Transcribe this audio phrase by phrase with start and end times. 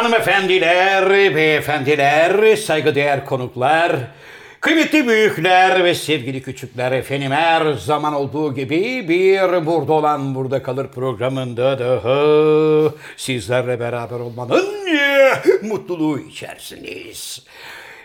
[0.00, 3.92] Hanımefendiler, beyefendiler, saygıdeğer konuklar,
[4.60, 10.88] kıymetli büyükler ve sevgili küçükler efendim her zaman olduğu gibi bir burada olan burada kalır
[10.88, 14.66] programında daha sizlerle beraber olmanın
[15.62, 17.42] mutluluğu içerisindeyiz.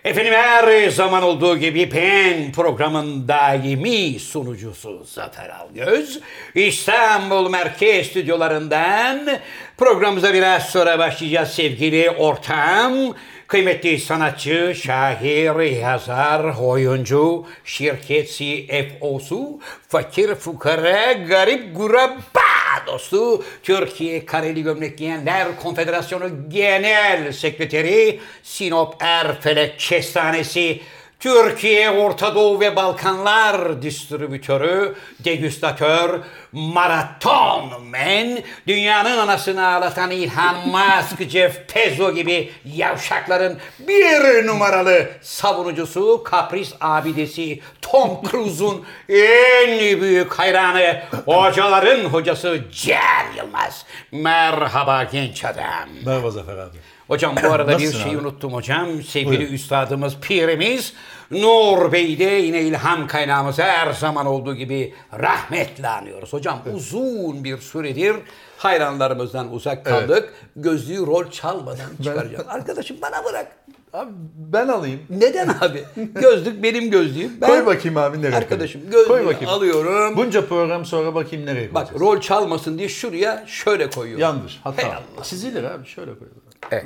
[0.06, 6.20] Efendim her zaman olduğu gibi PEN programın daimi sunucusu Zafer Algöz.
[6.56, 9.30] İstanbul Merkez Stüdyolarından
[9.78, 13.16] programımıza biraz sonra başlayacağız sevgili ortağım.
[13.48, 22.46] Kıymetli sanatçı, şair, yazar, oyuncu, şirket CFO'su, fakir fukara, garip guraba
[22.88, 30.82] dostu, Türkiye Kareli Gömlek Giyenler Konfederasyonu Genel Sekreteri, Sinop Erfelek Kestanesi,
[31.20, 36.20] Türkiye, Orta Doğu ve Balkanlar distribütörü, degüstatör,
[36.52, 46.74] maraton men, dünyanın anasını ağlatan Elon Musk, Jeff Bezos gibi yavşakların bir numaralı savunucusu, kapris
[46.82, 53.00] abidesi, Tom Cruise'un en büyük hayranı, hocaların hocası Cem
[53.38, 53.86] Yılmaz.
[54.12, 55.90] Merhaba genç adam.
[56.06, 56.78] Merhaba Zafer abi.
[57.08, 58.18] Hocam bu arada bir Nasılsın şey abi?
[58.18, 59.04] unuttum hocam.
[59.04, 59.54] Sevgili Buyurun.
[59.54, 60.94] üstadımız, pirimiz
[61.32, 66.34] Nur Bey'i de yine ilham kaynağımız her zaman olduğu gibi rahmetle anıyoruz.
[66.34, 68.16] Hocam uzun bir süredir
[68.58, 70.34] hayranlarımızdan uzak kaldık.
[70.56, 72.46] Gözlüğü rol çalmadan çıkaracağım.
[72.50, 73.48] Arkadaşım bana bırak.
[73.94, 75.00] Abi ben alayım.
[75.10, 75.84] Neden abi?
[76.22, 77.42] Gözlük benim gözlüğüm.
[77.42, 79.48] Ben, Koy bakayım abi nereye Arkadaşım gözlüğü Koy bakayım.
[79.50, 80.18] alıyorum.
[80.18, 82.02] Bunca program sonra bakayım nereye Bak koyacağız.
[82.02, 84.22] rol çalmasın diye şuraya şöyle koyuyorum.
[84.22, 84.54] Yanlış.
[84.64, 84.88] Hey Hata.
[84.88, 85.24] Allah.
[85.24, 86.42] Çizilir abi şöyle koyalım.
[86.72, 86.86] Evet.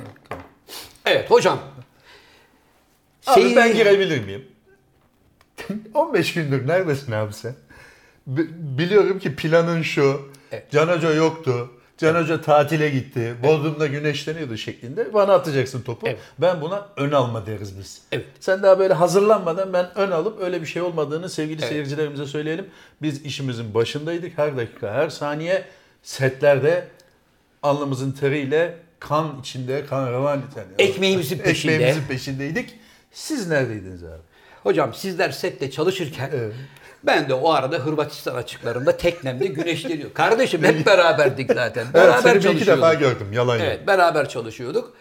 [1.06, 1.58] Evet hocam.
[3.26, 4.44] Abi Şey- ben girebilir miyim?
[5.94, 7.54] 15 gündür neredesin abi sen?
[8.26, 10.30] B- biliyorum ki planın şu.
[10.52, 10.70] Evet.
[10.70, 11.70] Can Hoca yoktu.
[11.98, 13.34] Can Hoca tatile gitti.
[13.42, 15.14] Bodrum'da güneşleniyordu şeklinde.
[15.14, 16.06] Bana atacaksın topu.
[16.08, 16.18] Evet.
[16.38, 18.02] Ben buna ön alma deriz biz.
[18.12, 18.26] Evet.
[18.40, 22.66] Sen daha böyle hazırlanmadan ben ön alıp öyle bir şey olmadığını sevgili seyircilerimize söyleyelim.
[23.02, 24.38] Biz işimizin başındaydık.
[24.38, 25.64] Her dakika, her saniye
[26.02, 26.88] setlerde
[27.62, 30.64] alnımızın teriyle kan içinde, kan revan iten.
[30.78, 31.74] Ekmeğimizin peşinde.
[31.74, 32.79] Ekmeğimizin peşindeydik.
[33.12, 34.20] Siz neredeydiniz abi?
[34.62, 36.52] Hocam sizler sette çalışırken Evet.
[37.02, 40.12] ben de o arada Hırvatistan açıklarında teknemde güneşleniyor.
[40.14, 41.82] Kardeşim hep beraberdik zaten.
[41.84, 42.84] Evet, Beraber seni bir iki çalışıyorduk.
[42.84, 43.32] defa gördüm.
[43.32, 43.64] Yalan yok.
[43.66, 44.94] Evet beraber çalışıyorduk.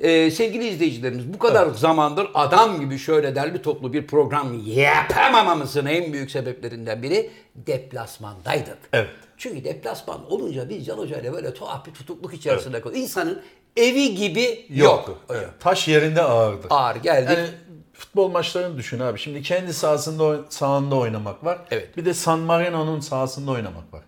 [0.00, 6.12] Ee, sevgili izleyicilerimiz bu kadar zamandır adam gibi şöyle derli toplu bir program yapamamamızın en
[6.12, 8.78] büyük sebeplerinden biri deplasmandaydık.
[8.92, 9.08] Evet.
[9.38, 13.02] Çünkü deplasman olunca biz Can Hoca ile böyle tuhaf bir tutukluk içerisinde kalıyoruz.
[13.02, 13.42] İnsanın
[13.76, 15.02] evi gibi yok.
[15.02, 15.16] Hocam.
[15.30, 15.48] Evet.
[15.60, 16.66] Taş yerinde ağırdı.
[16.70, 17.38] Ağır geldik.
[17.38, 17.48] Yani
[17.92, 19.18] futbol maçlarını düşün abi.
[19.18, 21.58] Şimdi kendi sahasında sahanda oynamak var.
[21.70, 21.96] Evet.
[21.96, 24.02] Bir de San Marino'nun sahasında oynamak var.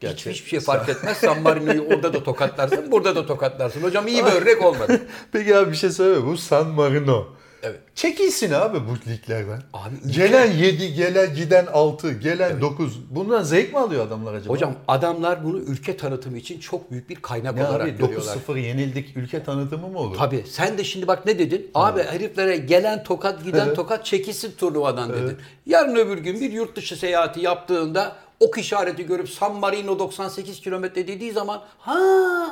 [0.00, 1.16] Gerçi Hiçbir şey fark etmez.
[1.16, 3.82] San Marino'yu orada da tokatlarsın, burada da tokatlarsın.
[3.82, 5.00] Hocam iyi bir örnek olmadı.
[5.32, 6.26] Peki abi bir şey söyle.
[6.26, 7.26] Bu San Marino.
[7.66, 7.80] Evet.
[7.94, 9.62] Çekilsin abi bu liglerden.
[9.72, 12.98] Abi gelen 7, gelen giden 6, gelen 9.
[13.10, 14.52] Bundan zevk mi alıyor adamlar acaba?
[14.54, 18.36] Hocam adamlar bunu ülke tanıtımı için çok büyük bir kaynak ne olarak abi görüyorlar.
[18.48, 19.16] 9-0 yenildik.
[19.16, 20.16] Ülke tanıtımı mı olur?
[20.16, 21.70] Tabii sen de şimdi bak ne dedin?
[21.74, 23.76] Abi heriflere gelen tokat giden Evet.
[23.76, 25.36] tokat çekilsin turnuvadan dedin.
[25.66, 31.08] Yarın öbür gün bir yurt dışı seyahati yaptığında ok işareti görüp San Marino 98 kilometre
[31.08, 32.48] dediği zaman ha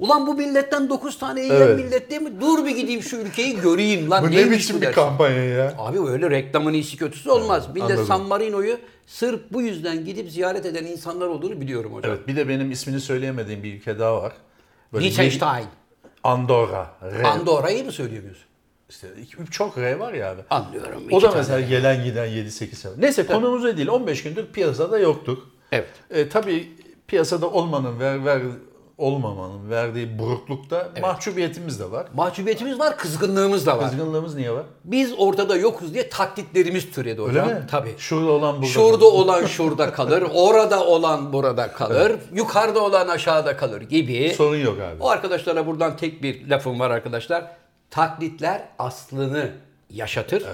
[0.00, 1.76] ulan bu milletten 9 tane yiyen Evet.
[1.84, 2.40] millet değil mi?
[2.40, 4.24] Dur bir gideyim şu ülkeyi göreyim lan.
[4.24, 5.74] bu ne biçim bir kampanya ya?
[5.78, 7.68] Abi öyle reklamın iyisi kötüsü olmaz.
[7.74, 8.06] Millet anladım.
[8.06, 12.12] San Marino'yu sırf bu yüzden gidip ziyaret eden insanlar olduğunu biliyorum hocam.
[12.12, 14.32] Evet bir de benim ismini söyleyemediğim bir ülke daha var.
[14.92, 15.66] Böyle Liechtenstein.
[16.24, 16.90] Andorra.
[17.02, 17.26] Re.
[17.26, 18.38] Andorra'yı mı söylüyoruz?
[18.90, 20.40] İşte iki- çok R var ya abi.
[20.50, 21.02] Anlıyorum.
[21.10, 22.92] O da mesela gelen giden 7-8 sene.
[22.98, 23.88] Neyse konumuz o değil.
[23.88, 25.48] 15 gündür piyasada yoktuk.
[25.72, 25.88] Evet.
[26.10, 26.68] E, tabii
[27.06, 28.42] piyasada olmanın, ver, ver,
[29.00, 32.06] olmamanın verdiği buruklukta mahcubiyetimiz de var.
[32.14, 33.90] Mahcubiyetimiz var, kızgınlığımız da var.
[33.90, 34.62] Kızgınlığımız niye var?
[34.84, 37.48] Biz ortada yokuz diye taklitlerimiz türedi Öyle hocam.
[37.48, 37.66] mi?
[37.70, 37.94] Tabii.
[37.98, 38.66] Şurada olan burada.
[38.66, 44.34] Şurada olan şurada kalır, orada olan burada kalır, yukarıda olan aşağıda kalır gibi.
[44.36, 45.02] Sorun yok abi.
[45.02, 47.44] O arkadaşlara buradan tek bir lafım var arkadaşlar.
[47.90, 49.50] Taklitler aslını
[49.90, 50.44] yaşatır.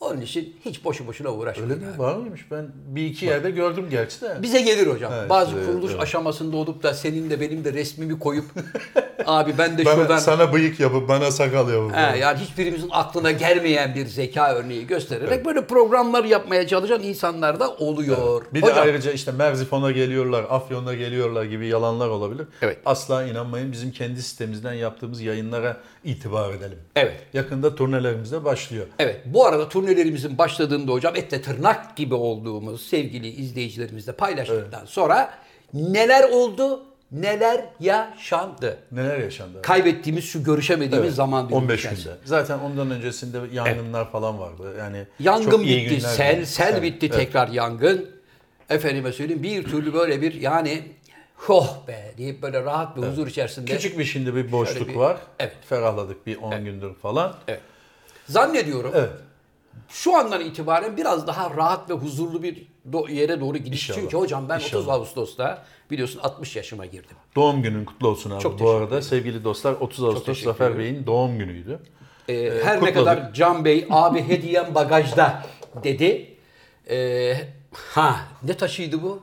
[0.00, 1.70] Onun için hiç boşu boşuna uğraşmayın.
[1.70, 1.98] Öyle mi?
[1.98, 2.50] Var mıymış?
[2.50, 4.36] Ben bir iki yerde gördüm gerçi de.
[4.42, 5.12] Bize gelir hocam.
[5.18, 6.02] Evet, Bazı evet, kuruluş evet.
[6.02, 8.44] aşamasında olup da senin de benim de resmimi koyup
[9.26, 11.96] abi ben de Bana, şuradan Sana bıyık yapıp bana sakal yapıp.
[11.96, 17.70] He, yani hiçbirimizin aklına gelmeyen bir zeka örneği göstererek böyle programlar yapmaya çalışan insanlar da
[17.70, 18.42] oluyor.
[18.54, 22.46] Bir de Hocam, ayrıca işte Merzifon'a geliyorlar, Afyon'a geliyorlar gibi yalanlar olabilir.
[22.62, 22.78] Evet.
[22.86, 23.72] Asla inanmayın.
[23.72, 26.78] Bizim kendi sitemizden yaptığımız yayınlara itibar edelim.
[26.96, 27.14] Evet.
[27.32, 28.86] Yakında turnelerimiz de başlıyor.
[28.98, 35.30] Evet bu arada turnelerimizin başladığında hocam etle tırnak gibi olduğumuz sevgili izleyicilerimizle paylaştıktan sonra
[35.74, 38.78] neler oldu neler yaşandı.
[38.92, 39.62] Neler yaşandı?
[39.62, 42.12] Kaybettiğimiz şu görüşemediğimiz Evet, zaman dilimi 15 içerisinde.
[42.14, 42.18] günde.
[42.24, 44.74] Zaten ondan öncesinde yangınlar falan vardı.
[44.78, 46.46] Yani Yangın çok iyi bitti, günler sel, vardı.
[46.46, 47.16] sel bitti Evet.
[47.16, 48.10] tekrar yangın.
[48.70, 50.82] Efendime söyleyeyim bir türlü böyle bir yani
[51.48, 53.72] oh be deyip böyle rahat bir huzur içerisinde.
[53.72, 55.16] Küçük bir şimdi bir boşluk bir- var.
[55.38, 55.52] Evet.
[55.68, 57.34] Ferahladık bir 10 gündür falan.
[57.48, 57.60] Evet.
[58.28, 59.10] Zannediyorum Evet.
[59.88, 63.82] Şu andan itibaren biraz daha rahat ve huzurlu bir do- yere doğru gidiş.
[63.88, 64.00] İnşallah.
[64.00, 64.94] Çünkü hocam ben 30 İnşallah.
[64.94, 67.16] Ağustos'ta biliyorsun 60 yaşıma girdim.
[67.36, 68.40] Doğum günün kutlu olsun abi.
[68.42, 70.78] Çok Bu arada sevgili dostlar 30 Ağustos Zafer ederim.
[70.78, 71.80] Bey'in doğum günüydü.
[72.28, 72.94] Ee, her ne kutladık.
[72.94, 75.42] kadar Can Bey abi hediyem bagajda
[75.84, 76.36] dedi.
[76.90, 77.34] Ee,
[77.72, 79.22] ha ne taşıydı bu?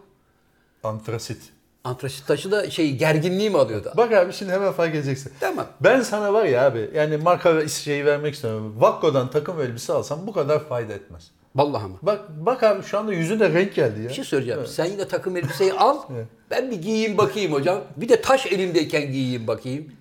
[0.83, 1.41] Antrasit.
[1.85, 3.91] Antrasit taşı da şey gerginliği mi alıyordu?
[3.97, 5.33] Bak abi şimdi hemen fark edeceksin.
[5.39, 5.65] Tamam.
[5.81, 8.75] Ben sana var ya abi yani marka ve şeyi vermek istemiyorum.
[8.77, 11.31] Vakko'dan takım elbise alsam bu kadar fayda etmez.
[11.55, 11.97] Vallahi mı?
[12.01, 14.09] Bak bak abi şu anda yüzünde renk geldi ya.
[14.09, 14.67] Bir şey söyleyeceğim.
[14.67, 15.97] Sen yine takım elbiseyi al.
[16.51, 17.81] ben bir giyeyim bakayım hocam.
[17.97, 19.91] Bir de taş elimdeyken giyeyim bakayım.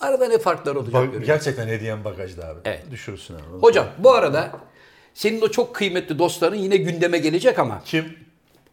[0.00, 1.26] Arada ne farklar olacak Bak, göreceğiz.
[1.26, 2.58] gerçekten hediyem bagajda abi.
[2.64, 2.90] Evet.
[2.90, 3.60] Düşürsün abi.
[3.60, 4.50] Hocam bu arada
[5.14, 8.04] senin o çok kıymetli dostların yine gündeme gelecek ama Kim?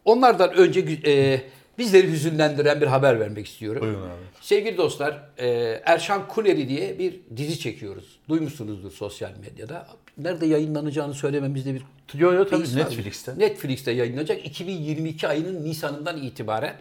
[0.04, 1.40] onlardan önce e,
[1.80, 3.82] bizleri hüzünlendiren bir haber vermek istiyorum.
[3.82, 4.22] Buyurun abi.
[4.40, 5.48] Sevgili dostlar, e,
[5.84, 8.18] Erşan Kuneri diye bir dizi çekiyoruz.
[8.28, 9.86] Duymuşsunuzdur sosyal medyada.
[10.18, 11.82] Nerede yayınlanacağını söylememizde bir
[12.14, 12.76] Yo yo tabii?
[12.76, 13.38] Netflix'te.
[13.38, 16.76] Netflix'te yayınlanacak 2022 ayının Nisan'ından itibaren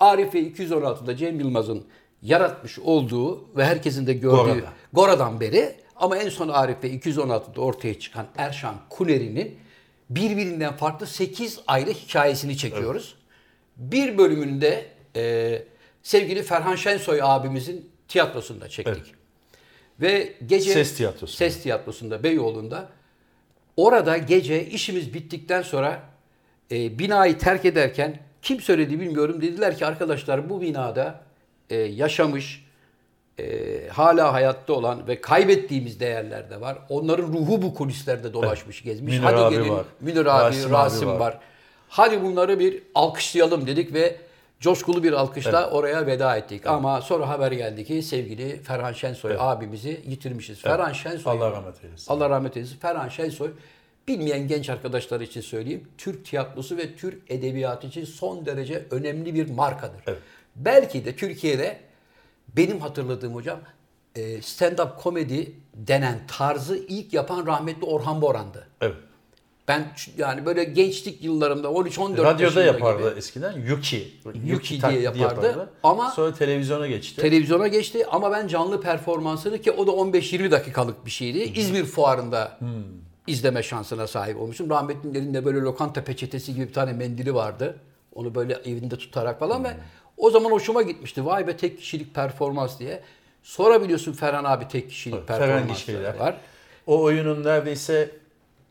[0.00, 1.84] Arif ve 216'da Cem Yılmaz'ın
[2.22, 4.72] yaratmış olduğu ve herkesin de gördüğü Gora'da.
[4.92, 9.56] Gora'dan beri ama en son Arif ve 216'da ortaya çıkan Erşan Kuneri'nin
[10.10, 13.19] birbirinden farklı 8 ayrı hikayesini çekiyoruz.
[13.80, 14.86] Bir bölümünde
[15.16, 15.62] e,
[16.02, 19.14] sevgili Ferhan Şensoy abimizin tiyatrosunda çektik.
[20.00, 21.36] Ve gece Ses tiyatrosu.
[21.36, 22.88] Ses tiyatrosunda Beyoğlu'nda
[23.76, 26.02] orada gece işimiz bittikten sonra
[26.72, 31.20] e, binayı terk ederken kim söyledi bilmiyorum dediler ki arkadaşlar bu binada
[31.70, 32.66] e, yaşamış
[33.38, 36.78] e, hala hayatta olan ve kaybettiğimiz değerler de var.
[36.88, 39.14] Onların ruhu bu kulislerde dolaşmış gezmiş.
[39.14, 39.84] Münir Hadi abi gelin var.
[40.00, 41.20] Münir abi, Rasim Rasim, abi var.
[41.20, 41.40] var.
[41.90, 44.16] Hadi bunları bir alkışlayalım dedik ve
[44.60, 46.66] coşkulu bir alkışla oraya veda ettik.
[46.66, 50.60] Ama sonra haber geldi ki sevgili Ferhan Şensoy abimizi yitirmişiz.
[50.60, 52.12] Ferhan Şensoy Allah rahmet eylesin.
[52.12, 52.78] Allah rahmet eylesin.
[52.78, 53.50] Ferhan Şensoy
[54.08, 55.88] bilmeyen genç arkadaşlar için söyleyeyim.
[55.98, 60.02] Türk tiyatrosu ve Türk edebiyatı için son derece önemli bir markadır.
[60.06, 60.18] Evet.
[60.56, 61.80] Belki de Türkiye'de
[62.56, 63.60] benim hatırladığım hocam
[64.14, 68.66] e, stand-up komedi denen tarzı ilk yapan rahmetli Orhan Boran'dı.
[68.80, 68.96] Evet.
[69.70, 73.52] Ben yani böyle gençlik yıllarımda 13-14 Radyoda yaşında yapardı gibi eskiden.
[73.52, 74.08] Yuki.
[74.46, 75.70] Yuki taklidi diye yapardı.
[75.82, 77.20] Ama- sonra televizyona geçti.
[77.22, 81.38] televizyona geçti ama ben canlı performansını ki o da 15-20 dakikalık bir şeydi.
[81.38, 82.58] İzmir Fuarı'nda
[83.26, 84.70] izleme şansına sahip olmuşum.
[84.70, 87.76] Rahmetli'nin elinde böyle lokanta peçetesi gibi bir tane mendili vardı.
[88.14, 89.70] Onu böyle evinde tutarak falan ve
[90.16, 91.26] o zaman hoşuma gitmişti.
[91.26, 93.00] Vay be tek kişilik performans diye.
[93.42, 95.28] Sonra biliyorsun Ferhan abi tek kişilik
[95.68, 96.14] Gişgeliler.
[96.14, 96.36] var.
[96.86, 98.19] o oyunun neredeyse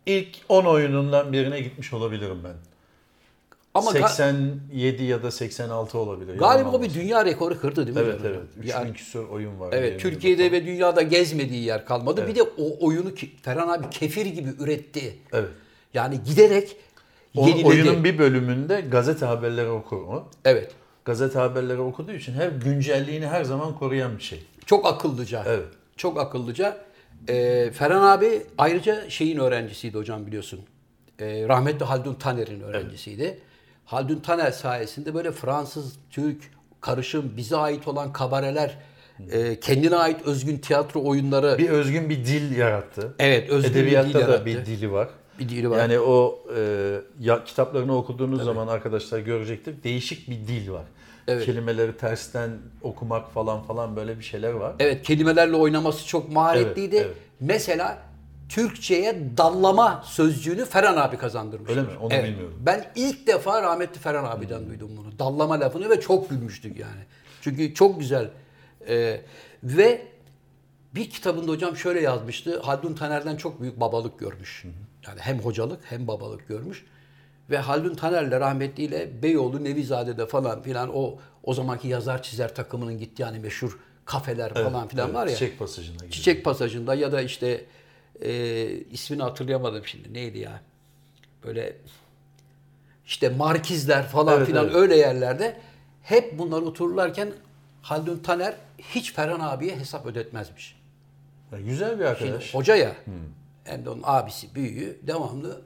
[0.10, 2.54] ilk 10 oyunundan birine gitmiş olabilirim ben.
[3.74, 6.38] Ama ga- 87 ya da 86 olabilir.
[6.38, 8.04] galiba o bir dünya rekoru kırdı değil mi?
[8.06, 8.34] Evet hocam?
[8.34, 8.44] evet.
[8.58, 9.70] 3000 Yani- küsur oyun var.
[9.74, 10.00] Evet.
[10.02, 12.28] Türkiye'de ve dünyada gezmediği yer kalmadı.
[12.28, 13.10] Bir de o oyunu
[13.42, 15.16] Ferhan abi kefir gibi üretti.
[15.34, 15.50] Evet.
[15.94, 16.76] Yani giderek
[17.36, 17.68] O, yeniledi.
[17.68, 20.28] oyunun bir bölümünde gazete haberleri okur o.
[20.46, 20.72] Evet.
[21.06, 24.44] Gazete haberleri okuduğu için hep güncelliğini her zaman koruyan bir şey.
[24.66, 25.44] Çok akıllıca.
[25.48, 25.68] Evet.
[25.98, 26.78] Çok akıllıca.
[27.30, 30.60] Ee, Ferhan abi ayrıca şeyin öğrencisiydi hocam biliyorsun.
[31.20, 33.40] Ee, rahmetli Haldun Taner'in öğrencisiydi.
[33.86, 38.78] Haldun Taner sayesinde böyle Fransız, Türk, karışım, bize ait olan kabareler,
[39.32, 41.58] e, kendine ait özgün tiyatro oyunları.
[41.58, 43.14] Bir özgün bir dil yarattı.
[43.20, 44.46] evet, özgün Edebiyatta bir dil da yarattı.
[44.46, 45.10] bir dili var.
[45.40, 45.78] Bir dili var.
[45.78, 49.84] Yani o e, ya, kitaplarını okuduğunuz zaman arkadaşlar görecektir.
[49.84, 50.84] Değişik bir dil var.
[51.30, 51.46] Evet.
[51.46, 52.50] Kelimeleri tersten
[52.82, 54.76] okumak falan falan böyle bir şeyler var.
[54.80, 56.96] Evet kelimelerle oynaması çok maharetliydi.
[56.96, 57.18] Evet, evet.
[57.40, 57.98] Mesela
[58.50, 61.70] Türkçe'ye dallama sözcüğünü Ferhan abi kazandırmış.
[61.70, 61.88] Öyle mi?
[62.02, 62.58] Onu bilmiyorum.
[62.60, 65.20] Ben ilk defa rahmetli Ferhan abiden duydum bunu.
[65.20, 67.02] Dallama lafını ve çok gülmüştük yani.
[67.42, 68.30] Çünkü çok güzel.
[68.88, 69.22] Ee,
[69.64, 70.08] ve
[70.96, 72.60] bir kitabında hocam şöyle yazmıştı.
[72.60, 74.66] Haldun Taner'den çok büyük babalık görmüş.
[75.08, 76.86] Yani hem hocalık hem babalık görmüş.
[77.50, 83.22] Ve Haldun Taner'le rahmetliyle Beyoğlu Nevizade'de falan filan o o zamanki yazar çizer takımının gittiği
[83.22, 85.34] yani meşhur kafeler falan filan Evet, var ya.
[85.34, 86.12] Çiçek pasajına gidiyor.
[86.12, 87.66] Çiçek pasajında ya da işte
[88.22, 90.14] e, ismini hatırlayamadım şimdi.
[90.14, 90.62] Neydi ya?
[91.44, 91.78] Böyle
[93.06, 94.76] işte markizler falan Evet, filan evet.
[94.76, 95.58] öyle yerlerde
[96.04, 97.32] hep bunlar otururlarken
[97.82, 100.80] Haldun Taner hiç Ferhan abiye hesap ödetmezmiş.
[101.52, 102.54] Ya güzel bir arkadaş.
[102.56, 102.96] Hoca ya.
[103.64, 105.62] Hem de onun abisi büyüğü devamlı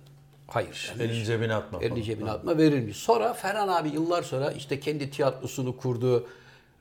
[0.56, 0.94] hayır.
[1.00, 2.02] Elini cebine atma Elini falan.
[2.02, 2.98] cebine atma verilmiş.
[2.98, 6.28] Sonra Ferhan abi yıllar sonra işte kendi tiyatrosunu kurdu.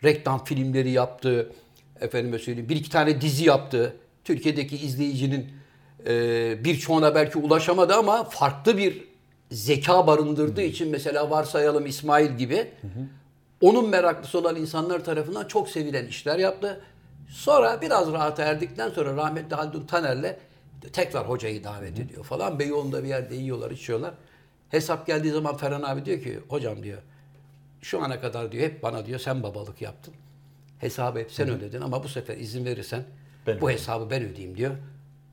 [0.05, 1.52] reklam filmleri yaptı.
[2.00, 3.97] Efendime söyleyeyim bir iki tane dizi yaptı.
[4.25, 5.50] Türkiye'deki izleyicinin
[6.07, 9.05] e, birçoğuna belki ulaşamadı ama farklı bir
[9.50, 12.71] zeka barındırdığı için mesela varsayalım İsmail gibi
[13.61, 16.81] onun meraklısı olan insanlar tarafından çok sevilen işler yaptı.
[17.29, 20.37] Sonra biraz rahata erdikten sonra rahmetli Haldun Taner'le
[20.93, 22.59] tekrar hocayı davet ediyor falan.
[22.59, 24.15] Beyoğlu'nda bir yerde yiyorlar, içiyorlar.
[24.69, 27.03] Hesap geldiği zaman Ferhan abi diyor ki hocam diyor
[27.83, 30.15] şu ana kadar diyor hep bana diyor sen babalık yaptın.
[30.79, 33.05] Hesabı hep sen ödedin ama bu sefer izin verirsen
[33.47, 34.77] Ben bu hesabı ben ödeyeyim diyor.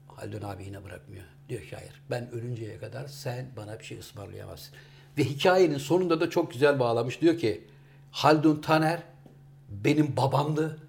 [0.08, 1.24] Haldun abi yine bırakmıyor.
[1.50, 4.76] Diyor ki hayır ben ölünceye kadar sen bana bir şey ısmarlayamazsın.
[5.18, 7.22] Ve hikayenin sonunda da çok güzel bağlamış.
[7.22, 7.68] Diyor ki
[8.12, 9.04] Haldun Taner
[9.70, 10.80] benim babamdı.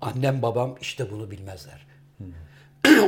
[0.00, 1.86] Annem babam işte bunu bilmezler.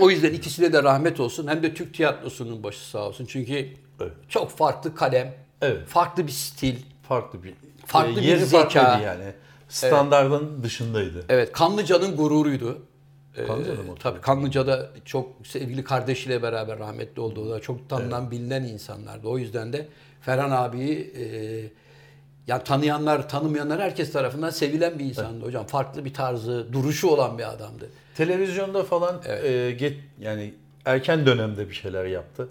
[0.01, 1.47] O yüzden ikisine de rahmet olsun.
[1.47, 3.27] Hem de Türk tiyatrosunun başı sağ olsun.
[3.27, 3.69] Çünkü
[4.01, 4.13] Evet.
[4.29, 5.87] çok farklı kalem, Evet.
[5.89, 6.77] farklı bir stil.
[7.09, 7.55] Farklı bir
[7.87, 8.69] Farklı e, bir yeri zeka.
[8.69, 9.33] farklıydı yani.
[9.69, 11.25] Standardın dışındaydı.
[11.29, 12.79] Evet, Kanlıca'nın gururuydu.
[13.37, 13.95] Ee, Kanlıca'da mı?
[14.01, 17.41] Tabii Kanlıca'da çok sevgili kardeşiyle beraber rahmetli oldu.
[17.47, 19.29] O da çok tanınan, bilinen insanlardı.
[19.29, 19.89] O yüzden de
[20.21, 21.25] Ferhan abiyi e,
[22.51, 25.67] ya tanıyanlar, tanımayanlar herkes tarafından sevilen bir insandı hocam.
[25.67, 27.91] Farklı bir tarzı, duruşu olan bir adamdı.
[28.17, 30.55] Televizyonda falan e, get, yani
[30.85, 32.49] erken dönemde bir şeyler yaptı.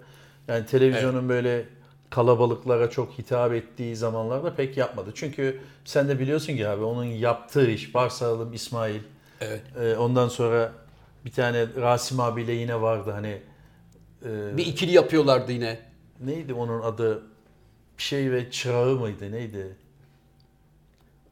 [0.48, 1.64] Yani televizyonun böyle
[2.10, 5.10] kalabalıklara çok hitap ettiği zamanlarda pek yapmadı.
[5.14, 9.00] Çünkü sen de biliyorsun ki abi onun yaptığı iş varsayalım İsmail.
[9.40, 9.62] Evet.
[9.82, 10.72] E, ondan sonra
[11.24, 13.42] bir tane Rasim abiyle yine vardı hani
[14.24, 15.78] e, Bir ikili yapıyorlardı yine.
[16.20, 17.22] neydi onun adı?
[17.98, 19.76] Bir şey ve çırağı mıydı neydi?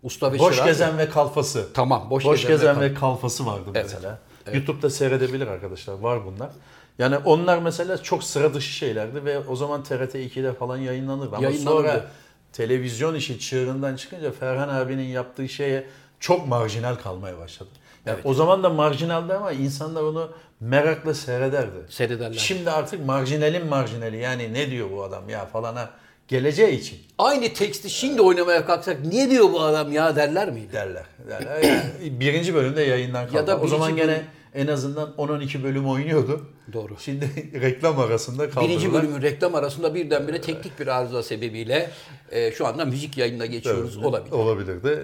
[0.09, 0.67] Usta ve Boş Çırak.
[0.69, 1.69] gezen ve kalfası.
[1.75, 4.19] Tamam, boş, Boş, gezen, gezen ve kalfası vardı Evet, mesela.
[4.53, 5.95] YouTube'da seyredebilir arkadaşlar.
[5.95, 6.51] Var bunlar.
[6.99, 11.37] Yani onlar mesela çok sıra dışı şeylerdi ve o zaman TRT 2'de falan yayınlanırdı.
[11.37, 12.07] Ama sonra
[12.53, 15.87] televizyon işi çığırından çıkınca Ferhan abinin yaptığı şeye
[16.21, 17.71] çok marjinal kalmaya başladı.
[18.07, 18.27] Yani Evet.
[18.27, 21.77] O zaman da marjinaldi ama insanlar onu merakla seyrederdi.
[21.89, 22.39] Seyrederler.
[22.39, 25.91] Şimdi artık marjinalin marjinali yani ne diyor bu adam ya falana
[26.29, 30.73] geleceği için Aynı teksti şimdi oynamaya kalksak niye diyor bu adam ya derler miydi?
[30.73, 31.05] derler.
[31.29, 31.63] derler.
[31.63, 31.81] Yani
[32.21, 33.37] birinci bölümde yayından kaldı.
[33.37, 36.47] Ya da o zaman gene bölüm- en azından 10-12 bölüm oynuyordu.
[36.73, 36.93] Doğru.
[36.99, 37.29] Şimdi
[37.61, 38.69] reklam arasında kaldırdılar.
[38.69, 41.91] Birinci bölümün reklam arasında birdenbire teknik bir arıza sebebiyle
[42.31, 44.33] e, şu anda müzik yayınına geçiyoruz olabilir.
[44.33, 44.99] Olabilirdi.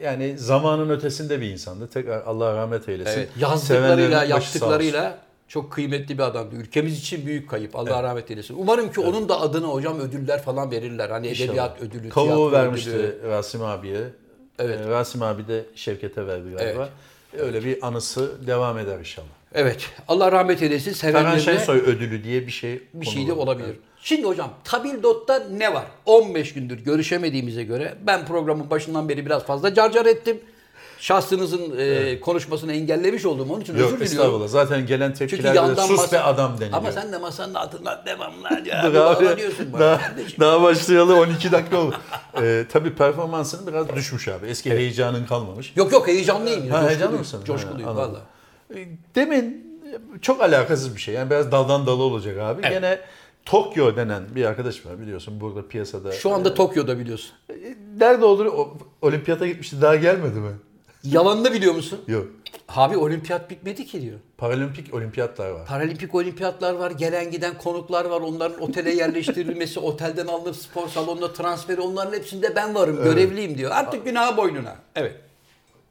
[0.00, 1.88] Ee, Yani zamanın ötesinde bir insandı.
[1.88, 3.18] Tekrar Allah rahmet eylesin.
[3.18, 5.18] Evet, yazdıklarıyla, yaptıklarıyla
[5.50, 6.56] çok kıymetli bir adamdı.
[6.56, 7.76] Ülkemiz için büyük kayıp.
[7.76, 8.54] Allah rahmet eylesin.
[8.58, 11.10] Umarım ki onun da adına hocam ödüller falan verirler.
[11.10, 13.28] Hani edebiyat ödülü, Kavuğu vermişti ödülü.
[13.28, 14.00] Rasim abiye.
[14.58, 14.80] Evet.
[14.80, 16.88] Ee, Rasim abi de Şevket'e verdi galiba.
[17.38, 19.26] Öyle bir anısı devam eder inşallah.
[19.54, 19.90] Evet.
[20.08, 20.92] Allah rahmet eylesin.
[20.92, 23.76] Ferhan Şensoy ödülü diye bir şey bir şey de olabilir.
[24.02, 25.84] Şimdi hocam Tabildot'ta ne var?
[26.06, 30.40] 15 gündür görüşemediğimize göre ben programın başından beri biraz fazla carcar ettim.
[31.00, 34.02] Şahsınızın e, konuşmasını engellemiş olduğum onun için Yok özür diliyorum.
[34.12, 34.48] estağfurullah.
[34.48, 36.72] Zaten gelen tepkilerde sus masa- be adam deniliyor.
[36.78, 40.40] Ama sen de masanın altından devamlı ya, abi, bağlanıyorsun bana daha, kardeşim.
[40.40, 41.96] daha başlayalı 12 dakika oldu.
[42.42, 44.46] Ee, tabii performansın biraz düşmüş abi.
[44.46, 45.72] Eski heyecanın kalmamış.
[45.76, 46.68] Yok yok heyecanlıyım.
[46.70, 47.40] Ha, heyecanlı mısın?
[47.44, 48.20] Coşkuluyum valla.
[48.74, 49.70] Ee, Demin
[50.22, 51.14] çok alakasız bir şey.
[51.14, 52.62] Yani biraz daldan dala olacak abi.
[52.62, 52.98] Gene
[53.44, 56.12] Tokyo denen bir arkadaş var biliyorsun burada piyasada.
[56.12, 57.30] Şu anda Tokyo'da biliyorsun.
[57.50, 57.54] Ee,
[57.98, 58.46] Nerede olur?
[58.46, 60.52] O- Olimpiyata gitmişti daha gelmedi mi?
[61.04, 62.00] Yalanını biliyor musun?
[62.08, 62.26] Yok.
[62.68, 64.18] Abi olimpiyat bitmedi ki diyor.
[64.38, 65.66] Paralimpik olimpiyatlar var.
[65.66, 68.20] Paralimpik olimpiyatlar var, gelen giden konuklar var.
[68.20, 73.70] Onların otele yerleştirilmesi, otelden alınıp spor salonuna transferi onların hepsinde ben varım, görevliyim diyor.
[73.70, 74.76] Artık günah boynuna.
[74.96, 75.16] Evet.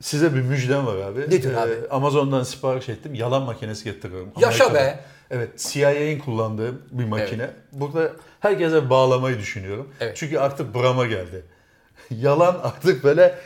[0.01, 1.19] Size bir müjdem var abi.
[1.21, 1.73] Nedir abi?
[1.91, 3.13] Amazon'dan sipariş ettim.
[3.13, 4.31] Yalan makinesi getiriyorum.
[4.39, 4.99] Yaşa be.
[5.31, 5.49] Evet.
[5.57, 7.49] CIA'nin kullandığı bir makine.
[7.71, 9.89] Burada herkese bağlamayı düşünüyorum.
[9.99, 10.17] Evet.
[10.17, 11.45] Çünkü artık burama geldi.
[12.11, 13.39] Yalan artık böyle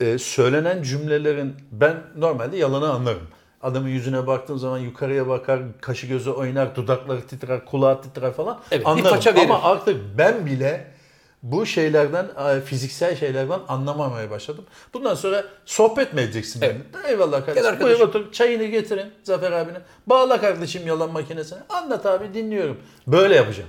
[0.00, 3.28] e, söylenen cümlelerin ben normalde yalanı anlarım.
[3.62, 8.60] Adamın yüzüne baktığım zaman yukarıya bakar, kaşı gözü oynar, dudakları titrer, kulağı titrer falan.
[8.70, 9.38] Evet, anlarım.
[9.38, 10.94] Ama artık ben bile
[11.42, 14.64] bu şeylerden, e, fiziksel şeylerden anlamamaya başladım.
[14.94, 16.76] Bundan sonra sohbet mi edeceksin Evet.
[16.92, 17.08] benimle?
[17.08, 17.80] Eyvallah kardeşim.
[17.80, 19.78] Buyur otur, çayını getirin Zafer abine.
[20.06, 21.58] Bağla kardeşim yalan makinesine.
[21.68, 22.76] Anlat abi dinliyorum.
[23.06, 23.68] Böyle yapacağım.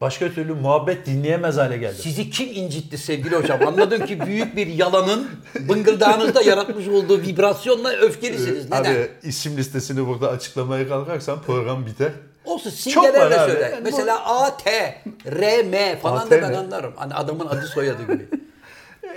[0.00, 1.98] Başka türlü muhabbet dinleyemez hale geldim.
[2.02, 3.66] Sizi kim incitti sevgili hocam?
[3.66, 5.28] Anladım ki büyük bir yalanın
[5.68, 8.64] bıngıldağınızda yaratmış olduğu vibrasyonla öfkelisiniz.
[8.70, 8.94] Neden?
[8.94, 12.12] Abi isim listesini burada açıklamaya kalkarsam program biter.
[12.44, 13.50] Olsun Çok var simgelerle abi.
[13.52, 13.64] söyle.
[13.74, 14.94] Yani bu- Mesela A, T,
[15.26, 16.92] R, M falan da ben anlarım.
[16.96, 18.28] Hani adamın adı soyadı gibi.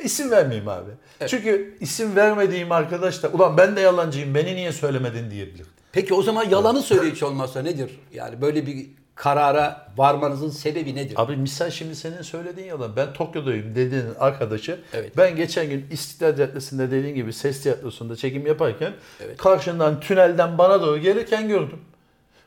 [0.03, 0.89] İsim vermeyeyim abi.
[1.27, 5.65] Çünkü isim vermediğim arkadaş da ulan ben de yalancıyım beni niye söylemedin diyebilir.
[5.91, 7.99] Peki o zaman yalanı söyle hiç olmazsa nedir?
[8.13, 11.13] Yani böyle bir karara varmanızın sebebi nedir?
[11.17, 12.95] Abi misal şimdi senin söylediğin yalan.
[12.95, 14.79] Ben Tokyo'dayım dediğin arkadaşı.
[14.93, 15.17] Evet.
[15.17, 18.93] Ben geçen gün İstiklal Caddesi'nde dediğin gibi ses tiyatrosunda çekim yaparken
[19.25, 19.37] Evet.
[19.37, 21.79] karşından tünelden bana doğru gelirken gördüm.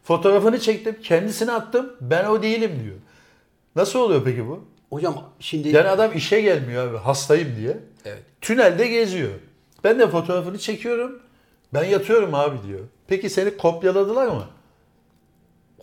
[0.04, 0.96] Fotoğrafını çektim.
[1.02, 1.92] Kendisine attım.
[2.00, 2.96] Ben o değilim diyor.
[3.76, 4.64] Nasıl oluyor peki bu?
[4.90, 7.76] Hocam şimdi Yani adam işe gelmiyor abi hastayım diye.
[8.04, 8.22] evet.
[8.40, 9.30] Tünelde geziyor.
[9.84, 11.18] Ben de fotoğrafını çekiyorum.
[11.74, 12.80] Ben yatıyorum abi diyor.
[13.08, 14.44] Peki seni kopyaladılar mı?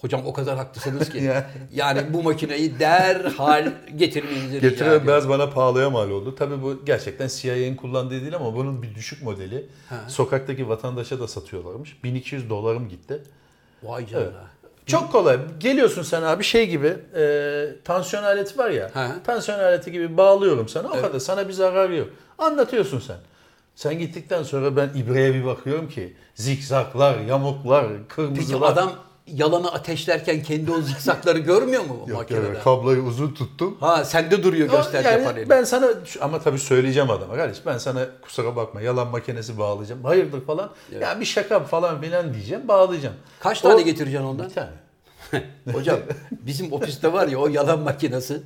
[0.03, 1.31] Hocam o kadar haklısınız ki.
[1.73, 2.13] Yani.
[2.13, 5.07] bu makineyi derhal getirmenizi rica Getiren ediyorum.
[5.07, 6.35] beyaz bana pahalıya mal oldu.
[6.35, 9.65] Tabii bu gerçekten CIA'nin kullandığı değil ama bunun bir düşük modeli.
[10.07, 12.03] Sokaktaki vatandaşa da satıyorlarmış.
[12.03, 13.21] 1200 dolarım gitti.
[13.83, 14.43] Vay canına.
[14.85, 15.37] Çok kolay.
[15.59, 18.87] Geliyorsun sen abi şey gibi e, tansiyon aleti var ya.
[18.93, 19.07] He.
[19.25, 20.87] Tansiyon aleti gibi bağlıyorum sana.
[20.87, 21.19] O kadar.
[21.19, 22.07] Sana bir zarar yok.
[22.37, 23.17] Anlatıyorsun sen.
[23.75, 28.71] Sen gittikten sonra ben ibreye bir bakıyorum ki zikzaklar, yamuklar, Peki kırmızılar.
[28.71, 28.91] adam
[29.27, 32.45] yalanı ateşlerken kendi o zikzakları görmüyor mu Yok, makinede?
[32.45, 33.77] yani kabloyu uzun tuttum.
[33.79, 35.49] Ha sende duruyor gösterge yani paneli.
[35.49, 35.87] ben sana
[36.21, 40.03] ama tabii söyleyeceğim adama kardeş ben sana kusura bakma yalan makinesi bağlayacağım.
[40.03, 40.69] Hayırdır falan.
[41.01, 43.15] Ya bir şaka falan filan diyeceğim bağlayacağım.
[43.39, 44.49] Kaç tane O- getireceksin ondan?
[44.49, 44.69] Bir tane.
[45.73, 45.99] Hocam
[46.31, 48.41] bizim ofiste var ya o yalan makinesi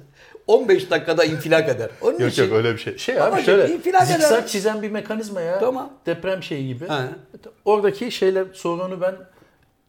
[0.48, 1.90] 15 dakikada infilak eder.
[2.02, 2.98] Onun Yok için yok öyle bir şey.
[2.98, 4.14] Şey abi şöyle infilak eder.
[4.20, 5.60] zikzak çizen bir mekanizma ya.
[5.60, 5.94] Tamam.
[6.06, 6.86] Deprem şeyi gibi.
[6.90, 6.94] He.
[7.66, 9.16] Oradaki şeyler sorunu ben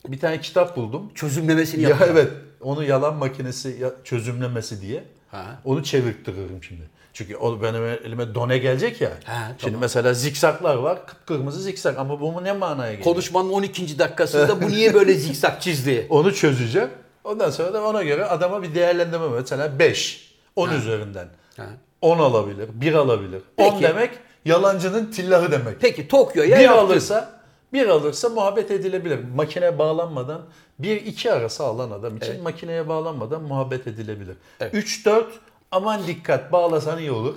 [0.09, 1.11] bir tane kitap buldum.
[1.15, 2.17] çözümlemesini Ya yapacağım.
[2.19, 5.05] evet onu yalan makinesi çözümlemesi diye.
[5.31, 5.45] Ha.
[5.65, 6.83] Onu çevirttiririm şimdi.
[7.12, 9.11] Çünkü o benim elime done gelecek ya.
[9.25, 9.81] Ha, Şimdi tamam.
[9.81, 11.07] mesela zikzaklar var.
[11.07, 13.05] Kıpkırmızı zikzak ama bu ne manaya geliyor?
[13.15, 13.99] Konuşmanın 12.
[13.99, 16.07] dakikasında bu niye böyle zikzak çizdi?
[16.11, 16.88] Onu çözeceğim.
[17.25, 20.35] Ondan sonra da ona göre adama bir değerlendirme mesela 5.
[20.57, 21.29] 10 üzerinden.
[21.57, 21.67] Ha.
[22.03, 23.43] 10 alabilir, 1 alabilir.
[23.57, 23.83] 10 Peki.
[23.83, 24.11] demek
[24.45, 25.81] yalancının tillahı demek.
[25.81, 26.85] Peki Tokyo'ya bir yaptın.
[26.85, 27.38] alırsa
[27.72, 29.20] bir alırsa muhabbet edilebilir.
[29.34, 30.42] Makine bağlanmadan
[30.80, 34.37] 1-2 arası alan adam için makineye bağlanmadan muhabbet edilebilir.
[34.60, 34.75] Evet.
[34.75, 35.25] 3-4
[35.70, 37.34] aman dikkat bağlasan iyi olur.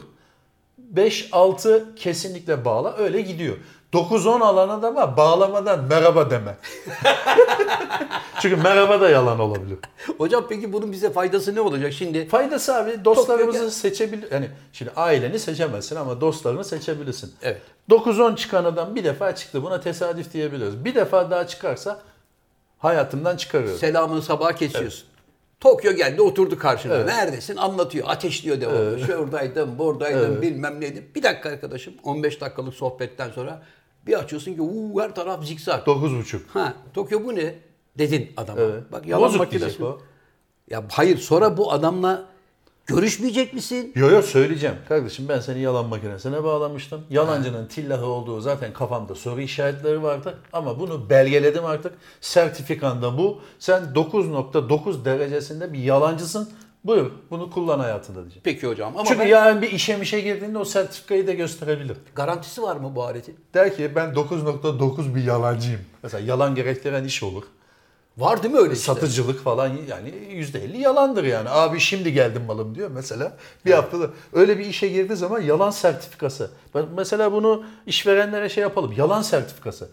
[0.93, 3.57] 5-6 kesinlikle bağla öyle gidiyor.
[3.93, 6.57] 9-10 alan adama bağlamadan merhaba deme.
[8.41, 9.77] Çünkü merhaba da yalan olabilir.
[10.17, 12.27] Hocam peki bunun bize faydası ne olacak şimdi?
[12.27, 14.31] Faydası abi dostlarımızı seçebilir.
[14.31, 17.33] Yani şimdi aileni seçemezsin ama dostlarını seçebilirsin.
[17.41, 17.61] Evet.
[17.89, 19.63] 9-10 çıkan adam bir defa çıktı.
[19.63, 20.85] Buna tesadüf diyebiliriz.
[20.85, 21.99] Bir defa daha çıkarsa
[22.79, 23.79] hayatımdan çıkarıyorum.
[23.79, 25.07] Selamını sabah kesiyorsun.
[25.59, 26.95] Tokyo geldi oturdu karşına.
[26.95, 27.05] Evet.
[27.05, 27.57] Neredesin?
[27.57, 28.07] Anlatıyor.
[28.09, 28.99] Ateşliyor devamlı.
[28.99, 31.05] Şuradaydım, buradaydım, bilmem neydim.
[31.15, 31.93] Bir dakika arkadaşım.
[32.03, 33.61] 15 dakikalık sohbetten sonra
[34.07, 35.87] bir açıyorsun ki uuu her taraf zikzak.
[35.87, 36.37] 9.5.
[36.53, 37.55] Ha, Tokyo bu ne?
[37.97, 38.61] Dedin adama.
[38.61, 38.83] Evet.
[38.91, 39.83] Bak yalan Bozuk makinesi.
[40.69, 42.25] Ya hayır sonra bu adamla
[42.85, 43.91] görüşmeyecek misin?
[43.95, 44.75] Yo yo söyleyeceğim.
[44.87, 47.01] Kardeşim ben seni yalan makinesine bağlamıştım.
[47.09, 50.37] Yalancının tillahı olduğu zaten kafamda soru işaretleri vardı.
[50.53, 51.93] Ama bunu belgeledim artık.
[52.21, 53.41] Sertifikanda bu.
[53.59, 56.49] Sen 9.9 derecesinde bir yalancısın.
[56.83, 58.41] Buyur bunu kullan hayatında diyeceğim.
[58.43, 61.97] Peki hocam ama Çünkü ben- yarın bir işe mişe girdiğinde o sertifikayı da gösterebilir.
[62.15, 63.39] garantisi var mı bu aletin?
[63.53, 65.81] Der ki ben 9.9 bir yalancıyım.
[66.03, 67.43] Mesela yalan gerektiren iş olur.
[68.17, 68.85] Var değil mi öyle işte?
[68.85, 71.49] Satıcılık falan yani %50 yalandır yani.
[71.49, 73.37] Abi şimdi geldim malım diyor mesela.
[73.65, 76.51] Bir haftada öyle bir işe girdiği zaman yalan sertifikası.
[76.75, 78.91] Ben mesela bunu işverenlere şey yapalım.
[78.97, 79.89] Yalan sertifikası.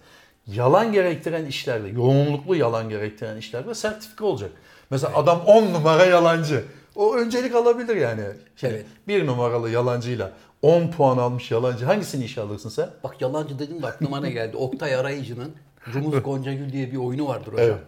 [0.47, 4.51] Yalan gerektiren işlerde, yoğunluklu yalan gerektiren işlerde sertifika olacak.
[4.91, 6.65] Mesela adam 10 numara yalancı.
[6.95, 8.23] O öncelik alabilir yani.
[8.57, 8.87] Şimdi Evet.
[9.09, 12.91] bir numaralı yalancıyla 10 puan almış yalancı hangisini işe alırsın sen?
[13.05, 14.57] Bak yalancı dedin de aklıma ne geldi?
[14.57, 15.55] Oktay Arayıcı'nın
[15.95, 17.67] Rumuz Goncagül diye bir oyunu vardır hocam.
[17.67, 17.79] Evet.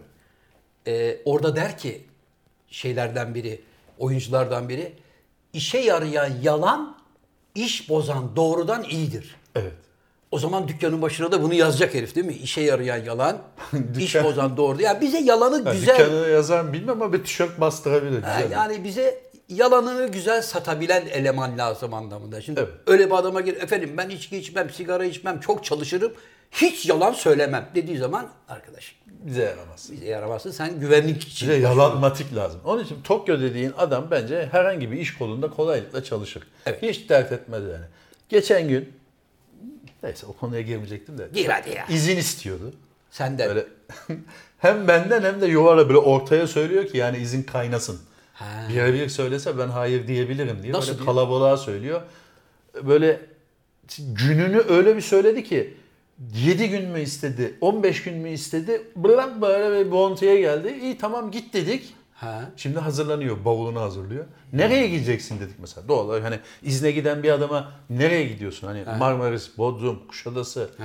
[0.87, 2.05] Ee, orada der ki
[2.67, 3.61] şeylerden biri,
[3.99, 4.93] oyunculardan biri
[5.53, 6.97] işe yarayan yalan
[7.55, 9.35] iş bozan doğrudan iyidir.
[9.55, 9.73] Evet.
[10.31, 12.33] O zaman dükkanın başına da bunu yazacak herif değil mi?
[12.33, 13.37] İşe yarayan yalan,
[13.99, 14.81] iş bozan doğru.
[14.81, 18.21] Yani bize yalanı Yani güzel, Dükkanı yazar mı bilmem ama bir tişört bastırabilir.
[18.23, 18.51] Ha, Güzel.
[18.51, 22.41] yani bize yalanını güzel satabilen eleman lazım anlamında.
[22.41, 22.69] Şimdi Evet.
[22.87, 26.13] öyle bir adama gir, efendim ben içki içmem, sigara içmem, çok çalışırım,
[26.51, 29.89] hiç yalan söylemem dediği zaman arkadaş Bize yaramaz.
[29.91, 31.49] bize yaramazsın sen güvenlik için.
[31.49, 32.59] Bize yalanmatik lazım.
[32.65, 36.43] Onun için Tokyo dediğin adam bence herhangi bir iş kolunda kolaylıkla çalışır.
[36.65, 36.81] Evet.
[36.81, 37.85] Hiç dert etmez yani.
[38.29, 38.93] Geçen gün
[40.03, 41.29] neyse o konuya girmeyecektim de.
[41.33, 41.85] Gir hadi ya.
[41.89, 42.73] İzin istiyordu.
[43.11, 43.49] Senden.
[43.49, 43.65] Böyle
[44.59, 47.99] hem benden hem de Yuvara böyle ortaya söylüyor ki yani izin kaynasın.
[48.33, 48.45] Ha.
[48.69, 50.73] Birebir söylese ben hayır diyebilirim diye.
[50.73, 51.05] Nasıl böyle diyor?
[51.05, 52.01] kalabalığa söylüyor.
[52.83, 53.21] Böyle
[53.97, 55.73] gününü öyle bir söyledi ki
[56.35, 58.81] 7 gün mü istedi, 15 gün mü istedi?
[58.95, 60.79] Bırak böyle bir bontiye geldi.
[60.81, 61.95] İyi tamam git dedik.
[62.21, 62.41] Ha.
[62.57, 64.25] Şimdi hazırlanıyor, bavulunu hazırlıyor.
[64.53, 65.87] Nereye gideceksin dedik mesela.
[65.87, 68.67] Doğal olarak hani izne giden bir adama nereye gidiyorsun?
[68.67, 70.61] Hani Marmaris, Bodrum, Kuşadası.
[70.61, 70.83] Hı.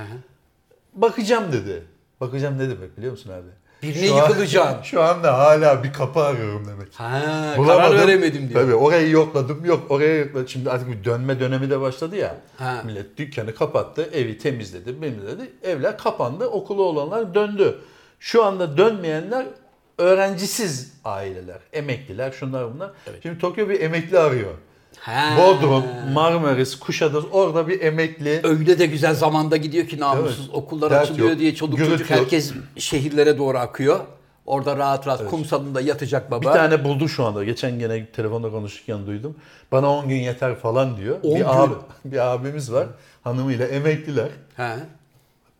[0.93, 1.83] Bakacağım dedi.
[2.21, 3.47] Bakacağım ne demek biliyor musun abi?
[3.83, 4.81] Birine Şu an- yıkılacaksın.
[4.83, 6.93] Şu anda hala bir kapı arıyorum demek.
[6.95, 7.97] Ha, karar Bulamadım.
[7.97, 8.61] veremedim diyor.
[8.61, 10.47] Tabii orayı yokladım yok oraya yokladım.
[10.47, 12.35] Şimdi artık bir dönme dönemi de başladı ya.
[12.57, 12.81] Ha.
[12.85, 15.51] Millet dükkanı kapattı, evi temizledi, temizledi.
[15.63, 17.79] Evler kapandı, okulu olanlar döndü.
[18.19, 19.45] Şu anda dönmeyenler
[19.97, 22.91] öğrencisiz aileler, emekliler, şunlar bunlar.
[23.23, 24.51] Şimdi Tokyo bir emekli arıyor.
[24.99, 25.37] Ha.
[25.37, 25.83] Bodrum,
[26.13, 28.41] Marmaris, Kuşadası orada bir emekli.
[28.43, 30.55] Öyle de güzel zamanda gidiyor ki namussuz Evet.
[30.55, 32.19] okullar Dert açılıyor yok, diye çoluk gürültü çocuk yok.
[32.19, 33.99] herkes şehirlere doğru akıyor.
[34.45, 36.41] Orada rahat rahat kumsalında yatacak baba.
[36.41, 37.43] Bir tane buldu şu anda.
[37.43, 39.35] Geçen gene telefonda konuşurken duydum.
[39.71, 41.17] Bana 10 gün yeter falan diyor.
[41.23, 41.45] 10 bir gün?
[41.45, 41.73] abi
[42.05, 42.87] bir abimiz var.
[43.23, 44.27] Hanımıyla emekliler.
[44.57, 44.75] Ha.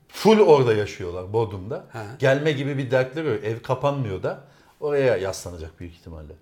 [0.09, 1.85] Full orada yaşıyorlar Bodrum'da.
[1.89, 2.05] Ha.
[2.19, 3.43] Gelme gibi bir dertleri yok.
[3.43, 4.43] Ev kapanmıyor da
[4.79, 6.33] oraya yaslanacak büyük ihtimalle.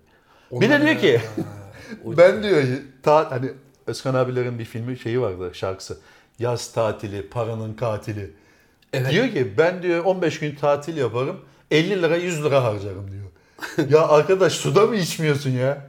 [0.52, 1.20] bir de diyor ki
[2.04, 2.62] ben diyor
[3.02, 3.50] ta, hani
[3.86, 5.98] Özkan abilerin bir filmi şeyi vardı şarkısı.
[6.38, 8.30] Yaz tatili, paranın katili.
[8.92, 9.10] Evet.
[9.10, 11.40] Diyor ki ben diyor 15 gün tatil yaparım.
[11.70, 13.26] 50 lira 100 lira harcarım diyor.
[13.90, 15.86] ya arkadaş suda mı içmiyorsun ya?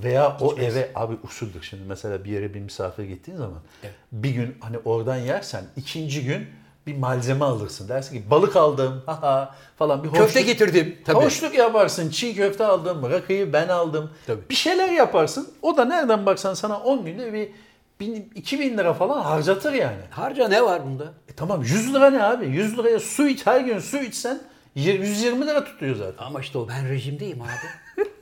[0.00, 1.62] Veya o eve abi usuldür.
[1.62, 3.58] Şimdi mesela bir yere bir misafir gittiğin zaman
[4.12, 6.46] bir gün hani oradan yersen ikinci gün
[6.88, 7.88] bir malzeme alırsın.
[7.88, 10.96] Dersin ki balık aldım haha falan bir Köfte hoşluk- getirdim.
[11.04, 11.16] Tabii.
[11.24, 12.10] Hoşluk yaparsın.
[12.10, 13.10] Çiğ köfte aldım.
[13.10, 14.10] Rakıyı ben aldım.
[14.26, 14.40] Tabii.
[14.50, 15.48] Bir şeyler yaparsın.
[15.62, 17.48] O da nereden baksan sana 10 günde bir
[18.00, 20.00] 1000, 2000 lira falan harcatır yani.
[20.10, 21.04] Harca ne var bunda?
[21.04, 22.46] E tamam 100 lira ne abi?
[22.46, 24.40] 100 liraya su iç her gün su içsen
[24.74, 26.24] 120 lira tutuyor zaten.
[26.24, 27.48] Ama işte o ben rejimdeyim abi.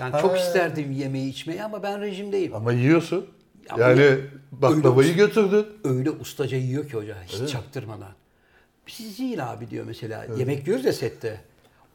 [0.00, 2.54] Yani çok isterdim yemeği içmeyi ama ben rejimdeyim.
[2.54, 3.26] Ama yiyorsun.
[3.70, 4.20] Ya yani öyle-
[4.52, 5.66] baklavayı öyle- götürdün.
[5.84, 8.12] Öyle ustaca yiyor ki hoca hiç çaktırmadan.
[8.86, 10.26] Siz yiyin abi diyor mesela.
[10.38, 11.40] Yemek yiyoruz ya sette.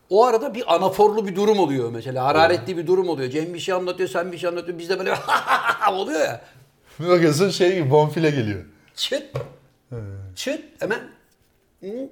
[0.10, 2.26] O arada bir anaforlu bir durum oluyor mesela.
[2.26, 3.30] Hararetli bir durum oluyor.
[3.30, 4.80] Cem bir şey anlatıyor, sen bir şey anlatıyorsun.
[4.80, 5.14] Bizde böyle
[5.92, 6.42] oluyor ya.
[7.00, 8.66] Bakıyorsun şey gibi bonfile geliyor.
[8.96, 9.24] Çıt.
[10.36, 10.62] Çıt.
[10.80, 11.00] Hemen
[11.80, 12.10] hı,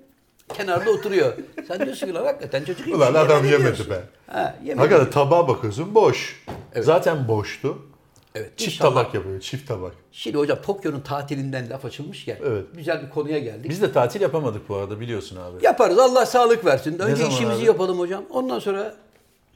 [0.53, 1.33] kenarda oturuyor.
[1.67, 4.01] Sen diyorsun ki hakikaten çocuk Ulan adam yemedi be.
[4.27, 4.79] Ha, yemedi.
[4.79, 6.43] Hakikaten tabağa bakıyorsun boş.
[6.73, 6.85] Evet.
[6.85, 7.88] Zaten boştu.
[8.35, 8.89] Evet, Çift inşallah.
[8.89, 9.93] tabak yapıyor, çift tabak.
[10.11, 12.65] Şimdi hocam Tokyo'nun tatilinden laf açılmışken Evet.
[12.75, 13.69] güzel bir konuya geldik.
[13.69, 15.65] Biz de tatil yapamadık bu arada biliyorsun abi.
[15.65, 15.99] Yaparız.
[15.99, 16.99] Allah sağlık versin.
[16.99, 17.65] Önce işimizi abi?
[17.65, 18.23] yapalım hocam.
[18.29, 18.95] Ondan sonra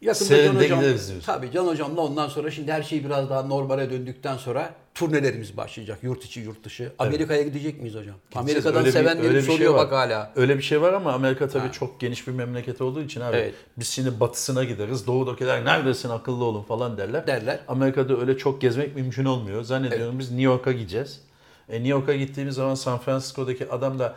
[0.05, 0.79] yakında Can Hocam.
[0.79, 1.11] gideriz.
[1.25, 5.99] Tabii Can Hocam'la ondan sonra şimdi her şey biraz daha normale döndükten sonra turnelerimiz başlayacak.
[6.03, 6.91] Yurt içi, yurt dışı.
[6.99, 8.15] Amerika'ya gidecek miyiz hocam?
[8.35, 9.85] Amerika'dan bir- sevenlerim öyle bir şey soruyor var.
[9.85, 10.31] bak hala.
[10.35, 13.37] Öyle bir şey var ama Amerika tabii çok geniş bir memleket olduğu için abi.
[13.37, 13.53] Evet.
[13.77, 15.07] Biz şimdi batısına gideriz.
[15.07, 17.27] Doğudakiler neredesin akıllı olun falan derler.
[17.27, 17.59] Derler.
[17.67, 19.63] Amerika'da öyle çok gezmek mümkün olmuyor.
[19.63, 21.21] Zannediyorum biz New York'a gideceğiz.
[21.69, 24.15] E, New York'a gittiğimiz zaman San Francisco'daki adam da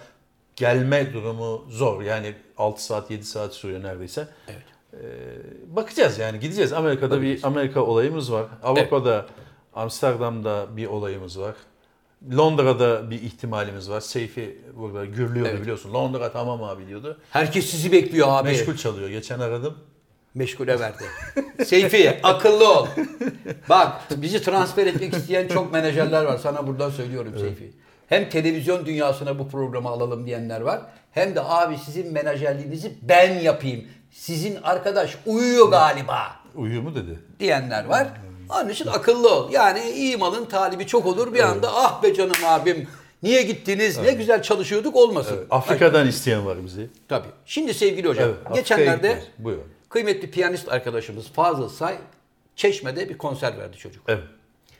[0.57, 2.03] gelme durumu zor.
[2.03, 4.29] Yani 6 saat 7 saat sürüyor neredeyse.
[4.49, 4.63] Evet.
[5.03, 6.73] Ee, bakacağız yani gideceğiz.
[6.73, 8.47] Amerika'da bir Amerika olayımız var.
[8.63, 9.27] Avrupa'da
[9.75, 11.55] Amsterdam'da bir olayımız var.
[12.37, 14.01] Londra'da bir ihtimalimiz var.
[14.01, 15.63] Seyfi burada gürlüyordu Evet.
[15.63, 15.95] biliyorsun.
[15.95, 17.19] Londra tamam abi diyordu.
[17.31, 18.49] Herkes sizi bekliyor abi.
[18.49, 19.09] Meşgul çalıyor.
[19.09, 19.75] Geçen aradım.
[20.35, 21.05] Meşgule verdi.
[21.67, 22.87] Seyfi akıllı ol.
[23.69, 26.39] Bak bizi transfer etmek isteyen çok menajerler var.
[26.39, 27.73] Sana buradan söylüyorum Seyfi.
[28.09, 30.81] Hem televizyon dünyasına bu programı alalım diyenler var.
[31.13, 33.85] Hem de abi sizin menajerliğinizi ben yapayım.
[34.21, 37.19] Sizin arkadaş uyuyor galiba Uyuyor mu dedi.
[37.41, 38.09] diyenler var.
[38.51, 39.53] Onun için akıllı ol.
[39.53, 41.35] Yani iyi malın talibi çok olur.
[41.35, 42.89] Bir anda ah be canım abim
[43.23, 45.47] niye gittiniz ne güzel çalışıyorduk olmasın.
[45.51, 46.91] Afrika'dan isteyen var bizi.
[47.09, 47.29] Tabii.
[47.47, 49.29] Şimdi sevgili hocam Evet, Afrika'ya geçenlerde gidiyoruz.
[49.39, 49.65] Buyurun.
[49.89, 51.99] kıymetli piyanist arkadaşımız Fazıl Say
[52.57, 54.03] Çeşme'de bir konser verdi çocuk.
[54.09, 54.25] Evet.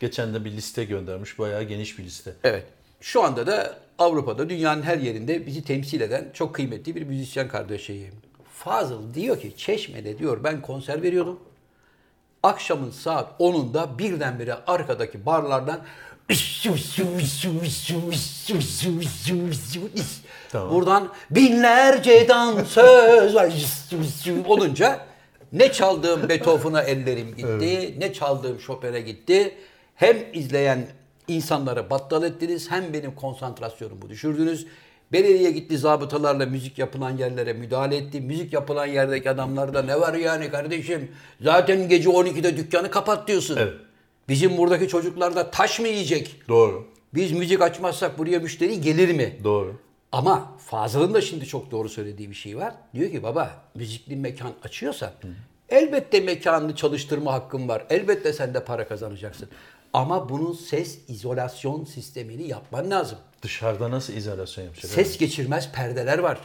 [0.01, 1.39] Geçen de bir liste göndermiş.
[1.39, 2.33] Bayağı geniş bir liste.
[2.45, 2.65] Evet.
[3.01, 8.15] Şu anda da Avrupa'da dünyanın her yerinde bizi temsil eden çok kıymetli bir müzisyen kardeşiyim.
[8.65, 11.41] Fazıl diyor ki Çeşme'de diyor ben konser veriyordum.
[12.43, 15.81] Akşamın saat 10'unda birdenbire arkadaki barlardan
[20.53, 20.71] Tamam.
[20.71, 23.53] buradan binlerce dansöz var
[24.47, 25.07] olunca
[25.53, 29.55] ne çaldığım Beethoven'a ellerim gitti, ne çaldığım Chopin'e gitti.
[29.95, 30.87] Hem izleyen
[31.29, 34.67] insanları battal ettiniz hem benim konsantrasyonumu düşürdünüz.
[35.13, 38.21] Belediye gitti zabıtalarla müzik yapılan yerlere müdahale etti.
[38.21, 41.11] Müzik yapılan yerdeki adamlarda ne var yani kardeşim?
[41.41, 43.57] Zaten gece 12'de dükkanı kapat diyorsun.
[43.61, 43.75] Evet.
[44.29, 46.41] Bizim buradaki çocuklar da taş mı yiyecek?
[46.49, 46.87] Doğru.
[47.15, 49.37] Biz müzik açmazsak buraya müşteri gelir mi?
[49.45, 49.77] Doğru.
[50.13, 52.75] Ama Fazıl'ın da şimdi çok doğru söylediği bir şey var.
[52.95, 55.11] Diyor ki baba müzikli mekan açıyorsan
[55.69, 57.87] elbette mekanını çalıştırma hakkın var.
[57.91, 59.49] Elbette sen de para kazanacaksın.
[59.97, 63.19] Ama bunun ses izolasyon sistemini yapman lazım.
[63.43, 64.91] Dışarıda nasıl izolasyon yapacak?
[64.91, 66.39] Ses geçirmez perdeler var.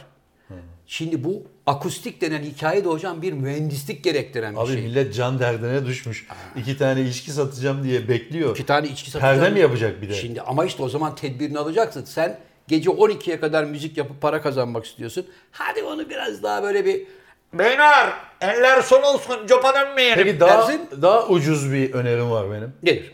[0.86, 4.82] Şimdi bu akustik denen hikaye de hocam bir mühendislik gerektiren bir Abi şey.
[4.82, 6.26] millet can derdine düşmüş.
[6.56, 8.50] İki tane içki satacağım diye bekliyor.
[8.50, 9.40] İki tane içki satacağım.
[9.40, 10.14] Perde mi yapacak bir de?
[10.14, 12.04] Şimdi ama işte o zaman tedbirini alacaksın.
[12.04, 12.38] Sen
[12.68, 15.26] gece 12'ye kadar müzik yapıp para kazanmak istiyorsun.
[15.50, 17.06] Hadi onu biraz daha böyle bir
[17.52, 20.24] Beyler eller son olsun copa dönmeyelim.
[20.24, 20.88] Peki daha, dersin.
[21.02, 22.72] daha ucuz bir önerim var benim.
[22.82, 23.12] Nedir?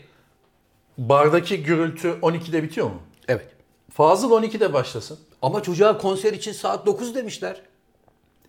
[0.99, 3.01] Bardaki gürültü 12'de bitiyor mu?
[3.27, 3.47] Evet.
[3.93, 5.19] Fazıl 12'de başlasın.
[5.41, 7.61] Ama çocuğa konser için saat 9 demişler.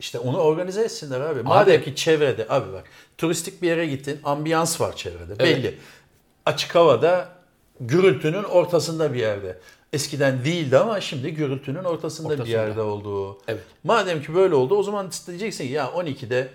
[0.00, 1.42] İşte onu organize etsinler abi.
[1.42, 2.84] Madem ki çevrede abi bak
[3.18, 5.78] turistik bir yere gittin ambiyans var çevrede belli.
[6.46, 7.28] Açık havada
[7.80, 9.58] gürültünün ortasında bir yerde.
[9.92, 12.56] Eskiden değildi ama şimdi gürültünün ortasında, bir Ortasında.
[12.56, 13.38] yerde olduğu.
[13.48, 13.62] Evet.
[13.84, 16.48] Madem ki böyle oldu o zaman diyeceksin ki ya 12'de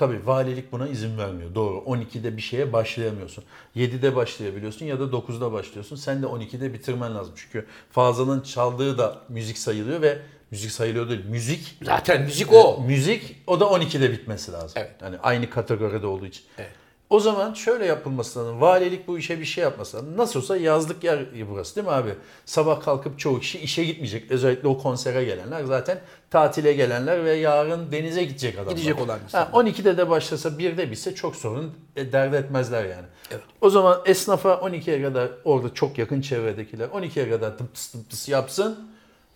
[0.00, 1.54] tabii valilik buna izin vermiyor.
[1.54, 1.76] Doğru.
[1.76, 3.44] 12'de bir şeye başlayamıyorsun.
[3.76, 5.96] 7'de başlayabiliyorsun ya da 9'da başlıyorsun.
[5.96, 7.32] Sen de 12'de bitirmen lazım.
[7.36, 10.18] Çünkü Fazıl'ın çaldığı da müzik sayılıyor ve
[10.50, 11.24] müzik sayılıyor değil.
[11.24, 12.84] Müzik Zaten müzik o.
[12.86, 14.82] Müzik o da 12'de bitmesi lazım.
[14.82, 14.94] Evet.
[15.02, 16.44] Yani aynı kategoride olduğu için.
[16.58, 16.70] Evet.
[17.10, 18.60] O zaman şöyle yapılması lazım.
[18.60, 20.16] Valilik bu işe bir şey yapması lazım.
[20.16, 21.18] Nasıl olsa yazlık yer
[21.50, 22.14] burası değil mi abi?
[22.44, 24.30] Sabah kalkıp çoğu kişi işe gitmeyecek.
[24.30, 28.72] Özellikle o konsere gelenler zaten tatile gelenler ve yarın denize gidecek adamlar.
[28.72, 29.18] Gidecek olan.
[29.32, 33.06] Ha, 12'de de başlasa 1'de bitse çok sorun e, dert etmezler yani.
[33.60, 38.90] O zaman esnafa 12'ye kadar orada çok yakın çevredekiler 12'ye kadar tıptıs tıptıs yapsın.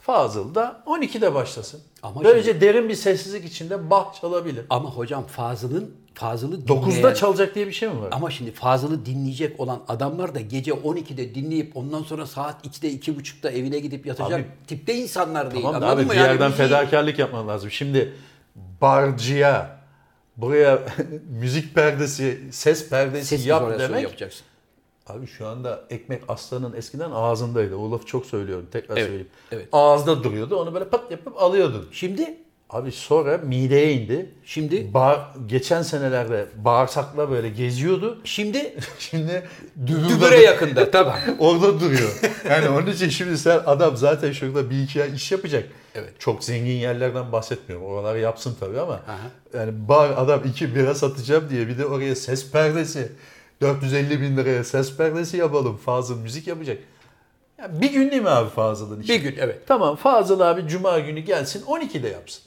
[0.08, 1.80] Fazıl da 12'de başlasın.
[2.02, 4.64] Ama Böylece derin bir sessizlik içinde bah çalabilir.
[4.70, 8.08] Ama hocam Fazıl'ın Fazıl'ı 9'da dinleyen- çalacak diye bir şey mi var?
[8.12, 13.50] Ama şimdi Fazıl'ı dinleyecek olan adamlar da gece 12'de dinleyip ondan sonra saat 2'de 2.30'da
[13.50, 15.62] evine gidip yatacak Abi- tipte insanlar değil.
[15.64, 16.10] Tamam Anladın abi mı?
[16.12, 17.70] bir Yani yerden müziği- fedakarlık yapman lazım.
[17.70, 18.12] Şimdi
[18.80, 19.76] barcıya
[20.36, 20.78] buraya
[21.40, 24.02] müzik perdesi, ses perdesi Ses yap demek.
[24.02, 24.46] yapacaksın.
[25.06, 27.76] Abi şu anda ekmek aslanın eskiden ağzındaydı.
[27.76, 28.66] O lafı çok söylüyorum.
[28.72, 29.28] Tekrar Evet, söyleyeyim.
[29.52, 29.68] evet.
[29.72, 30.56] Ağızda duruyordu.
[30.56, 31.88] Onu böyle pat yapıp alıyordun.
[31.92, 32.34] Şimdi
[32.70, 34.30] Abi sonra mideye indi.
[34.44, 34.94] Şimdi?
[34.94, 38.18] Bağ- geçen senelerde bağırsakla böyle geziyordu.
[38.24, 39.42] şimdi Şimdi
[39.86, 41.12] dübüre yakında tabii.
[41.38, 42.20] Orada duruyor.
[42.50, 45.64] Yani onun için şimdi sen adam zaten şurada bir iki ay iş yapacak.
[45.94, 46.10] Evet.
[46.18, 47.86] Çok zengin yerlerden bahsetmiyorum.
[47.86, 49.00] Oraları yapsın tabii ama
[49.54, 53.12] yani bar adam iki bira satacağım diye bir de oraya ses perdesi
[53.60, 55.76] 450 bin liraya ses perdesi yapalım.
[55.76, 56.78] Fazıl müzik yapacak.
[57.58, 59.08] Ya bir gün değil mi abi Fazıl'ın işi?
[59.12, 59.58] Bir gün evet.
[59.66, 62.42] Tamam Fazıl abi cuma günü gelsin 12'de yapsın.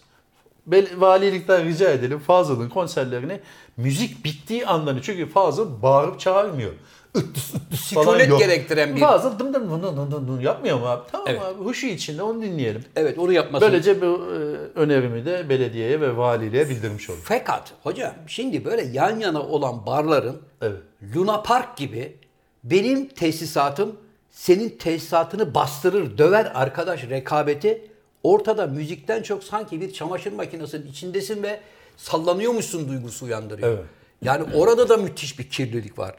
[0.68, 3.40] Bel- Valilikten rica edelim Fazıl'ın konserlerini
[3.78, 6.72] müzik bittiği andan çünkü Fazıl bağırıp çağırmıyor.
[7.16, 8.40] Ittıs ıttıs falan Sükunet yok.
[8.40, 11.02] gerektiren bir- Fazıl dım dım dım dım dım dım yapmıyor mu abi?
[11.12, 11.42] Tamam Evet.
[11.42, 12.84] abi huşu içinde onu dinleyelim.
[12.96, 13.66] Evet onu yapması.
[13.66, 14.36] Böylece bu e,
[14.80, 17.22] önerimi de belediyeye ve valiliğe bildirmiş olduk.
[17.26, 20.78] Fakat hocam şimdi böyle yan yana olan barların Evet.
[21.16, 22.16] Luna Park gibi
[22.64, 23.96] benim tesisatım
[24.32, 27.88] senin tesisatını bastırır, döver arkadaş rekabeti
[28.24, 31.60] ortada müzikten çok sanki bir çamaşır makinesinin içindesin ve
[31.98, 33.70] sallanıyormuşsun duygusu uyandırıyor.
[33.70, 33.84] Evet.
[34.22, 36.16] Yani orada da müthiş bir kirlilik var.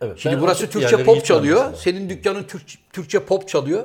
[0.00, 0.18] Evet.
[0.18, 1.56] Şimdi burası Türkçe pop çalıyor.
[1.56, 1.76] mesela.
[1.76, 3.84] Senin dükkanın Türk- Türkçe pop çalıyor.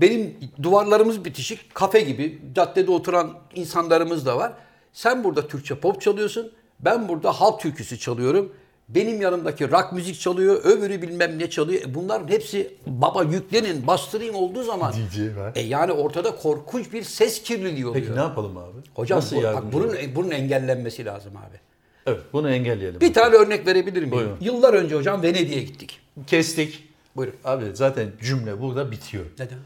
[0.00, 1.74] Benim duvarlarımız bitişik.
[1.74, 4.52] Kafe gibi caddede oturan insanlarımız da var.
[4.92, 6.52] Sen burada Türkçe pop çalıyorsun.
[6.80, 8.52] Ben burada halk türküsü çalıyorum.
[8.88, 10.60] Benim yanımdaki rock müzik çalıyor.
[10.64, 11.82] Öbürü bilmem ne çalıyor.
[11.82, 14.92] E bunların hepsi baba yüklenin bastırayım olduğu zaman.
[14.92, 15.52] DJ var.
[15.54, 18.04] E yani ortada korkunç bir ses kirliliği oluyor.
[18.04, 18.78] Peki ne yapalım abi?
[18.94, 19.98] Hocam Nasıl bu- bak bunun, olalım?
[20.14, 21.60] bunun engellenmesi lazım abi.
[22.06, 23.00] Evet bunu engelleyelim.
[23.00, 24.12] Bir tane örnek verebilir miyim?
[24.12, 24.36] Buyurun.
[24.40, 26.00] Yıllar önce hocam Venedik'e gittik.
[26.26, 26.88] Kestik.
[27.16, 27.34] Buyurun.
[27.44, 29.24] Abi zaten cümle burada bitiyor.
[29.38, 29.58] Neden?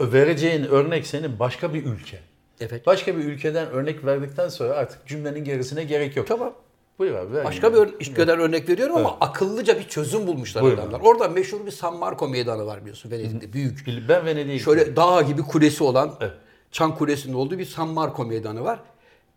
[0.00, 2.18] Vereceğin örnek senin başka bir ülke.
[2.60, 2.86] Evet.
[2.86, 6.26] Başka bir ülkeden örnek verdikten sonra artık cümlenin gerisine gerek yok.
[6.26, 6.54] Tamam.
[6.98, 7.34] Buyur abi.
[7.34, 11.00] ver Başka bir ülkeden örnek veriyorum ama akıllıca bir çözüm bulmuşlar Buyurun adamlar.
[11.00, 13.86] Orada meşhur bir San Marco meydanı var biliyorsun Venedik'te büyük.
[14.08, 16.32] Ben Venedik'e Şöyle dağ gibi kulesi olan Evet.
[16.72, 18.80] Çan Kulesi'nin olduğu bir San Marco meydanı var.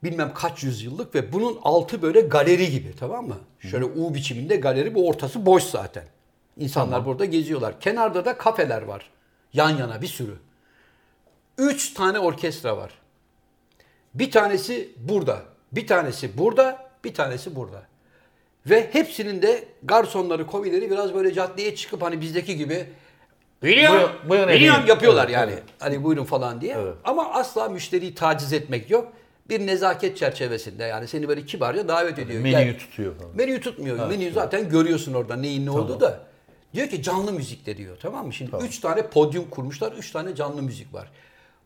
[0.03, 3.37] Bilmem kaç yüzyıllık ve bunun altı böyle galeri gibi tamam mı?
[3.59, 6.03] Şöyle U biçiminde galeri bu ortası boş zaten.
[6.57, 7.79] İnsanlar burada geziyorlar.
[7.79, 9.09] Kenarda da kafeler var.
[9.53, 10.35] Yan yana bir sürü.
[11.57, 12.91] Üç tane orkestra var.
[14.13, 17.83] Bir tanesi burada, bir tanesi burada, bir tanesi burada.
[18.65, 22.85] Ve hepsinin de garsonları, komileri biraz böyle caddeye çıkıp hani bizdeki gibi
[23.61, 25.51] William, Buyurun, buyurun efendim." yapıyorlar Evet, yani.
[25.51, 25.63] evet.
[25.79, 26.75] Hani buyurun falan diye.
[26.77, 26.93] Evet.
[27.03, 29.13] Ama asla müşteriyi taciz etmek yok.
[29.51, 32.41] Bir nezaket çerçevesinde yani seni böyle kibarca davet ediyor.
[32.41, 32.79] menüyü Gel.
[32.79, 33.35] tutuyor falan.
[33.35, 34.07] Menüyü tutmuyor.
[34.07, 36.19] Menüyü zaten görüyorsun orada neyin ne olduğu da.
[36.73, 38.33] Diyor ki canlı müzikte diyor tamam mı?
[38.33, 39.91] Şimdi üç tane podyum kurmuşlar.
[39.91, 41.11] Üç tane canlı müzik var.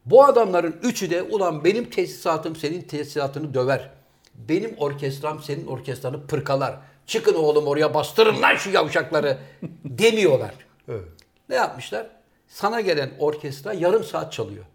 [0.05, 3.89] Bu adamların üçü de ulan benim tesisatım senin tesisatını döver.
[4.35, 6.77] Benim orkestram senin orkestranı pırkalar.
[7.05, 9.37] Çıkın oğlum oraya bastırın lan şu yavşakları
[9.85, 10.53] demiyorlar.
[10.89, 11.03] Evet.
[11.49, 12.07] Ne yapmışlar?
[12.47, 14.65] Sana gelen orkestra yarım saat çalıyor.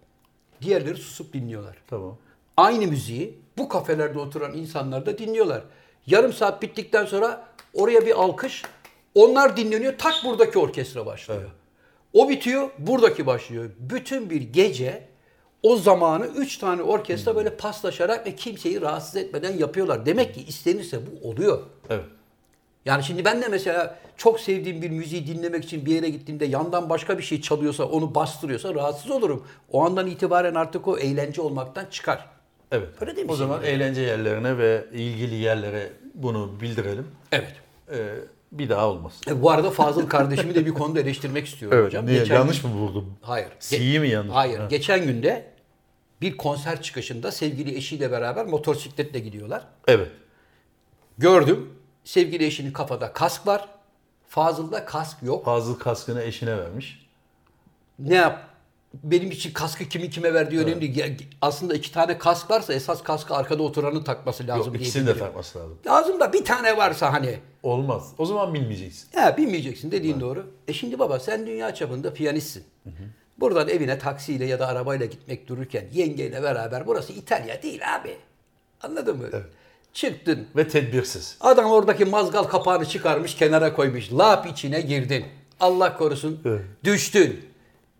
[0.62, 1.76] Diğerleri susup dinliyorlar.
[1.90, 2.16] Tamam.
[2.60, 5.62] Aynı müziği bu kafelerde oturan insanlar da dinliyorlar.
[6.06, 7.44] Yarım saat bittikten sonra
[7.74, 8.62] oraya bir alkış.
[9.14, 9.98] Onlar dinleniyor.
[9.98, 11.50] Tak buradaki orkestra başlıyor.
[12.12, 13.70] O bitiyor, buradaki başlıyor.
[13.78, 15.08] Bütün bir gece
[15.62, 20.06] o zamanı üç tane orkestra böyle paslaşarak ve kimseyi rahatsız etmeden yapıyorlar.
[20.06, 21.62] Demek ki istenirse bu oluyor.
[21.90, 22.04] Evet.
[22.84, 26.90] Yani şimdi ben de mesela çok sevdiğim bir müziği dinlemek için bir yere gittiğimde yandan
[26.90, 29.46] başka bir şey çalıyorsa, onu bastırıyorsa rahatsız olurum.
[29.72, 32.39] O andan itibaren artık o eğlence olmaktan çıkar.
[32.70, 32.88] Evet.
[33.00, 37.06] Öyle değil mi o zaman eğlence yerlerine ve ilgili yerlere bunu bildirelim.
[37.32, 37.54] Evet.
[37.92, 38.14] Ee,
[38.52, 39.30] bir daha olmasın.
[39.30, 42.06] E, bu arada Fazıl kardeşimi de bir konuda eleştirmek istiyorum hocam.
[42.06, 42.18] Niye?
[42.18, 43.16] Geçen yanlış gün- mı vurdum?
[43.22, 43.48] Hayır.
[43.60, 44.34] C'yi mi yanlış?
[44.34, 44.58] Hayır.
[44.58, 44.66] Ha.
[44.66, 45.50] Geçen günde
[46.20, 49.62] bir konser çıkışında sevgili eşiyle beraber motosikletle gidiyorlar.
[49.88, 50.08] Evet.
[51.18, 51.72] Gördüm.
[52.04, 53.68] Sevgili eşinin kafada kask var.
[54.28, 55.44] Fazıl'da kask yok.
[55.44, 57.06] Fazıl kaskını eşine vermiş.
[57.98, 58.49] Ne yap?
[58.94, 60.96] Benim için kaskı kimi kime verdiği önemli değil.
[60.96, 61.06] Ya,
[61.42, 65.18] Aslında iki tane kask varsa esas kaskı arkada oturanın takması lazım Yok diye ikisini de
[65.18, 65.78] takması lazım.
[65.86, 67.38] Lazım da bir tane varsa hani.
[67.62, 68.12] Olmaz.
[68.18, 69.08] O zaman bilmeyeceksin.
[69.16, 70.46] Ya bilmeyeceksin dediğin doğru.
[70.68, 72.64] E şimdi baba sen dünya çapında piyanistsin.
[73.40, 78.16] Buradan evine taksiyle ya da arabayla gitmek dururken yengeyle beraber burası İtalya değil abi.
[78.82, 79.26] Anladın mı?
[79.92, 80.46] Çıktın.
[80.56, 81.36] Ve tedbirsiz.
[81.40, 84.12] Adam oradaki mazgal kapağını çıkarmış kenara koymuş.
[84.12, 85.24] Lap içine girdin.
[85.60, 86.40] Allah korusun.
[86.44, 86.60] Evet.
[86.84, 87.49] Düştün.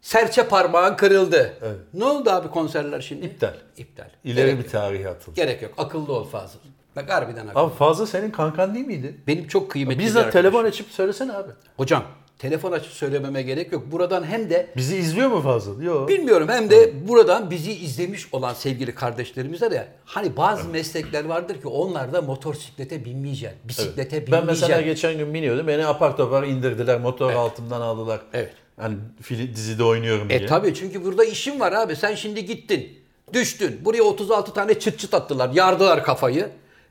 [0.01, 1.53] Serçe parmağın kırıldı.
[1.63, 1.77] Evet.
[1.95, 3.27] Ne oldu abi konserler şimdi?
[3.27, 3.55] İptal.
[3.77, 4.09] İptal.
[4.25, 4.73] İleri Gerek bir yok.
[4.73, 5.37] tarihe atıldı.
[5.37, 5.73] Gerek yok.
[5.79, 6.59] Akıllı ol Fazıl.
[6.97, 7.63] Bak harbiden akıllı.
[7.63, 9.15] Abi Fazıl senin kankan değil miydi?
[9.27, 10.43] Benim çok kıymetli Bizzat arkadaşım.
[10.43, 11.51] telefon açıp söylesene abi.
[11.77, 12.03] Hocam
[12.39, 13.93] telefon açıp söylememe gerek yok.
[13.93, 15.83] Buradan hem de Bizi izliyor mu Fazıl?
[15.83, 16.09] Yok.
[16.09, 21.69] bilmiyorum hem de buradan bizi izlemiş olan sevgili kardeşlerimize de hani bazı meslekler vardır ki
[21.69, 23.59] onlar da motosiklete binmeyeceksin.
[23.69, 24.61] Bisiklete Ben binmeyeceksin.
[24.69, 25.67] mesela geçen gün biniyordum.
[25.69, 27.01] Beni apar topar indirdiler.
[27.01, 28.21] Motor altımdan aldılar.
[28.33, 28.53] Evet.
[28.81, 30.39] Hani fili, dizide oynuyorum diye.
[30.39, 31.97] E tabii çünkü burada işin var abi.
[31.97, 33.01] Sen şimdi gittin.
[33.33, 33.81] Düştün.
[33.85, 35.51] Buraya 36 tane çıt çıt attılar.
[35.51, 36.49] Yardılar kafayı.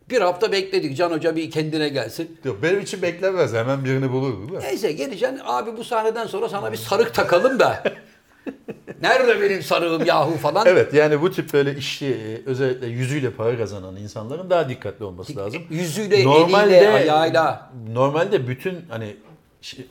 [0.10, 0.98] Bir hafta bekledik.
[0.98, 2.38] Can Hoca bir kendine gelsin.
[2.44, 3.54] Yok, benim için beklemez.
[3.54, 4.60] Hemen birini bulur değil mi?
[4.64, 5.40] Neyse geleceksin.
[5.46, 7.84] Abi bu sahneden sonra sana bir sarık takalım da.
[9.02, 10.68] Nerede benim sarığım yahu falan.
[10.68, 15.36] Evet yani bu tip böyle işi e, özellikle yüzüyle para kazanan insanların daha dikkatli olması
[15.38, 15.62] lazım.
[15.70, 17.72] Yüzüyle, eliyle, ayağıyla.
[17.94, 19.16] Normalde bütün hani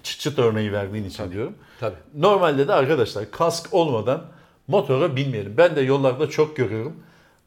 [0.02, 1.54] çıt örneği verdiğin için diyorum.
[1.80, 1.96] Tabii.
[2.14, 4.24] Normalde de arkadaşlar kask olmadan
[4.68, 5.56] motora binmeyelim.
[5.56, 6.96] Ben de yollarda çok görüyorum.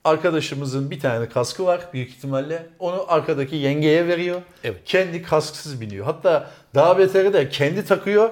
[0.04, 2.70] Arkadaşımızın bir tane kaskı var büyük ihtimalle.
[2.80, 4.42] Onu arkadaki yengeye veriyor.
[4.64, 4.82] Evet.
[4.86, 6.06] Kendi kasksız biniyor.
[6.06, 8.32] Hatta daha beteri de kendi takıyor.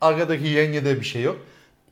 [0.00, 1.36] Arkadaki yengede bir şey yok.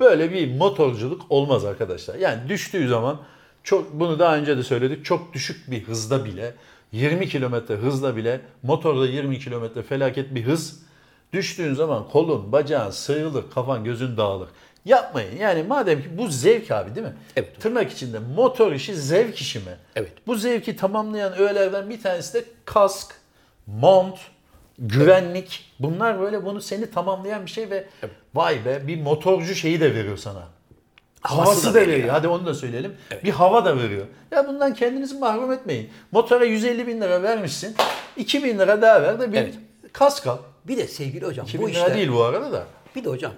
[0.01, 2.15] Böyle bir motorculuk olmaz arkadaşlar.
[2.15, 3.21] Yani düştüğü zaman
[3.63, 5.05] çok bunu daha önce de söyledik.
[5.05, 6.55] Çok düşük bir hızda bile
[6.93, 10.85] 20 kilometre hızla bile motorda 20 kilometre felaket bir hız
[11.35, 14.49] düştüğün zaman kolun, bacağın sıyırılır, kafan, gözün dağılır.
[14.85, 15.37] Yapmayın.
[15.37, 17.13] Yani madem ki bu zevk abi değil mi?
[17.37, 17.61] Evet.
[17.61, 19.77] Tırnak içinde motor işi zevk işi mi?
[19.97, 20.13] Evet.
[20.27, 23.15] Bu zevki tamamlayan öğelerden bir tanesi de kask,
[23.67, 24.19] mont,
[24.79, 25.73] güvenlik.
[25.79, 27.85] Bunlar böyle bunu seni tamamlayan bir şey ve
[28.35, 30.43] vay be bir motorcu şeyi de veriyor sana.
[31.21, 32.09] Havası Havası, da da veriyor.
[32.09, 32.95] Hadi onu da söyleyelim.
[33.25, 34.07] Bir hava da veriyor.
[34.31, 35.91] Ya bundan kendinizi mahrum etmeyin.
[36.13, 37.77] Motora 150 bin lira vermişsin.
[38.17, 39.55] 2 bin lira daha ver de bir Evet.
[39.95, 40.39] Kask al.
[40.69, 41.95] Bir de sevgili hocam 2 bu lira işler...
[41.95, 42.67] değil bu arada da.
[42.97, 43.33] Bir de hocam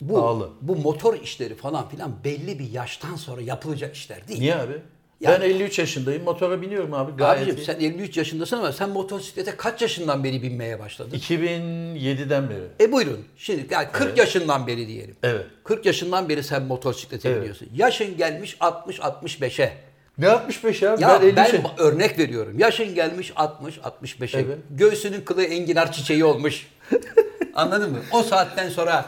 [0.00, 0.50] bu, Pahalı.
[0.60, 4.40] bu motor işleri falan filan belli bir yaştan sonra yapılacak işler değil.
[4.40, 4.82] Niye abi?
[5.20, 6.24] Yani- ben 53 yaşındayım.
[6.24, 7.12] Motora biniyorum abi.
[7.16, 7.64] Gayet Abicim iyi.
[7.64, 11.16] sen 53 yaşındasın ama sen motosiklete kaç yaşından beri binmeye başladın?
[11.18, 12.64] 2007'den beri.
[12.80, 13.24] E buyurun.
[13.36, 15.16] Şimdi yani 40 yaşından beri diyelim.
[15.22, 15.46] Evet.
[15.64, 17.38] 40 yaşından beri sen motosiklete Evet.
[17.40, 17.68] biniyorsun.
[17.74, 19.87] Yaşın gelmiş 60-65'e.
[20.18, 20.96] Ne 65 ya?
[20.98, 22.58] Ya ben ben, 53 örnek veriyorum.
[22.58, 24.40] Yaşın gelmiş 60-65'e.
[24.40, 24.58] Evet.
[24.70, 26.66] Göğsünün kılı enginar çiçeği olmuş.
[27.54, 27.98] Anladın mı?
[28.12, 29.04] O saatten sonra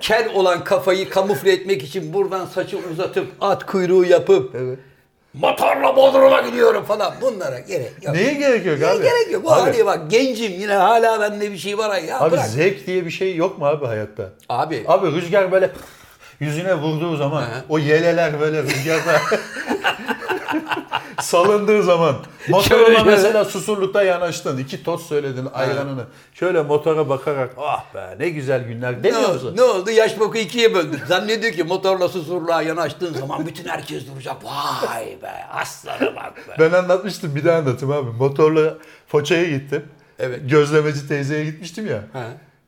[0.00, 4.78] kel olan kafayı kamufle etmek için buradan saçı uzatıp at kuyruğu yapıp Evet.
[5.34, 8.14] motorla Bodrum'a gidiyorum falan bunlara gerek yok.
[8.14, 9.02] Neye gerek yok Neye abi?
[9.02, 9.44] gerek yok.
[9.44, 12.20] Bu Abi, hani bak gencim yine hala bende bir şey var ya.
[12.20, 12.46] abi bırak.
[12.46, 14.30] zevk diye bir şey yok mu abi hayatta?
[14.48, 15.70] Abi Abi rüzgar böyle
[16.40, 17.46] yüzüne vurduğu zaman He.
[17.68, 19.20] o yeleler böyle rüzgarda
[21.20, 22.16] salındığı zaman
[22.48, 28.64] motoruna mesela susurlukta yanaştın iki toz söyledin ayranını şöyle motora bakarak ah be ne güzel
[28.64, 29.56] günler ne, demiyor oldu, musun?
[29.56, 29.90] ne oldu?
[29.90, 31.00] Yaş boku ikiye böldün.
[31.08, 34.36] Zannediyor ki motorla susurluğa yanaştığın zaman bütün herkes duracak.
[34.44, 36.52] Vay be aslanı bak be.
[36.58, 38.74] Ben anlatmıştım bir daha anlatayım abi motorla
[39.08, 39.84] Foça'ya gittim.
[40.18, 40.40] Evet.
[40.50, 42.00] Gözlemeci teyzeye gitmiştim ya.
[42.12, 42.24] Ha.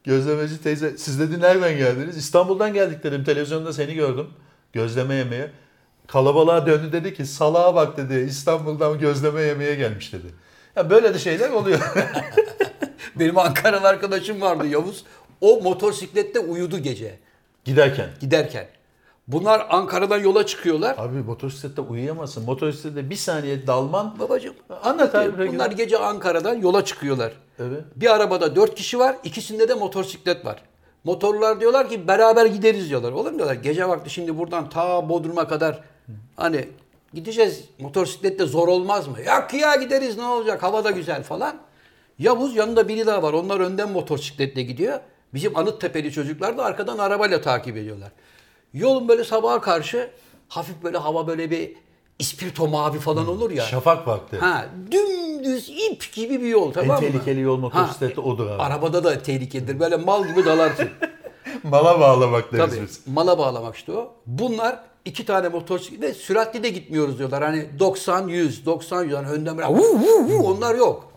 [0.09, 2.17] Gözlemeci teyze siz dedi nereden geldiniz?
[2.17, 3.25] İstanbul'dan geldik dedim.
[3.25, 4.27] Televizyonda seni gördüm.
[4.73, 5.51] Gözleme yemeye.
[6.07, 8.15] Kalabalığa döndü dedi ki salağa bak dedi.
[8.29, 10.27] İstanbul'dan gözleme yemeye gelmiş dedi.
[10.77, 11.81] Ya böyle de şeyler oluyor.
[13.19, 15.05] Benim Ankaralı arkadaşım vardı Yavuz.
[15.41, 17.19] O motosiklette uyudu gece
[17.65, 18.11] Giderken.
[18.21, 18.67] giderken.
[19.29, 20.95] Bunlar Ankara'dan yola çıkıyorlar.
[20.99, 22.45] Abi motosiklette uyuyamazsın.
[22.45, 24.19] Motosiklette bir saniye dalman.
[24.19, 25.53] Babacığım Anlat abi.
[25.53, 27.33] bunlar gece Ankara'dan yola çıkıyorlar.
[27.59, 27.83] Evet.
[27.97, 30.63] Bir arabada dört kişi var, ikisinde de motosiklet var.
[31.05, 33.13] Motorlar diyorlar ki beraber gideriz diyorlar.
[33.13, 33.55] Olur mu diyorlar?
[33.55, 35.81] Gece vakti şimdi buradan ta Bodrum'a kadar
[36.37, 36.69] hani
[37.15, 37.65] gideceğiz.
[37.79, 39.17] Motosikletle zor olmaz mı?
[39.27, 40.63] Ya gideriz ne olacak?
[40.63, 41.57] Hava da güzel falan.
[42.19, 43.33] Yavuz yanında biri daha var.
[43.33, 45.01] Onlar önden motosikletle gidiyor.
[45.35, 48.13] Bizim Anıttepe'li çocuklar da arkadan arabayla takip ediyorlar.
[48.75, 50.11] Yolun böyle sabaha karşı
[50.49, 51.73] hafif böyle hava böyle bir
[52.19, 53.63] ispirto mavi falan olur ya.
[53.63, 54.37] Şafak vakti.
[54.37, 57.01] Ha, dümdüz ip gibi bir yol tamam mı?
[57.01, 58.63] tehlikeli yol motosiklette odur abi.
[58.63, 59.81] Arabada da tehlikelidir.
[59.81, 60.89] Böyle mal gibi dalarsın.
[61.63, 62.83] Mala bağlamak deriz Tabii.
[62.83, 63.01] biz.
[63.07, 64.13] Mala bağlamak işte o.
[64.27, 67.43] Bunlar iki tane motosiklet ve süratli de gitmiyoruz diyorlar.
[67.43, 71.13] Hani 90 100 90 100 hani önden böyle vu, vu, vu, onlar yok.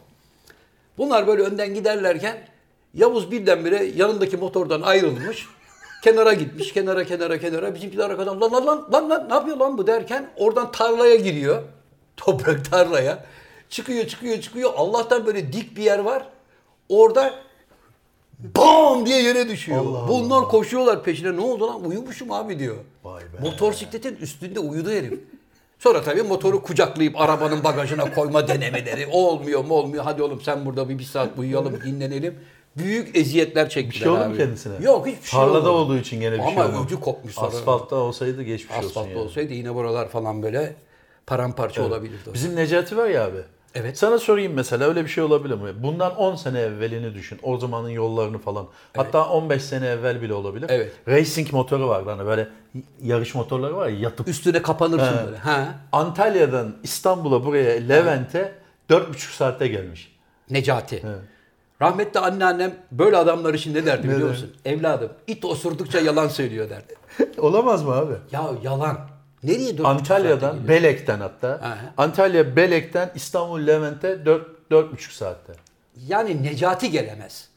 [0.98, 2.38] Bunlar böyle önden giderlerken
[2.94, 5.48] Yavuz birdenbire yanındaki motordan ayrılmış.
[6.02, 6.74] Kenara gitmiş.
[6.74, 7.76] Kenara kenara kenara.
[7.76, 11.64] Bizimkiler arkadan lan lan lan lan lan ne yapıyor lan bu derken oradan tarlaya giriyor.
[12.18, 13.26] Toprak tarlaya.
[13.70, 14.72] Çıkıyor çıkıyor çıkıyor.
[14.76, 16.28] Allah'tan böyle dik bir yer var.
[16.90, 17.34] Orada
[18.40, 19.86] bam diye yere düşüyor.
[19.86, 21.36] Allah Bunlar koşuyorlar peşine.
[21.36, 21.86] Ne oldu lan?
[21.86, 22.76] Uyumuşum abi diyor.
[23.04, 23.38] Vay be.
[23.42, 25.20] Motosikletin üstünde uyudu herif.
[25.80, 29.08] Sonra tabii motoru kucaklayıp arabanın bagajına koyma denemeleri.
[29.12, 30.04] O olmuyor mu olmuyor.
[30.04, 32.40] Hadi oğlum sen burada bir, bir saat uyuyalım dinlenelim.
[32.78, 34.38] Büyük eziyetler çektiler Bir şey oldu mu abi.
[34.38, 34.74] kendisine?
[34.86, 35.70] Yok hiçbir şey Tarlada olmadı.
[35.70, 36.78] olduğu için gene bir Ama şey oldu.
[36.86, 37.48] ucu kopmuş sonra.
[37.48, 39.20] Asfaltta olsaydı geçmiş olsun Asfaltta yani.
[39.20, 40.76] olsaydı yine buralar falan böyle
[41.28, 42.30] paramparça olabilirdi.
[42.30, 42.34] o.
[42.34, 43.38] Bizim Necati var ya abi.
[43.76, 43.98] Evet.
[43.98, 45.84] Sana sorayım mesela öyle bir şey olabilir mi?
[45.84, 47.40] Bundan 10 sene evvelini düşün.
[47.44, 48.68] O zamanın yollarını falan.
[48.96, 50.66] Hatta 15 sene evvel bile olabilir.
[50.70, 50.92] Evet.
[51.08, 52.48] Racing motoru vardı hani böyle
[53.04, 54.28] yarış motorları var ya yatıp.
[54.28, 55.26] Üstüne kapanırsın He.
[55.26, 55.38] böyle.
[55.38, 55.76] Ha.
[55.92, 58.52] Antalya'dan İstanbul'a buraya Levent'e
[58.90, 60.16] 4,5 saatte gelmiş.
[60.50, 61.04] Necati.
[61.82, 64.54] Rahmetli anneannem böyle adamlar için ne derdi biliyor musun?
[64.66, 66.96] Evladım it osurdukça yalan söylüyor derdi.
[67.40, 68.14] Olamaz mı abi?
[68.32, 69.00] Ya yalan.
[69.44, 70.68] Nereye dört Antalya'dan?
[70.68, 71.48] Belek'ten hatta.
[71.48, 71.60] Hı.
[71.98, 75.54] Antalya Belek'ten İstanbul Levent'e 4 4,5 saatte.
[76.08, 77.51] Yani Necati gelemez.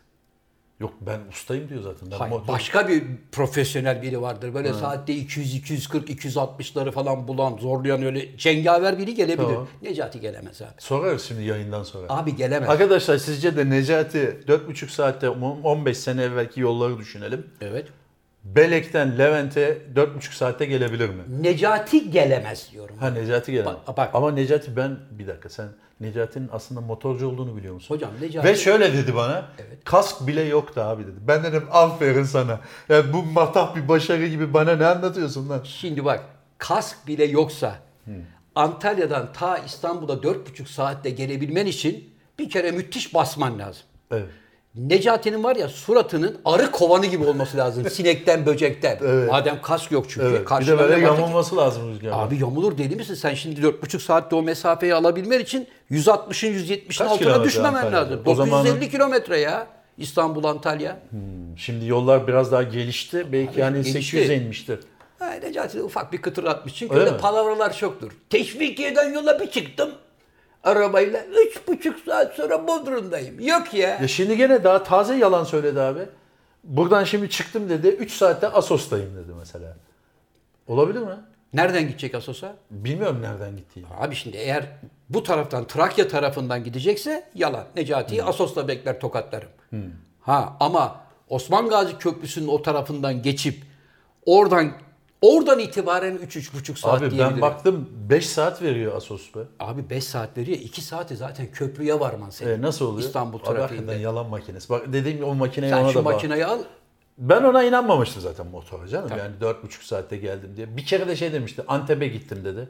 [0.80, 2.10] Yok ben ustayım diyor zaten.
[2.10, 3.02] Ben Hayır, motor- başka bir
[3.32, 4.54] profesyonel biri vardır.
[4.54, 9.46] Böyle saatte 200, 240, 260'ları falan bulan, zorlayan öyle cengaver biri gelebilir.
[9.46, 9.68] Tamam.
[9.82, 10.68] Necati gelemez abi.
[10.78, 12.06] Sorarız şimdi yayından sonra.
[12.08, 12.68] Abi gelemez.
[12.70, 17.46] Arkadaşlar sizce de Necati 4,5 saatte 15 sene evvelki yolları düşünelim.
[17.60, 17.86] Evet.
[18.44, 21.22] Belek'ten Levent'e 4,5 saatte gelebilir mi?
[21.40, 22.96] Necati gelemez diyorum.
[22.98, 23.74] Ha Necati gelemez.
[23.86, 24.10] Bak- bak.
[24.14, 25.68] Ama Necati ben bir dakika sen
[26.00, 27.94] Necati'nin aslında motorcu olduğunu biliyor musun?
[27.94, 28.48] Hocam Necati...
[28.48, 29.44] Ve şöyle dedi bana.
[29.84, 31.16] Kask bile yoktu abi dedi.
[31.20, 32.60] Ben dedim aferin sana.
[32.88, 35.60] Yani bu matah bir başarı gibi bana ne anlatıyorsun lan?
[35.64, 36.24] Şimdi bak
[36.58, 37.74] kask bile yoksa
[38.54, 43.82] Antalya'dan ta İstanbul'a 4,5 saatte gelebilmen için bir kere müthiş basman lazım.
[44.10, 44.28] Evet.
[44.74, 47.84] Necati'nin var ya suratının arı kovanı gibi olması lazım.
[47.90, 48.98] Sinekten, böcekten.
[49.02, 49.30] Evet.
[49.30, 50.26] Madem kask yok çünkü.
[50.26, 50.60] Evet.
[50.60, 52.10] Bir de böyle yamulması lazım rüzgar.
[52.12, 53.14] Abi yamulur deli misin?
[53.14, 58.20] Sen şimdi 4,5 saatte o mesafeyi alabilmen için 160'ın 170'in Kaç altına düşmemen lazım.
[58.26, 59.66] O zamanın- 950 kilometre ya.
[59.98, 61.00] İstanbul, Antalya.
[61.56, 63.26] Şimdi yollar biraz daha gelişti.
[63.32, 64.16] Belki yani gelişti.
[64.16, 64.78] 800'e inmiştir.
[65.18, 66.74] Ha, Necati de ufak bir kıtır atmış.
[66.74, 68.12] Çünkü Öyle öyle palavralar çoktur.
[68.30, 69.90] Teşvikiye'den yola bir çıktım.
[70.64, 73.40] Arabayla üç buçuk saat sonra Bodrum'dayım.
[73.40, 73.88] Yok ya.
[73.88, 76.00] Ya şimdi gene daha taze yalan söyledi abi.
[76.64, 77.88] Buradan şimdi çıktım dedi.
[77.88, 79.76] 3 saatte Asos'tayım dedi mesela.
[80.66, 81.14] Olabilir mi?
[81.52, 82.56] Nereden gidecek Asos'a?
[82.70, 83.86] Bilmiyorum nereden gittiğini.
[84.00, 84.64] Abi şimdi eğer
[85.08, 87.64] bu taraftan Trakya tarafından gidecekse yalan.
[87.76, 89.48] Necati'yi Asos'ta bekler tokatlarım.
[90.20, 93.62] Ha ama Osman Gazi Köprüsü'nün o tarafından geçip
[94.26, 94.72] oradan
[95.24, 99.38] oradan itibaren 3-3,5 saat Abi ben baktım 5 saat veriyor Asos be.
[99.60, 100.58] Abi 5 saat veriyor.
[100.58, 102.50] 2 saati zaten köprüye varman senin.
[102.50, 103.06] E, nasıl oluyor?
[103.06, 103.94] İstanbul Abi trafiğinde.
[103.94, 104.68] yalan makinesi.
[104.70, 106.14] Bak dediğim o makineyi Sen ona şu da bak.
[106.14, 106.58] makineyi al.
[107.18, 109.10] Ben ona inanmamıştım zaten motora canım.
[109.18, 110.76] Yani 4,5 saatte geldim diye.
[110.76, 111.62] Bir kere de şey demişti.
[111.68, 112.68] Antep'e gittim dedi.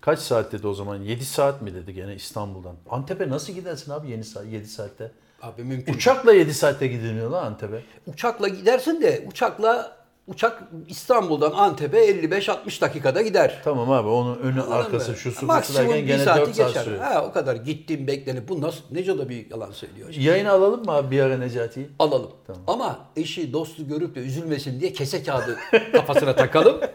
[0.00, 0.96] Kaç saat dedi o zaman?
[0.96, 2.76] 7 saat mi dedi gene İstanbul'dan.
[2.90, 5.12] Antep'e nasıl gidersin abi 7 saat 7 saatte?
[5.42, 5.94] Abi mümkün.
[5.94, 7.82] Uçakla 7 saatte gidilmiyor lan Antep'e.
[8.06, 9.99] Uçakla gidersin de uçakla
[10.30, 13.60] uçak İstanbul'dan Antep'e 55-60 dakikada gider.
[13.64, 15.16] Tamam abi onun önü Anladın arkası mı?
[15.16, 16.84] şu su Maksimum derken bir gene saati 4 saat geçer.
[16.84, 17.02] sürüyor.
[17.02, 20.08] Ha, o kadar gittim beklenip bu nasıl Neco da bir yalan söylüyor.
[20.14, 21.88] Yayını alalım mı abi bir ara Necati'yi?
[21.98, 22.30] Alalım.
[22.66, 25.56] Ama eşi dostu görüp de üzülmesin diye kese kağıdı
[25.92, 26.80] kafasına takalım.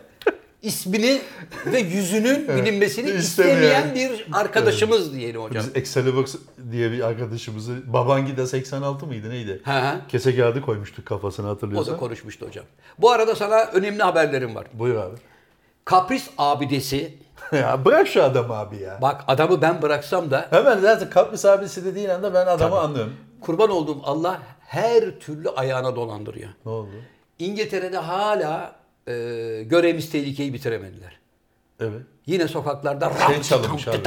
[0.66, 1.22] İsmini
[1.66, 3.96] ve yüzünün bilinmesini İstemeyen.
[3.96, 5.64] bir arkadaşımız diyelim hocam.
[5.64, 6.26] Biz Excalibur
[6.72, 9.62] diye bir arkadaşımızı Babangida 86 mıydı neydi?
[9.64, 9.96] Ha.
[10.10, 11.98] Kese kağıdı koymuştuk kafasına O da hatırlıyorsan.
[11.98, 12.66] konuşmuştu hocam.
[13.00, 14.68] Bu arada sana önemli haberlerim var.
[14.74, 15.16] Buyur abi.
[15.86, 17.14] Kapris abidesi.
[17.52, 19.00] ya bırak şu adamı abi ya.
[19.02, 23.14] Bak adamı ben bıraksam da Hemen zaten Kapris abisi dediğin anda ben adamı anlıyorum.
[23.42, 26.50] kurban olduğum Allah her türlü ayağına dolandırıyor.
[26.66, 26.90] Ne oldu?
[27.40, 28.76] İngiltere'de hala
[29.08, 29.14] e,
[29.66, 31.20] görevimiz tehlikeyi bitiremediler.
[31.80, 32.02] Evet.
[32.26, 34.04] Yine sokaklarda Şey çalınmış abi.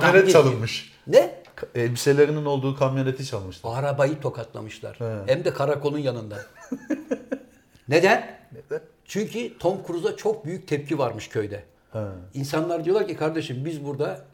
[0.00, 0.92] Kamyonet çalınmış.
[1.06, 1.42] Ne?
[1.74, 3.74] Elbiselerinin olduğu kamyoneti çalmışlar.
[3.74, 4.96] Arabayı tokatlamışlar.
[5.00, 5.32] He.
[5.32, 6.38] Hem de karakolun yanında.
[7.88, 8.38] Neden?
[8.52, 8.80] Neden?
[9.04, 11.64] Çünkü Tom Cruise'a çok büyük tepki varmış köyde.
[11.92, 11.98] He.
[12.34, 14.24] İnsanlar diyorlar ki kardeşim biz burada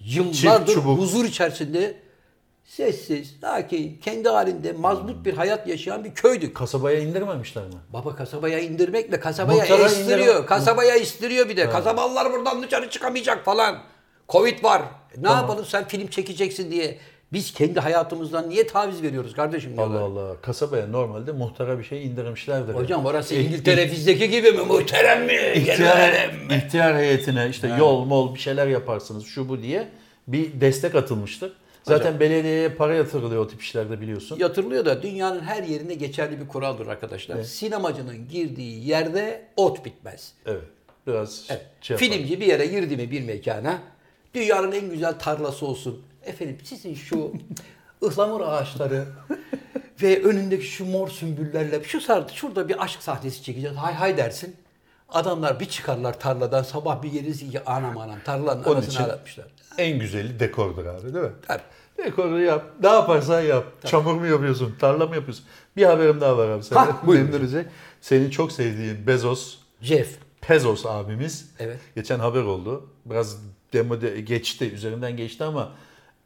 [0.00, 1.96] yıllardır huzur içerisinde
[2.70, 6.56] sessiz, sakin, kendi halinde mazbut bir hayat yaşayan bir köydük.
[6.56, 7.70] Kasabaya indirmemişler mi?
[7.92, 10.34] Baba kasabaya indirmekle kasabaya Muhtara estiriyor.
[10.34, 11.70] indirme- Kasabaya istiriyor bir de.
[11.70, 13.78] Kasabalılar buradan dışarı çıkamayacak falan.
[14.28, 14.82] Covid var.
[15.16, 16.98] Ne yapalım sen film çekeceksin diye.
[17.32, 20.00] Biz kendi hayatımızdan niye taviz veriyoruz kardeşim diyorlar.
[20.00, 20.36] Allah Allah.
[20.42, 22.74] Kasabaya normalde muhtara bir şey indirmişlerdir.
[22.74, 24.60] Hocam orası İ- İngiltere fizdeki gibi mi?
[24.62, 25.32] Muhterem mi?
[25.54, 26.10] İhtiyar,
[26.48, 26.54] mi?
[26.54, 29.88] ihtiyar heyetine işte yol mol bir şeyler yaparsınız şu bu diye
[30.28, 31.52] bir destek atılmıştır.
[31.82, 34.38] Zaten belediyeye para yatırılıyor o tip işlerde biliyorsun.
[34.38, 37.42] Yatırılıyor da dünyanın her yerinde geçerli bir kuraldır arkadaşlar.
[37.42, 40.32] Sinemacının girdiği yerde ot bitmez.
[40.46, 40.62] Evet.
[41.06, 41.66] Biraz Evet.
[41.80, 42.12] şey yapalım.
[42.12, 43.78] Filmci bir yere girdi mi bir mekana
[44.34, 46.02] dünyanın en güzel tarlası olsun.
[46.24, 47.32] Efendim sizin şu
[48.04, 49.04] ıhlamur ağaçları
[50.02, 53.76] ve önündeki şu mor sümbüllerle şu sardı şurada bir aşk sahnesi çekeceğiz.
[53.76, 54.56] Hay hay dersin.
[55.12, 59.46] Adamlar bir çıkarlar tarladan sabah bir gelirsin ki anam anam tarlanın Onun arasını için aratmışlar.
[59.78, 61.32] en güzeli dekordur abi değil mi?
[61.46, 61.62] Tabii.
[61.98, 62.64] Dekoru yap.
[62.82, 63.64] Ne yaparsan yap.
[63.84, 64.74] Çamur mu yapıyorsun?
[64.80, 65.44] Tarla mı yapıyorsun?
[65.76, 66.62] Bir haberim daha var abi.
[67.06, 67.26] Buyurun.
[67.26, 67.66] memnun edecek.
[68.00, 70.18] Senin çok sevdiğin Bezos, Jeff.
[70.40, 71.50] Pezos abimiz.
[71.58, 71.78] Evet.
[71.94, 72.86] Geçen haber oldu.
[73.06, 73.36] Biraz
[73.72, 75.72] demode geçti, üzerinden geçti ama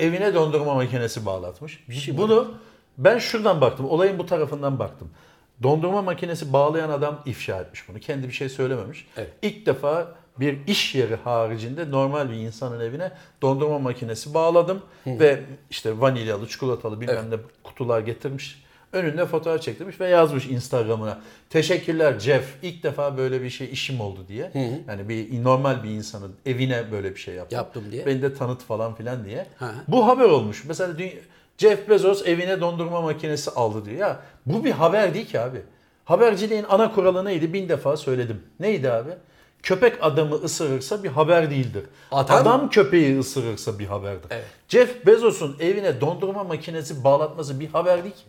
[0.00, 1.84] evine dondurma makinesi bağlatmış.
[2.04, 2.54] şey Bunu
[2.98, 3.86] ben şuradan baktım.
[3.86, 5.10] Olayın bu tarafından baktım.
[5.62, 8.00] Dondurma makinesi bağlayan adam ifşa etmiş bunu.
[8.00, 9.06] Kendi bir şey söylememiş.
[9.16, 9.30] Evet.
[9.42, 15.40] İlk defa bir iş yeri haricinde normal bir insanın evine dondurma makinesi bağladım ve
[15.70, 18.64] işte vanilyalı, çikolatalı bilmem ne kutular getirmiş.
[18.92, 21.20] Önünde fotoğraf çektirmiş ve yazmış Instagram'ına.
[21.50, 22.54] Teşekkürler Jeff.
[22.62, 24.50] İlk defa böyle bir şey işim oldu diye.
[24.88, 27.56] Yani bir normal bir insanın evine böyle bir şey yaptım.
[27.56, 28.06] Yaptım diye.
[28.06, 29.46] Beni de tanıt falan filan diye.
[29.58, 29.74] Hı hı.
[29.88, 30.64] Bu haber olmuş.
[30.64, 31.18] Mesela dü-
[31.58, 33.96] Jeff Bezos evine dondurma makinesi aldı diyor.
[33.98, 35.62] Ya bu bir haber değil ki abi.
[36.04, 37.52] Haberciliğin ana kuralı neydi?
[37.52, 38.42] Bin defa söyledim.
[38.60, 39.10] Neydi abi?
[39.62, 41.82] Köpek adamı ısırırsa bir haber değildir.
[42.12, 44.26] Adam- Adam köpeği ısırırsa bir haberdir.
[44.30, 44.44] Evet.
[44.68, 48.22] Jeff Bezos'un evine dondurma makinesi bağlatması bir haber değil ki.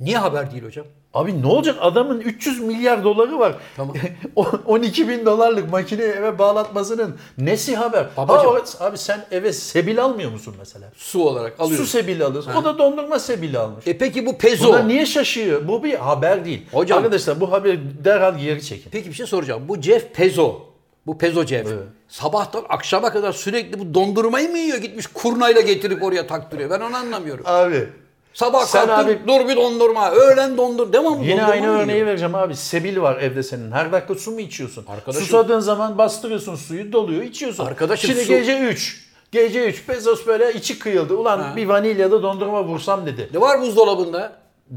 [0.00, 0.86] Niye haber değil hocam?
[1.14, 1.76] Abi ne olacak?
[1.80, 3.54] Adamın 300 milyar doları var.
[3.76, 3.96] Tamam.
[4.36, 8.06] O- 12 bin dolarlık makineyi eve bağlatmasının nesi haber?
[8.16, 8.50] Babacım.
[8.80, 10.92] O- abi sen eve sebil almıyor musun mesela?
[10.96, 11.86] Su olarak alıyoruz.
[11.86, 12.44] Su sebili alır.
[12.60, 13.86] O da dondurma sebili almış.
[13.86, 14.68] E peki bu pezo.
[14.68, 15.68] Buna niye şaşıyor?
[15.68, 16.66] Bu bir haber değil.
[16.72, 18.90] Hocam- Arkadaşlar bu haberi derhal geri çekin.
[18.90, 19.62] Peki bir şey soracağım.
[19.68, 20.60] Bu Jeff Pezo.
[21.06, 21.66] Bu Pezo Jeff.
[21.66, 21.82] Evet.
[22.08, 24.78] Sabahtan akşama kadar sürekli bu dondurmayı mı yiyor?
[24.78, 26.70] Gitmiş kurnayla getirip oraya taktırıyor.
[26.70, 27.44] Ben onu anlamıyorum.
[27.48, 27.88] Abi
[28.34, 30.10] Sabah Sen kalktım abi- dur bir dondurma.
[30.10, 30.92] Öğlen dondur.
[30.92, 32.06] Devamlı yine dondurma aynı örneği yiyor?
[32.06, 32.56] vereceğim abi.
[32.56, 33.72] Sebil var evde senin.
[33.72, 34.86] Her dakika su mu içiyorsun?
[34.86, 37.66] Arkadaşım- Susadığın zaman bastırıyorsun suyu doluyor içiyorsun.
[37.66, 39.04] Arkadaşım Şimdi su- gece 3.
[39.32, 41.14] Gece 3 Bezos böyle içi kıyıldı.
[41.16, 41.56] Ulan Ha.
[41.56, 43.28] bir vanilyalı dondurma vursam dedi.
[43.34, 44.32] Ne var buzdolabında?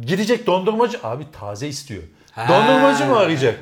[0.05, 0.97] Gidecek dondurmacı.
[1.03, 2.03] Abi taze istiyor.
[2.31, 2.45] Ha.
[2.49, 3.59] Dondurmacı mı arayacak?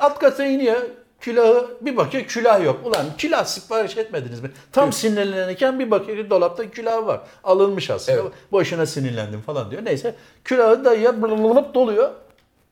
[0.00, 0.80] Alt kata iniyor.
[1.20, 2.80] Külahı bir bakıyor külah yok.
[2.84, 4.50] Ulan külah sipariş etmediniz mi?
[4.72, 7.20] Tam sinirlenirken bir bakıyor dolapta külah var.
[7.44, 8.20] Alınmış aslında.
[8.20, 8.32] Evet.
[8.52, 9.84] Boşuna sinirlendim falan diyor.
[9.84, 10.14] Neyse
[10.44, 12.10] külahı dayıya blılıp doluyor.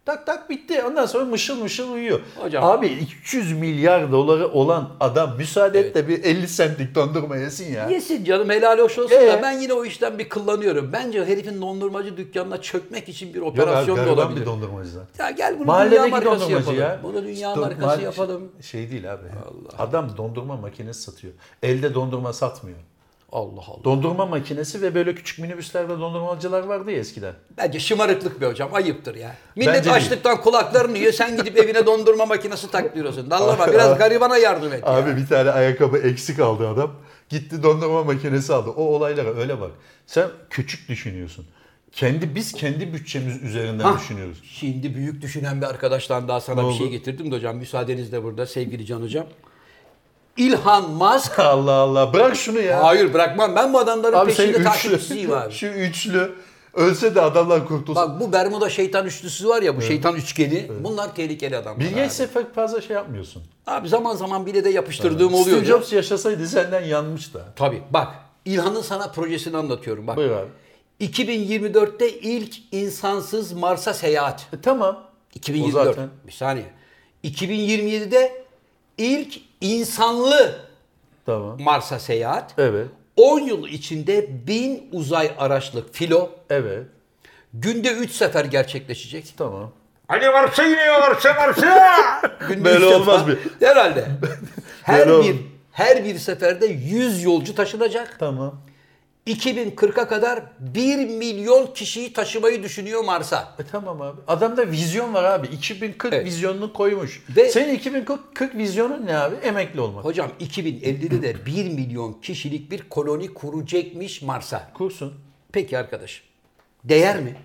[0.08, 0.82] Tak tak bitti.
[0.82, 2.20] Ondan sonra mışıl mışıl uyuyor.
[2.36, 7.72] Hocam- Abi 200 milyar doları olan adam müsaade et de bir 50 centlik dondurma yesin
[7.72, 7.88] ya.
[7.88, 9.26] Yesin canım helal hoş olsun Ee?
[9.28, 10.90] da ben yine o işten bir kullanıyorum.
[10.92, 14.40] Bence herifin dondurmacı dükkanına çökmek için bir Yok abi operasyon da gariban olabilir.
[14.40, 15.24] bir dondurmacı zaten.
[15.24, 16.78] Ya gel bunu dünya Mahalledeki markası dondurmacı yapalım.
[16.80, 16.98] ya.
[17.02, 18.52] Bunu dünya İşte markası mahalle- yapalım.
[18.62, 19.22] Şey değil abi.
[19.78, 21.32] Adam dondurma makinesi satıyor.
[21.62, 22.78] Elde dondurma satmıyor.
[23.32, 23.84] Allah Allah.
[23.84, 27.34] Dondurma makinesi ve böyle küçük minibüslerde dondurmacılar vardı ya eskiden.
[27.58, 28.74] Bence şımarıklık be hocam.
[28.74, 29.34] Ayıptır ya.
[29.56, 29.96] Millet Bence değil.
[29.96, 31.12] açlıktan kulaklarını yiyor.
[31.12, 33.30] Sen gidip evine dondurma makinesi taktırıyorsun.
[33.30, 35.16] Dallama biraz garibana yardım et Abi ya.
[35.16, 36.90] bir tane ayakkabı eksik aldı adam.
[37.28, 38.70] Gitti dondurma makinesi aldı.
[38.70, 39.70] O olaylara öyle bak.
[40.06, 41.46] Sen küçük düşünüyorsun.
[41.92, 44.38] Kendi biz kendi bütçemiz üzerinden Hah, düşünüyoruz.
[44.44, 46.78] Şimdi büyük düşünen bir arkadaştan daha sana Ne bir oldu?
[46.78, 47.56] şey getirdim de hocam.
[47.56, 49.26] Müsaadenizle burada sevgili Can hocam.
[50.38, 51.38] İlhan Musk.
[51.38, 52.84] Allah Allah bırak şunu ya.
[52.84, 53.56] Hayır bırakmam.
[53.56, 55.52] Ben bu adamların abi peşinde takipçisiyim abi.
[55.54, 56.34] şu üçlü
[56.74, 58.02] ölse de adamlar kurtulsun.
[58.02, 60.68] Bak bu Bermuda şeytan üçlüsü var ya bu şeytan üçgeni.
[60.80, 61.80] Bunlar tehlikeli adamlar.
[61.80, 61.94] Bill.
[61.94, 63.42] Gates'e pek fazla şey yapmıyorsun.
[63.66, 65.64] Abi zaman zaman bile de yapıştırdığım Steve oluyor.
[65.64, 67.40] Jobs yaşasaydı senden yanmış da.
[67.56, 68.08] Tabii bak
[68.44, 70.06] İlhan'ın sana projesini anlatıyorum.
[70.06, 70.16] Bak.
[70.16, 70.48] Buyur abi.
[71.00, 74.46] 2024'te ilk insansız Mars'a seyahat.
[74.52, 75.04] E, tamam.
[75.34, 75.88] 2024.
[75.88, 76.08] O zaten.
[76.26, 76.66] Bir saniye.
[77.24, 78.44] 2027'de
[78.98, 80.58] ilk insanlı
[81.26, 81.60] Tamam.
[81.62, 82.54] Mars'a seyahat.
[82.58, 82.86] Evet.
[83.16, 86.82] 10 yıl içinde 1000 uzay araçlık filo Evet.
[87.54, 89.34] günde 3 sefer gerçekleşecek.
[89.36, 89.72] Tamam.
[90.08, 92.20] Hadi varsa iniyor varsa varsa.
[92.48, 93.34] Günde Böyle olmaz mı?
[93.60, 94.08] Herhalde.
[94.82, 95.36] her Böyle bir
[95.72, 98.16] her bir seferde 100 yolcu taşınacak.
[98.18, 98.60] Tamam.
[99.32, 103.54] 2040'a kadar 1 milyon kişiyi taşımayı düşünüyor Mars'a.
[103.58, 104.20] E tamam abi.
[104.26, 105.46] Adamda vizyon var abi.
[105.46, 106.26] 2040 Evet.
[106.26, 107.22] vizyonunu koymuş.
[107.36, 109.34] Ve- Senin 2040 vizyonun ne abi?
[109.36, 110.04] Emekli olmak.
[110.04, 114.70] Hocam 2050'de de 1 milyon kişilik bir koloni kuracakmış Mars'a.
[114.74, 115.14] Kursun.
[115.52, 116.22] Peki arkadaş.
[116.84, 117.36] Değer mi?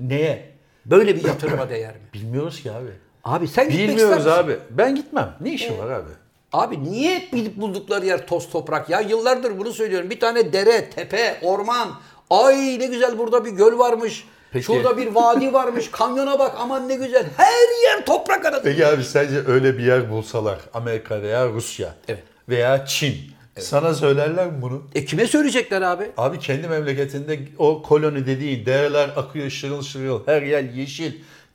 [0.00, 0.50] Neye?
[0.86, 2.00] Böyle bir yatırıma değer mi?
[2.14, 2.90] Bilmiyoruz ki abi.
[3.24, 4.38] Abi sen gitmek ister Bilmiyoruz misin?
[4.38, 4.56] abi.
[4.70, 5.36] Ben gitmem.
[5.40, 6.10] Ne işi var abi?
[6.52, 9.00] Abi niye gidip buldukları yer toz toprak ya?
[9.00, 10.10] Yıllardır bunu söylüyorum.
[10.10, 11.88] Bir tane dere, tepe, orman.
[12.30, 14.24] Ay ne güzel burada bir göl varmış.
[14.52, 14.64] Peki.
[14.66, 15.90] Şurada bir vadi varmış.
[15.90, 17.26] Kanyona bak aman ne güzel.
[17.36, 18.62] Her yer toprak arası.
[18.62, 22.22] Peki abi sence öyle bir yer bulsalar Amerika veya Rusya Evet.
[22.48, 23.14] veya Çin
[23.58, 24.82] sana söylerler mi bunu?
[24.94, 26.10] E kime söyleyecekler abi?
[26.16, 31.12] Abi kendi memleketinde o koloni dediğin değerler akıyor şırıl şırıl her yer yeşil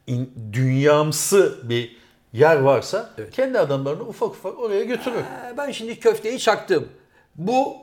[0.08, 1.98] in- dünyamsı bir
[2.36, 5.18] yer varsa kendi adamlarını ufak ufak oraya götürür.
[5.18, 6.88] Ee, Ben şimdi köfteyi çaktım.
[7.36, 7.74] Bu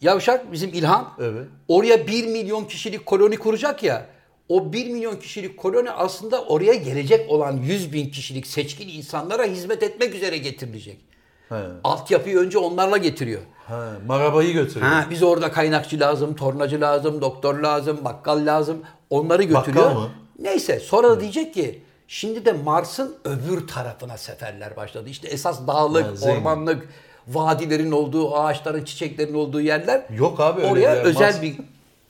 [0.00, 1.08] yavşak bizim İlhan.
[1.20, 1.46] Evet.
[1.68, 4.06] Oraya 1 milyon kişilik koloni kuracak ya.
[4.48, 9.82] O 1 milyon kişilik koloni aslında oraya gelecek olan 100 bin kişilik seçkin insanlara hizmet
[9.82, 11.00] etmek üzere getirilecek.
[11.48, 11.54] He.
[11.84, 13.40] Altyapıyı önce onlarla getiriyor.
[13.68, 14.92] Ha, marabayı götürüyor.
[14.92, 18.82] Ha, biz orada kaynakçı lazım, tornacı lazım, doktor lazım, bakkal lazım.
[19.10, 19.84] Onları götürüyor.
[19.84, 20.10] Bakkal mı?
[20.38, 21.82] Neyse sonra da diyecek ki
[22.12, 25.08] şimdi de Mars'ın öbür tarafına seferler başladı.
[25.08, 26.36] İşte esas dağlık, Ha, zengin.
[26.36, 26.88] ormanlık,
[27.28, 30.02] vadilerin olduğu, ağaçların, çiçeklerin olduğu yerler.
[30.18, 31.04] Yok abi öyle Oraya bir yer.
[31.04, 31.54] özel Mars- bir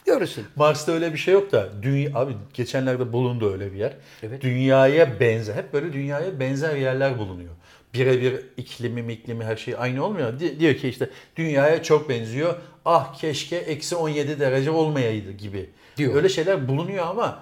[0.07, 0.45] görürsün.
[0.57, 3.93] Mars'ta öyle bir şey yok da dünya abi geçenlerde bulundu öyle bir yer.
[4.23, 4.43] Evet.
[4.43, 7.51] Dünyaya benzer hep böyle dünyaya benzer yerler bulunuyor.
[7.95, 10.41] Birebir iklimi iklimi her şey aynı olmuyor.
[10.41, 12.55] Di- diyor ki işte dünyaya çok benziyor.
[12.85, 15.71] Ah keşke eksi 17 derece olmayaydı gibi.
[15.97, 16.15] Diyor.
[16.15, 17.39] Öyle şeyler bulunuyor ama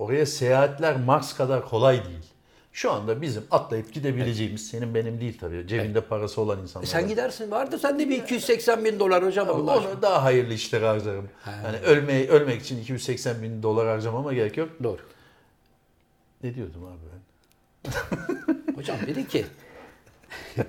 [0.00, 2.24] oraya seyahatler Mars kadar kolay değil.
[2.72, 5.66] Şu anda bizim atlayıp gidebileceğimiz senin benim değil tabii.
[5.66, 6.86] Cebinde parası olan insanlar.
[6.86, 7.50] E sen gidersin.
[7.50, 9.48] Vardı sende bir 280 bin dolar hocam.
[9.48, 9.92] Allah aşkına.
[9.92, 11.28] Onu daha hayırlı işlere harcarım.
[11.64, 14.68] Yani ölmeyi, ölmek için 280 bin dolar harcamama gerek yok.
[14.82, 15.00] Doğru.
[16.42, 17.20] Ne diyordum abi ben?
[18.76, 19.46] Hocam dedi ki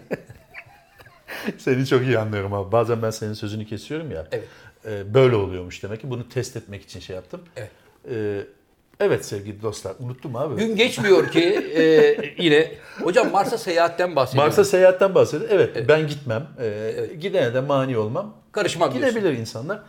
[1.57, 2.71] Seni çok iyi anlıyorum abi.
[2.71, 4.27] Bazen ben senin sözünü kesiyorum ya.
[4.31, 4.47] Evet.
[4.85, 6.09] Ee, böyle oluyormuş demek ki.
[6.09, 7.41] Bunu test etmek için şey yaptım.
[7.55, 7.71] Evet.
[8.09, 8.45] Ee,
[9.01, 9.93] evet sevgili dostlar.
[9.99, 10.55] Unuttum abi.
[10.55, 11.43] gün geçmiyor ki
[11.75, 12.71] e, yine
[13.03, 14.45] hocam Mars'a seyahatten bahsediyor.
[14.45, 15.49] Mars'a seyahatten bahsediyor.
[15.53, 16.47] Evet, ben gitmem.
[16.61, 18.35] Ee, Gidene de mani olmam.
[18.55, 18.93] Diyorsun.
[18.93, 19.79] Gidebilir insanlar.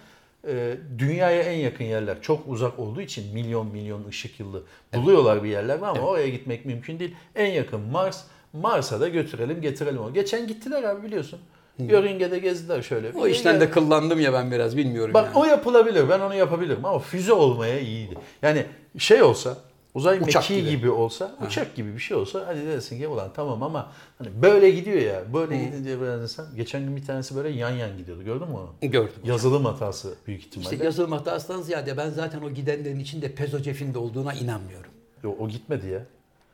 [0.49, 4.63] Ee, dünyaya en yakın yerler çok uzak olduğu için milyon milyon ışık yılı
[4.95, 7.15] buluyorlar bir yerler ama oraya gitmek mümkün değil.
[7.35, 8.25] En yakın Mars.
[8.53, 10.15] Mars'a da götürelim getirelim onu.
[10.15, 11.41] Geçen gittiler abi biliyorsun.
[11.79, 13.11] Yörünge'de gezdiler şöyle.
[13.19, 15.37] O işten de kıllandım ya ben biraz bilmiyorum Bak yani.
[15.39, 16.09] o yapılabilir.
[16.09, 18.15] Ben onu yapabilirim ama füze olmaya iyiydi.
[18.43, 18.67] Yani
[18.99, 19.57] şey olsa
[19.95, 20.71] uzay Uçak mekiği gibi.
[20.71, 20.91] gibi.
[20.91, 25.01] olsa, uçak gibi bir şey olsa hadi dersin ki ulan tamam ama hani böyle gidiyor
[25.01, 25.23] ya.
[25.35, 28.23] Böyle gidince biraz insan geçen gün bir tanesi böyle yan yan gidiyordu.
[28.25, 28.91] Gördün mü onu?
[28.91, 29.15] Gördüm.
[29.25, 30.71] Yazılım hatası büyük ihtimalle.
[30.71, 34.91] İşte yazılım hatasından ziyade ben zaten o gidenlerin içinde pezocefin de olduğuna inanmıyorum.
[35.25, 36.07] Yo, o gitmedi ya.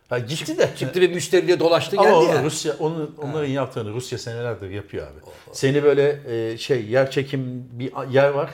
[0.09, 0.71] Ha gitti de.
[0.77, 2.45] Çıktı bir müşteriyle dolaştı Ama geldi onu ya.
[2.45, 5.19] Rusya, onu, onların yaptığını Rusya senelerdir yapıyor abi.
[5.53, 8.51] Seni böyle e, şey yer çekim bir yer var.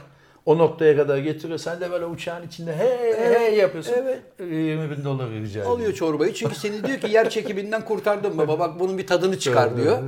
[0.46, 1.58] O noktaya kadar getiriyor.
[1.58, 3.92] Sen de böyle uçağın içinde hey hey yapıyorsun.
[3.96, 4.22] evet.
[4.40, 5.66] 20 bin dolar rica ediyor.
[5.66, 9.76] Alıyor çorbayı çünkü seni diyor ki yer çekiminden kurtardım baba bak bunun bir tadını çıkar
[9.76, 9.98] diyor.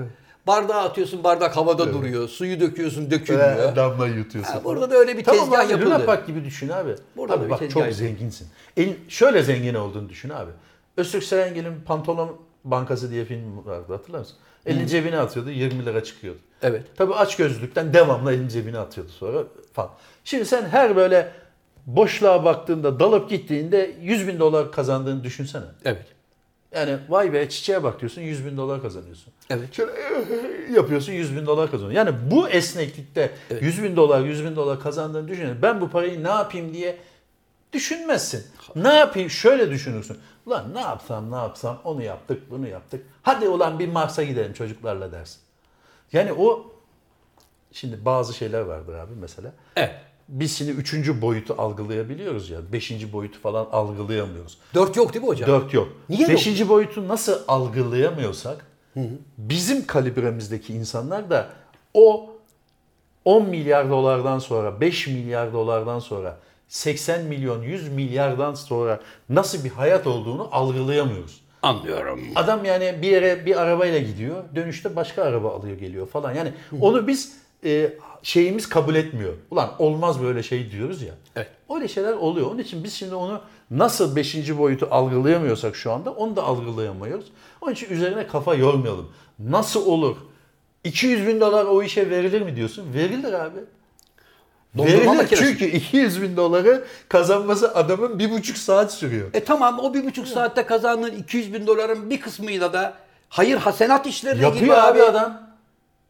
[0.46, 2.28] Bardağa atıyorsun bardak havada duruyor.
[2.28, 3.72] Suyu döküyorsun dökülmüyor.
[3.72, 4.52] Ee, damla yutuyorsun.
[4.52, 5.90] Ha, burada da öyle bir tamam tezgah abi, yapıldı.
[5.90, 6.94] Luna Park gibi düşün abi.
[7.16, 8.48] Burada abi bak çok zenginsin.
[8.76, 10.50] El, şöyle zengin olduğunu düşün abi.
[10.96, 14.36] Öztürk Serengil'in Pantolon Bankası diye film vardı hatırlar mısın?
[14.66, 16.38] Elini cebine atıyordu 20 lira çıkıyordu.
[16.62, 16.82] Evet.
[16.96, 19.90] Tabii aç gözlükten devamlı elini cebine atıyordu sonra falan.
[20.26, 21.32] Şimdi sen her böyle
[21.86, 25.64] boşluğa baktığında dalıp gittiğinde 100 bin dolar kazandığını düşünsene.
[25.84, 26.06] Evet.
[26.74, 29.32] Yani vay be çiçeğe bak diyorsun 100 bin dolar kazanıyorsun.
[29.50, 29.74] Evet.
[29.74, 29.92] Şöyle
[30.72, 31.96] yapıyorsun 100 bin dolar kazanıyorsun.
[31.96, 35.62] Yani bu esneklikte 100 bin dolar 100 bin dolar kazandığını düşünün.
[35.62, 36.96] Ben bu parayı ne yapayım diye
[37.72, 38.46] düşünmezsin.
[38.76, 40.18] Ne yapayım şöyle düşünürsün.
[40.46, 43.06] Ulan ne yapsam ne yapsam onu yaptık bunu yaptık.
[43.22, 45.40] Hadi ulan bir Mars'a gidelim çocuklarla dersin.
[46.12, 46.72] Yani o
[47.72, 49.52] şimdi bazı şeyler vardır abi mesela.
[49.76, 50.05] Evet.
[50.28, 52.58] Biz şimdi üçüncü boyutu algılayabiliyoruz ya.
[52.72, 54.58] Beşinci boyutu falan algılayamıyoruz.
[54.74, 55.48] Dört yok değil mi hocam?
[55.48, 55.88] Dört yok.
[56.08, 56.30] Niye yok?
[56.30, 58.66] Beşinci boyutu nasıl algılayamıyorsak
[59.38, 61.48] bizim kalibremizdeki insanlar da
[61.94, 62.30] o
[63.24, 69.70] 10 milyar dolardan sonra 5 milyar dolardan sonra 80 milyon 100 milyardan sonra nasıl bir
[69.70, 71.40] hayat olduğunu algılayamıyoruz.
[71.62, 72.20] Anlıyorum.
[72.34, 74.44] Adam yani bir yere bir arabayla gidiyor.
[74.54, 76.34] Dönüşte başka araba alıyor geliyor falan.
[76.34, 77.36] Yani onu biz
[77.66, 79.32] e, şeyimiz kabul etmiyor.
[79.50, 81.14] Ulan olmaz böyle şey diyoruz ya.
[81.36, 81.48] Evet.
[81.74, 82.50] Öyle şeyler oluyor.
[82.50, 83.40] Onun için biz şimdi onu
[83.70, 87.26] nasıl beşinci boyutu algılayamıyorsak şu anda onu da algılayamıyoruz.
[87.60, 89.12] Onun için üzerine kafa yormayalım.
[89.38, 90.16] Nasıl olur?
[90.84, 92.94] 200 bin dolar o işe verilir mi diyorsun?
[92.94, 93.58] Verilir abi.
[94.78, 95.44] Dondurma Verilir makinesi.
[95.44, 99.30] çünkü 200 bin doları kazanması adamın bir buçuk saat sürüyor.
[99.34, 102.94] E tamam o bir buçuk saatte kazandığın 200 bin doların bir kısmıyla da
[103.28, 105.45] hayır hasenat işlerine Yapıyor giriyor abi adam.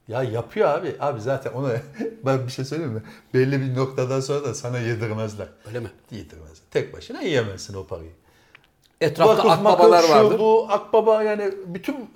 [0.08, 0.96] Ya yapıyor abi.
[1.00, 1.68] Abi zaten onu
[2.24, 3.02] ben bir şey söyleyeyim mi?
[3.34, 5.48] Belli bir noktadan sonra da sana yedirmezler.
[5.68, 5.90] Öyle mi?
[6.10, 6.66] Yedirmezler.
[6.70, 8.10] Tek başına yiyemezsin o parayı.
[9.00, 10.30] Etrafta Vakıf, akbabalar makıf, vardır.
[10.34, 12.10] Şu, bu akbaba yani bütün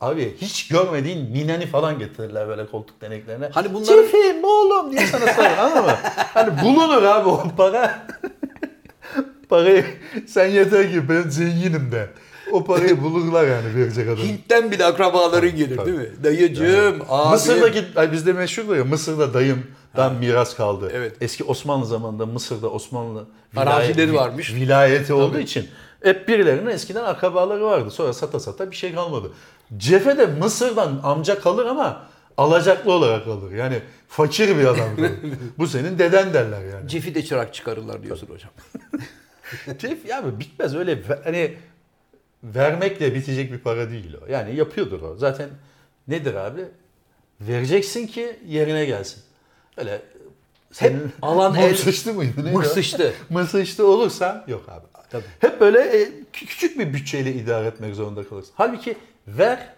[0.00, 3.48] Abi hiç görmediğin nineni falan getirirler böyle koltuk deneklerine.
[3.52, 5.96] Hani bunların- Çifim oğlum diye sana sorar anladın mı?
[6.34, 8.06] Hani bulunur abi o para.
[9.48, 9.84] Parayı
[10.26, 12.08] sen yeter ki ben zenginim de.
[12.52, 14.24] O parayı bulurlar yani verecek adam.
[14.24, 15.86] Hint'ten bile akrabaların gelir tabii.
[15.86, 16.24] değil mi?
[16.24, 17.30] Dayıcığım, abi.
[17.30, 20.90] Mısır'daki ay bizde meşhur ya Mısır'da dayımdan miras kaldı.
[20.94, 21.16] Evet.
[21.20, 23.24] Eski Osmanlı zamanında Mısır'da Osmanlı
[23.56, 24.54] Arazileri varmış.
[24.54, 25.68] Vilayeti olduğu için
[26.02, 27.90] hep birilerinin eskiden akrabaları vardı.
[27.90, 29.30] Sonra sata sata bir şey kalmadı.
[29.76, 32.02] Cefe de Mısır'dan amca kalır ama
[32.36, 33.52] alacaklı olarak kalır.
[33.52, 34.88] Yani fakir bir adam.
[35.58, 36.88] Bu senin deden derler yani.
[36.88, 38.50] Cefi de çırak çıkarırlar diyorsun hocam.
[39.78, 41.54] Cef ya bitmez öyle hani
[42.44, 44.32] vermekle bitecek bir para değil o.
[44.32, 45.16] Yani yapıyordur o.
[45.16, 45.48] Zaten
[46.08, 46.64] nedir abi?
[47.40, 49.22] Vereceksin ki yerine gelsin.
[49.76, 50.02] Öyle
[50.72, 52.44] senin alan el- mırsıştı mıydı?
[52.44, 52.56] neydi?
[52.56, 53.12] Mırsıştı.
[53.30, 54.84] Mırsıştı olursa yok abi.
[55.10, 55.24] Tabii.
[55.40, 58.52] Hep böyle e, kü- küçük bir bütçeyle idare etmek zorunda kalırsın.
[58.56, 59.68] Halbuki ver.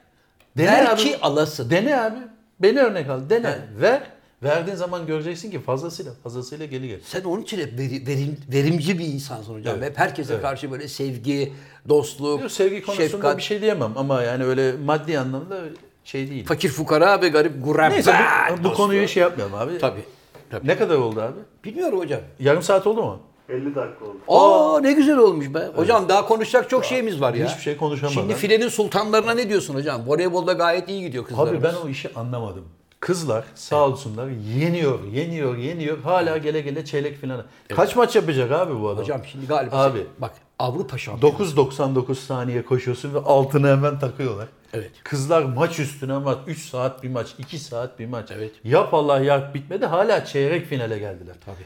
[0.57, 1.01] Dene Ver abi.
[1.01, 1.71] ki alasın.
[1.71, 2.19] Dene abi.
[2.61, 3.31] Beni örnek al.
[3.31, 3.59] Dene.
[3.81, 4.03] Ver.
[4.43, 7.03] Verdiğin zaman göreceksin ki fazlasıyla fazlasıyla geri gelir.
[7.05, 9.76] Sen onun için hep veri- verim, verimci bir insansın hocam.
[9.78, 9.91] Evet.
[9.91, 10.43] Hep herkese Evet.
[10.43, 11.53] karşı böyle sevgi,
[11.89, 15.61] dostluk, Yok, sevgi konusunda şefkat, bir şey diyemem ama yani öyle maddi anlamda
[16.05, 16.47] şey değil.
[16.47, 17.87] fakir fukara ve garip gureba.
[17.89, 18.14] Neyse
[18.61, 19.78] bu, bu konuyu şey yapmayalım abi.
[19.78, 20.01] Tabii.
[20.51, 20.68] tabii.
[20.68, 21.39] Ne kadar oldu abi?
[21.64, 22.20] Bilmiyorum hocam.
[22.41, 23.18] Yarım saat oldu mu?
[23.49, 24.18] 50 dakika oldu.
[24.28, 25.68] Aa ne güzel olmuş be.
[25.76, 27.47] Hocam daha konuşacak çok şeyimiz var ya.
[27.49, 28.14] Hiçbir şey konuşamadan.
[28.20, 30.03] Şimdi filenin sultanlarına ne diyorsun hocam?
[30.07, 31.55] Voleybolda gayet iyi gidiyor kızlarımız.
[31.55, 32.64] Abi ben o işi anlamadım.
[33.07, 35.98] Kızlar sağ olsunlar yeniyor, yeniyor, yeniyor.
[36.02, 37.42] Hala gele gele çeyrek finale.
[37.76, 39.02] Kaç maç yapacak abi bu adam?
[39.02, 40.07] Hocam şimdi galiba Abi.
[40.18, 41.34] bak Avrupa şampiyonu.
[41.36, 44.48] 9.99 saniye koşuyorsun ve altını hemen takıyorlar.
[44.74, 44.90] Evet.
[45.04, 46.38] Kızlar maç üstüne maç.
[46.46, 48.28] 3 saat bir maç, 2 saat bir maç.
[48.36, 48.50] Evet.
[48.64, 49.86] Yap Allah yap bitmedi.
[49.86, 51.34] Hala çeyrek finale geldiler.
[51.44, 51.64] Tabii.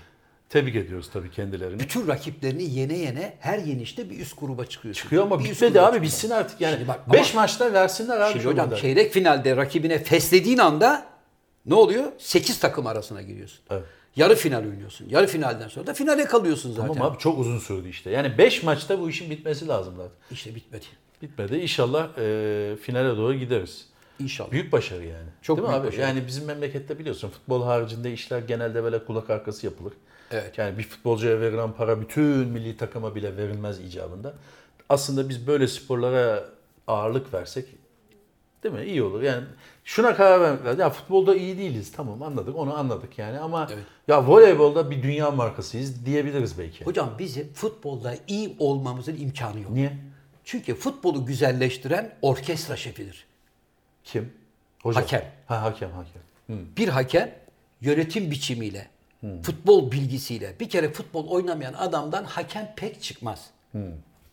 [0.49, 1.81] Tebrik ediyoruz tabii kendilerini.
[1.81, 5.03] Bütün rakiplerini yene yene her yenişte bir üst gruba çıkıyorsun.
[5.03, 6.17] Çıkıyor ama Bir üst bitmedi gruba abi çıkıyorsun.
[6.17, 6.75] bitsin artık yani.
[6.75, 11.10] Şimdi bak, 5 ama- maçta versinler abi Şimdi şu hocam çeyrek finalde rakibine feslediğin anda
[11.67, 12.13] ne oluyor?
[12.19, 13.61] 8 takım arasına giriyorsun.
[13.71, 13.85] Evet.
[14.17, 15.09] Yarı final oynuyorsun.
[15.09, 16.95] Yarı finalden sonra da finale kalıyorsun zaten.
[16.95, 18.11] Tamam abi çok uzun sürdü işte.
[18.11, 20.13] Yani 5 maçta bu işin bitmesi lazım zaten.
[20.31, 20.85] İşte bitmedi.
[21.23, 21.57] Bitmedi.
[21.57, 23.87] İnşallah e, finale doğru gideriz.
[24.19, 24.51] İnşallah.
[24.51, 25.29] Büyük başarı yani.
[25.43, 25.89] Çok Değil mi büyük abi?
[25.89, 26.03] başarı.
[26.03, 29.93] Yani bizim memlekette biliyorsun futbol haricinde işler genelde böyle kulak arkası yapılır.
[30.31, 30.59] Evet.
[30.59, 34.35] Yani bir futbolcuya verilen para bütün milli takıma bile verilmez icabında.
[34.89, 36.45] Aslında biz böyle sporlara
[36.87, 37.67] ağırlık versek
[38.63, 38.85] değil mi?
[38.85, 39.23] İyi olur.
[39.23, 39.45] Yani
[39.91, 40.81] şuna karar vermek lazım.
[40.81, 41.93] Ya futbolda iyi değiliz.
[41.93, 42.57] Tamam anladık.
[42.57, 43.85] Onu anladık yani ama Evet.
[44.09, 46.85] ya voleybolda bir dünya markasıyız diyebiliriz belki.
[46.85, 49.71] Hocam bizim futbolda iyi olmamızın imkanı yok.
[49.71, 49.93] Niye?
[50.45, 53.27] Çünkü futbolu güzelleştiren orkestra şefidir.
[54.05, 54.33] Kim?
[54.83, 55.03] Hocam.
[55.03, 55.25] Hakem.
[55.47, 56.23] Ha hakem hakem.
[56.47, 56.63] Hı.
[56.77, 57.35] Bir hakem
[57.81, 58.89] yönetim biçimiyle,
[59.43, 63.51] futbol bilgisiyle bir kere futbol oynamayan adamdan hakem pek çıkmaz.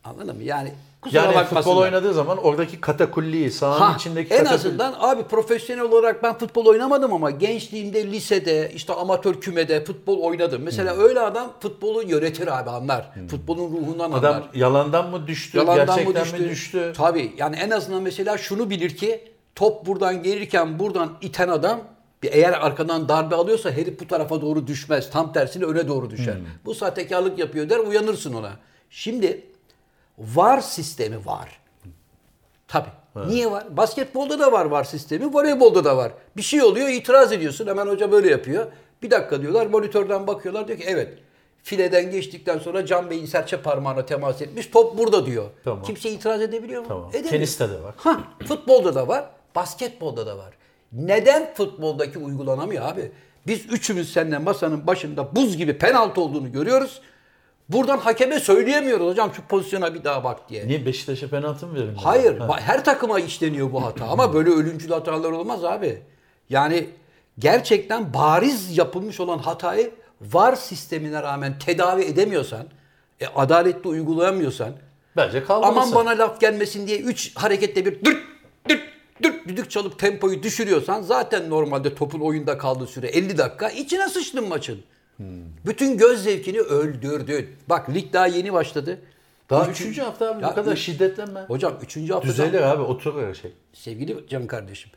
[0.08, 0.42] Anladın mı?
[0.42, 1.62] Yani kusura Yani bakmasınlar.
[1.62, 6.38] futbol oynadığı zaman oradaki katakulliyi, sahanın Ha, içindeki en katakul- azından abi profesyonel olarak ben
[6.38, 10.62] futbol oynamadım ama gençliğimde lisede işte amatör kümede futbol oynadım.
[10.62, 13.10] Mesela öyle adam futbolu yönetir abi anlar.
[13.30, 14.18] Futbolun ruhundan anlar.
[14.30, 16.42] Adam yalandan mı düştü, Yalandan gerçekten mı düştü?
[16.42, 16.92] mi düştü?
[16.96, 19.20] Tabii yani en azından mesela şunu bilir ki
[19.54, 21.80] top buradan gelirken buradan iten adam
[22.22, 25.10] eğer arkadan darbe alıyorsa herif bu tarafa doğru düşmez.
[25.10, 26.34] Tam tersine öne doğru düşer.
[26.34, 26.44] Hmm.
[26.64, 28.50] Bu sahtekarlık yapıyor der uyanırsın ona.
[28.90, 29.46] Şimdi
[30.18, 31.60] VAR sistemi var.
[32.68, 32.88] Tabii.
[33.26, 33.76] Niye var?
[33.76, 36.12] Basketbolda da var VAR sistemi, voleybolda da var.
[36.36, 37.66] Bir şey oluyor, itiraz ediyorsun.
[37.66, 38.66] Hemen hoca böyle yapıyor.
[39.02, 40.68] Bir dakika diyorlar, monitörden bakıyorlar.
[40.68, 41.18] Diyor ki evet,
[41.62, 44.66] fileden geçtikten sonra Can Bey'in serçe parmağına temas etmiş.
[44.66, 45.44] Top burada diyor.
[45.64, 45.82] Tamam.
[45.82, 46.88] Kimse itiraz edebiliyor mu?
[46.88, 47.08] Tamam.
[47.08, 47.30] Edemiyor.
[47.30, 47.94] Teniste de var.
[47.96, 50.54] Ha, futbolda da var, basketbolda da var.
[50.92, 53.12] Neden futboldaki uygulanamıyor abi?
[53.46, 57.00] Biz üçümüz seninle masanın başında buz gibi penaltı olduğunu görüyoruz.
[57.68, 60.68] Buradan hakeme söyleyemiyoruz hocam şu pozisyona bir daha bak diye.
[60.68, 61.98] Niye Beşiktaş'a penaltı mı verilmedi?
[62.02, 62.60] Hayır, Ha.
[62.60, 66.02] her takıma işleniyor bu hata ama böyle ölümcül hatalar olmaz abi.
[66.50, 66.86] Yani
[67.38, 69.90] gerçekten bariz yapılmış olan hatayı
[70.20, 72.64] VAR sistemine rağmen tedavi edemiyorsan,
[73.20, 74.72] e, adaletli uygulayamıyorsan,
[75.16, 75.80] Bence kalmalısın.
[75.80, 78.18] aman bana laf gelmesin diye 3 harekette bir dırt
[78.68, 78.80] dırt
[79.22, 84.48] dırt düdük çalıp tempoyu düşürüyorsan zaten normalde topun oyunda kaldığı süre 50 dakika içine sıçtın
[84.48, 84.80] maçın.
[85.66, 87.48] Bütün göz zevkini öldürdün.
[87.68, 88.98] Bak lig daha yeni başladı.
[89.50, 91.40] Daha Bu üçüncü hafta abi Ya bu kadar üç- şiddetlenme.
[91.40, 91.96] Hocam 3.
[92.10, 93.52] haftada Düzelir abi oturur her şey.
[93.72, 94.90] sevgili canım kardeşim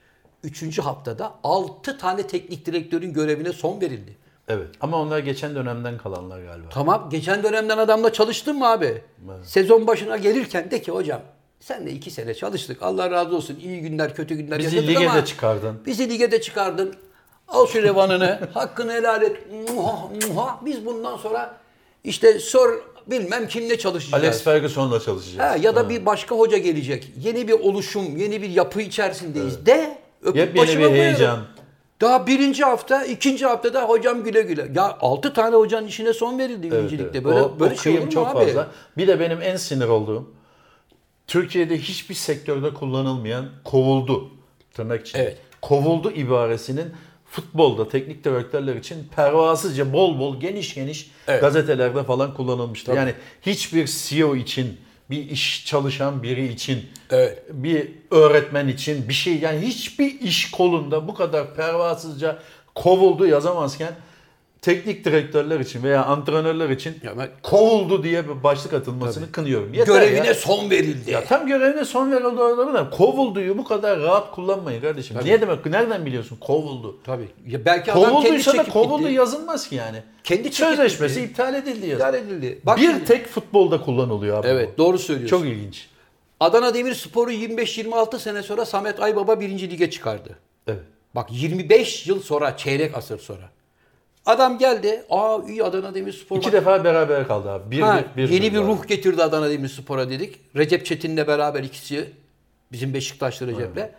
[0.44, 0.80] 3.
[0.80, 4.16] haftada 6 tane teknik direktörün görevine son verildi.
[4.48, 4.68] Evet.
[4.82, 6.70] Ama onlar geçen dönemden kalanlar galiba.
[6.70, 9.02] Tamam geçen dönemden adamla çalıştın mı abi?
[9.44, 11.22] Sezon başına gelirken de ki hocam
[11.60, 12.82] sen de iki sene çalıştık.
[12.84, 13.60] Allah razı olsun.
[13.64, 15.80] iyi günler kötü günler Bizi yaşadık lige ama de çıkardın.
[15.86, 16.96] Bizi lige de çıkardın.
[17.52, 18.40] Al şu revanını.
[18.54, 19.38] hakkını helal et.
[19.70, 20.60] Muha, muha.
[20.66, 21.58] Biz bundan sonra
[22.04, 22.70] işte sor
[23.08, 24.24] bilmem kimle çalışacağız.
[24.24, 25.52] Alex Ferguson'la çalışacağız.
[25.52, 27.08] Ha, ya da bir başka hoca gelecek.
[27.24, 30.94] Yeni bir oluşum, yeni bir yapı içerisindeyiz de öpüp Yepyeni bir koyarım.
[30.96, 31.40] heyecan.
[32.02, 34.68] Daha birinci hafta, ikinci haftada hocam güle güle.
[34.76, 37.18] Ya altı tane hocanın işine son verildi Evet, birincilikte.
[37.18, 37.26] evet.
[37.26, 38.46] Böyle o, böyle o şey olur mu çok abi?
[38.46, 38.68] fazla.
[38.98, 40.32] Bir de benim en sinir olduğum
[41.28, 44.30] Türkiye'de hiçbir sektörde kullanılmayan kovuldu
[44.74, 45.20] tırnak için.
[45.20, 45.38] Evet.
[45.62, 46.86] Kovuldu ibaresinin
[47.32, 51.42] futbolda teknik direktörler için pervasızca bol bol geniş geniş Evet.
[51.42, 52.94] gazetelerde falan kullanılmıştır.
[52.94, 54.78] Yani hiçbir CEO için
[55.10, 57.44] bir iş çalışan biri için Evet.
[57.50, 62.40] bir öğretmen için bir şey yani hiçbir iş kolunda bu kadar pervasızca
[62.76, 63.94] kovuldu yazamazken
[64.62, 69.74] teknik direktörler için veya antrenörler için Ya ben- kovuldu diye bir başlık atılmasını kınıyorum.
[69.74, 70.34] Yeter Görevine ya.
[70.34, 71.12] son verildi.
[71.12, 75.18] Ya tam görevine son verildi orada da kovulduyu bu kadar rahat kullanmayın kardeşim.
[75.24, 75.66] Niye demek?
[75.66, 76.38] Nereden biliyorsun?
[76.42, 76.98] Kovuldu.
[77.04, 77.28] Tabii.
[77.48, 79.14] Ya belki adam kendi Kovulduysa da çekip kovuldu gitti.
[79.14, 79.98] yazılmaz ki yani.
[80.24, 81.32] Kendi Sözleşmesi gitti.
[81.32, 82.04] iptal edildi yazın.
[82.06, 82.60] İdare edildi.
[82.64, 84.48] Bak bir şimdi- tek futbolda kullanılıyor abi.
[84.48, 84.78] Evet bu.
[84.78, 85.38] doğru söylüyorsun.
[85.38, 85.88] Çok ilginç.
[86.40, 90.40] Adana Demirspor'u 25-26 sene sonra Samet Aybaba birinci lige çıkardı.
[90.68, 90.80] Evet.
[91.16, 93.50] Bak 25 yıl sonra, çeyrek asır sonra.
[94.26, 95.06] Adam geldi.
[95.10, 96.38] Aa iyi Adana Demirspor.
[96.38, 97.72] İki bak- defa beraber kaldı abi.
[97.72, 100.40] Bir, Ha, bir, bir, yeni bir ruh getirdi Adana Demirspor'a dedik.
[100.56, 102.12] Recep Çetin'le beraber ikisi
[102.72, 103.90] bizim Beşiktaşlı Recep'le.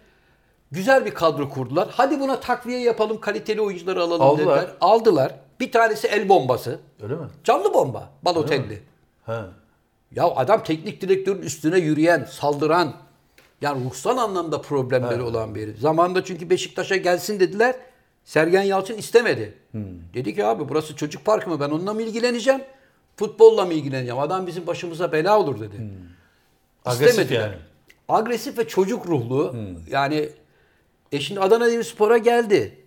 [0.73, 1.89] Güzel bir kadro kurdular.
[1.93, 4.57] Hadi buna takviye yapalım, kaliteli oyuncuları alalım Aldılar.
[4.59, 4.77] dediler.
[4.81, 5.35] Aldılar.
[5.61, 6.79] Bir tanesi el bombası.
[7.03, 7.27] Öyle mi?
[7.45, 8.11] Canlı bomba.
[8.23, 8.83] Balotelli.
[9.27, 9.47] Ha.
[10.15, 12.95] Ya adam teknik direktörün üstüne yürüyen, saldıran,
[13.61, 15.77] yani ruhsal anlamda problemleri olan biri.
[15.77, 17.75] Zamanında çünkü Beşiktaş'a gelsin dediler.
[18.25, 19.55] Sergen Yalçın istemedi.
[19.73, 19.83] Hmm.
[20.15, 21.61] Dedi ki abi burası çocuk parkı mı?
[21.61, 22.61] Ben onunla mı ilgileneceğim?
[23.17, 24.19] Futbolla mı ilgileneceğim?
[24.19, 25.79] Adam bizim başımıza bela olur dedi.
[25.79, 25.89] Hmm.
[26.85, 27.41] Agresif İstemediler.
[27.41, 27.55] yani.
[27.55, 27.63] Hmm.
[28.17, 29.57] Agresif ve çocuk ruhlu.
[29.91, 30.29] Yani
[31.13, 32.79] e şimdi Adana Demirspor'a geldi.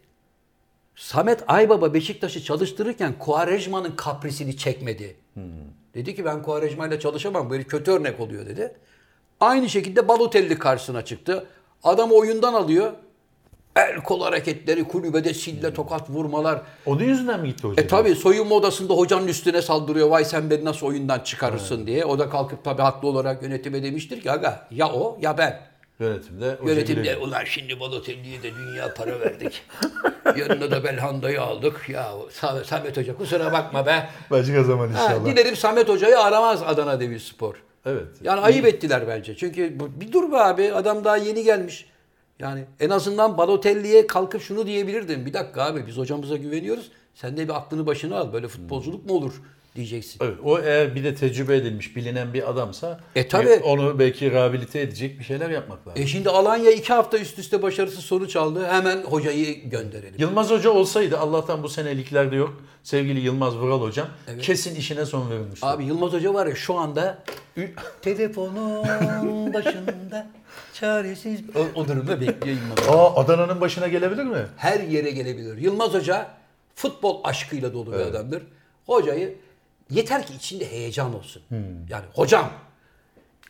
[0.95, 5.15] Samet Aybaba Beşiktaş'ı çalıştırırken Kuarejma'nın kaprisini çekmedi.
[5.33, 5.43] Hmm.
[5.93, 7.49] Dedi ki ben Kuarejma'yla çalışamam.
[7.49, 8.75] Böyle kötü örnek oluyor dedi.
[9.39, 11.45] Aynı şekilde Balotelli karşısına çıktı.
[11.83, 12.93] Adam oyundan alıyor.
[13.75, 16.61] El kol hareketleri, kulübede sille tokat vurmalar.
[16.85, 17.85] Onun yüzünden mi gitti hocam?
[17.85, 20.09] E tabi soyunma odasında hocanın üstüne saldırıyor.
[20.09, 22.05] Vay sen beni nasıl oyundan çıkarırsın diye.
[22.05, 25.59] O da kalkıp tabi haklı olarak yönetime demiştir ki aga ya o ya ben.
[25.99, 26.45] Yönetimde.
[26.45, 29.61] Yönetimde şekilde- ulan şimdi Balotelli'ye de dünya para verdik.
[30.37, 31.89] Yanına da Belhanda'yı aldık.
[31.89, 32.11] Ya
[32.41, 34.09] Sa- Samet Hoca kusura bakma be.
[34.31, 35.25] Başka zaman Ha, inşallah.
[35.25, 37.55] dilerim Samet Hoca'yı aramaz Adana Demirspor.
[37.85, 38.07] Evet.
[38.23, 39.35] Yani ayıp ettiler bence.
[39.37, 41.85] Çünkü bir dur be abi adam daha yeni gelmiş.
[42.39, 45.25] Yani en azından Balotelli'ye kalkıp şunu diyebilirdin.
[45.25, 46.91] Bir dakika abi biz hocamıza güveniyoruz.
[47.15, 48.33] Sen de bir aklını başına al.
[48.33, 49.33] Böyle futbolculuk mu olur
[49.75, 50.19] diyeceksin.
[50.23, 53.49] Evet, o eğer bir de tecrübe edilmiş, bilinen bir adamsa E, tabii.
[53.63, 56.01] onu belki rehabilite edecek bir şeyler yapmak lazım.
[56.03, 58.67] E şimdi Alanya iki hafta üst üste başarısız sonuç aldı.
[58.67, 60.15] Hemen hocayı gönderelim.
[60.17, 62.53] Yılmaz Hoca olsaydı Allah'tan bu sene liglerde yok.
[62.83, 64.07] Sevgili Yılmaz Vural Hocam
[64.41, 65.65] kesin işine son verilmişti.
[65.65, 67.23] Abi Yılmaz Hoca var ya şu anda
[68.01, 70.27] telefonun başında
[70.73, 72.91] çaresiz o, o durumda bekliyor Yılmaz Hoca.
[72.91, 74.45] Aa Adana'nın başına gelebilir mi?
[74.57, 75.57] Her yere gelebilir.
[75.57, 76.27] Yılmaz Hoca
[76.75, 78.43] futbol aşkıyla dolu bir adamdır.
[78.85, 79.35] Hocayı
[79.89, 81.41] yeter ki içinde heyecan olsun.
[81.49, 81.87] Hmm.
[81.89, 82.51] Yani hocam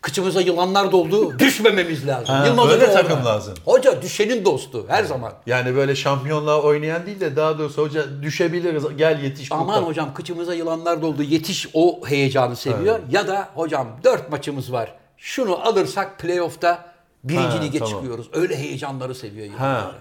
[0.06, 2.36] kıçımıza yılanlar doldu düşmememiz lazım.
[2.36, 3.26] Ha, Yılmaz böyle takım orada.
[3.30, 3.54] lazım.
[3.66, 5.34] Hoca düşenin dostu her zaman.
[5.46, 9.84] Yani böyle şampiyonluğa oynayan değil de daha doğrusu hoca düşebiliriz gel yetiş Aman kurtar.
[9.84, 13.00] hocam kıçımıza yılanlar doldu yetiş o heyecanı seviyor.
[13.12, 14.96] Ya da hocam dört maçımız var.
[15.18, 16.86] Şunu alırsak playoff'ta
[17.24, 17.94] birinci Ha, lige tamam.
[17.94, 18.28] çıkıyoruz.
[18.34, 19.92] Öyle heyecanları seviyor Yılmaz Ha.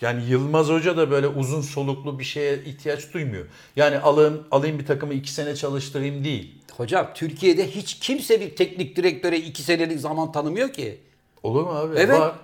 [0.00, 3.44] Yani Yılmaz Hoca da böyle uzun soluklu bir şeye ihtiyaç duymuyor.
[3.76, 6.54] Yani alayım, alayım bir takımı iki sene çalıştırayım değil.
[6.76, 11.00] Hocam Türkiye'de hiç kimse bir teknik direktöre iki senelik zaman tanımıyor ki.
[11.42, 11.94] Olur mu abi?
[11.98, 12.20] Evet.
[12.20, 12.34] Var.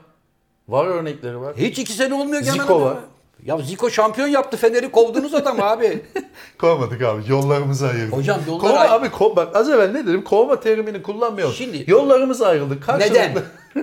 [0.69, 1.57] Var örnekleri var.
[1.57, 2.81] Hiç iki sene olmuyor ki adama.
[2.81, 2.99] var.
[3.45, 6.03] Ya Zico şampiyon yaptı Fener'i kovdunuz adam abi.
[6.59, 7.23] Kovmadık abi.
[7.29, 8.17] Yollarımızı ayırdık.
[8.17, 10.25] Hocam yollar Kovma ay- abi kov, bak az evvel ne dedim?
[10.25, 11.55] Kovma terimini kullanmıyorum.
[11.55, 12.81] Şimdi- Yollarımız ayrıldı.
[12.81, 13.15] Karşılıklı.
[13.19, 13.35] Neden?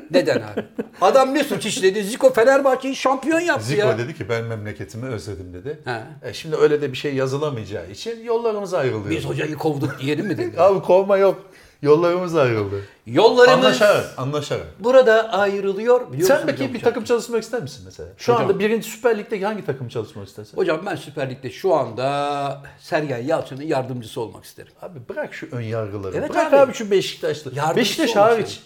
[0.12, 0.66] Neden abi?
[1.02, 2.04] Adam ne suç işledi?
[2.04, 3.98] Zico Fenerbahçe'yi şampiyon yaptı Zico ya.
[3.98, 5.80] dedi ki ben memleketimi özledim dedi.
[5.86, 6.30] He.
[6.30, 9.10] E şimdi öyle de bir şey yazılamayacağı için yollarımız ayrıldı.
[9.10, 10.62] Biz hocayı kovduk diyelim mi dedi.
[10.62, 11.42] Abi kovma yok.
[11.82, 12.82] Yollarımız ayrıldı.
[13.06, 14.66] Yollarımız Anlaşarak, anlaşarak.
[14.80, 16.12] burada ayrılıyor.
[16.14, 18.10] Biliyor Sen peki bir takım çalışmak ister misin mesela?
[18.18, 20.58] Şu Hocam- anda birinci Süper Lig'deki hangi takım çalışmak istersin?
[20.58, 24.72] Hocam ben Süper Lig'de şu anda Sergen Yalçın'ın yardımcısı olmak isterim.
[24.82, 26.18] Abi bırak şu ön yargıları.
[26.18, 26.58] Evet bırak abi.
[26.60, 26.74] abi.
[26.74, 27.56] şu Beşiktaşlı.
[27.56, 28.60] Yardımcısı Beşiktaş hariç.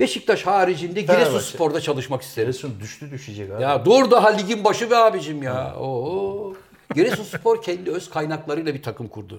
[0.00, 1.00] Beşiktaş haricinde.
[1.00, 2.50] Giresunspor'da çalışmak isterim.
[2.50, 3.62] Giresun düştü düşecek abi.
[3.62, 5.74] Ya dur daha ligin başı be abicim ya.
[5.80, 6.54] Oo.
[6.94, 9.38] Giresunspor kendi öz kaynaklarıyla bir takım kurdu.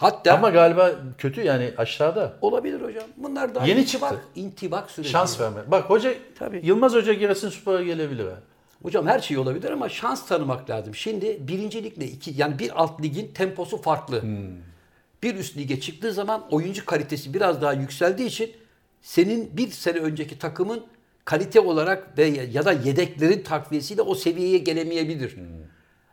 [0.00, 2.32] Hatta Ama galiba kötü yani aşağıda.
[2.40, 3.04] olabilir hocam.
[3.16, 4.26] Bunlar daha Yeni intibak, çıktı.
[4.34, 5.10] intibak süreci.
[5.12, 5.60] Şans verme.
[5.70, 6.60] Bak hoca Tabii.
[6.64, 8.38] Yılmaz Hoca Giresunspor'a gelebilir ha.
[8.82, 10.94] Hocam her şey olabilir ama şans tanımak lazım.
[10.94, 14.22] Şimdi birinci ligle iki yani bir alt ligin temposu farklı.
[15.22, 18.50] Bir üst lige çıktığı zaman oyuncu kalitesi biraz daha yükseldiği için
[19.02, 20.80] senin bir sene önceki takımın
[21.24, 25.36] kalite olarak ve ya da yedeklerin takviyesiyle o seviyeye gelemeyebilir.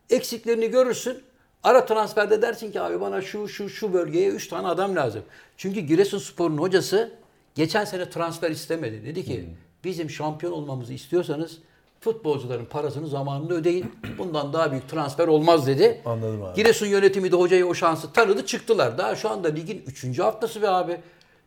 [0.10, 1.24] Eksiklerini görürsün.
[1.64, 5.22] Ara transferde dersin ki abi bana şu şu şu bölgeye 3 tane adam lazım.
[5.58, 7.12] Çünkü Giresunspor'un hocası
[7.56, 9.06] geçen sene transfer istemedi.
[9.06, 9.50] Dedi ki
[9.84, 11.58] bizim şampiyon olmamızı istiyorsanız
[12.02, 13.92] futbolcuların parasını zamanında ödeyin.
[14.18, 16.02] Bundan daha büyük transfer olmaz dedi.
[16.06, 16.56] Anladım abi.
[16.56, 18.98] Giresun yönetimi de hocaya o şansı tanıdı çıktılar.
[18.98, 20.20] Daha şu anda ligin 3.
[20.20, 21.02] haftası be abi.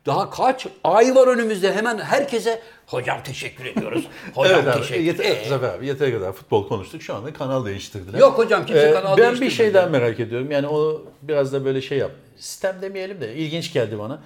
[0.07, 4.07] Daha kaç ay var önümüzde hemen herkese hocam teşekkür ediyoruz.
[4.35, 4.81] Hocam evet abi.
[4.81, 7.03] teşekkür Yeter, Ee, Zafer abi yeteri kadar futbol konuştuk.
[7.03, 8.19] Şu anda kanal değiştirdiler.
[8.19, 10.51] Yok hocam, kimse Ee, kanal Ben bir şeyden merak ediyorum.
[10.51, 12.11] Yani o biraz da böyle şey yap.
[12.37, 14.23] Sistem demeyelim de ilginç geldi bana.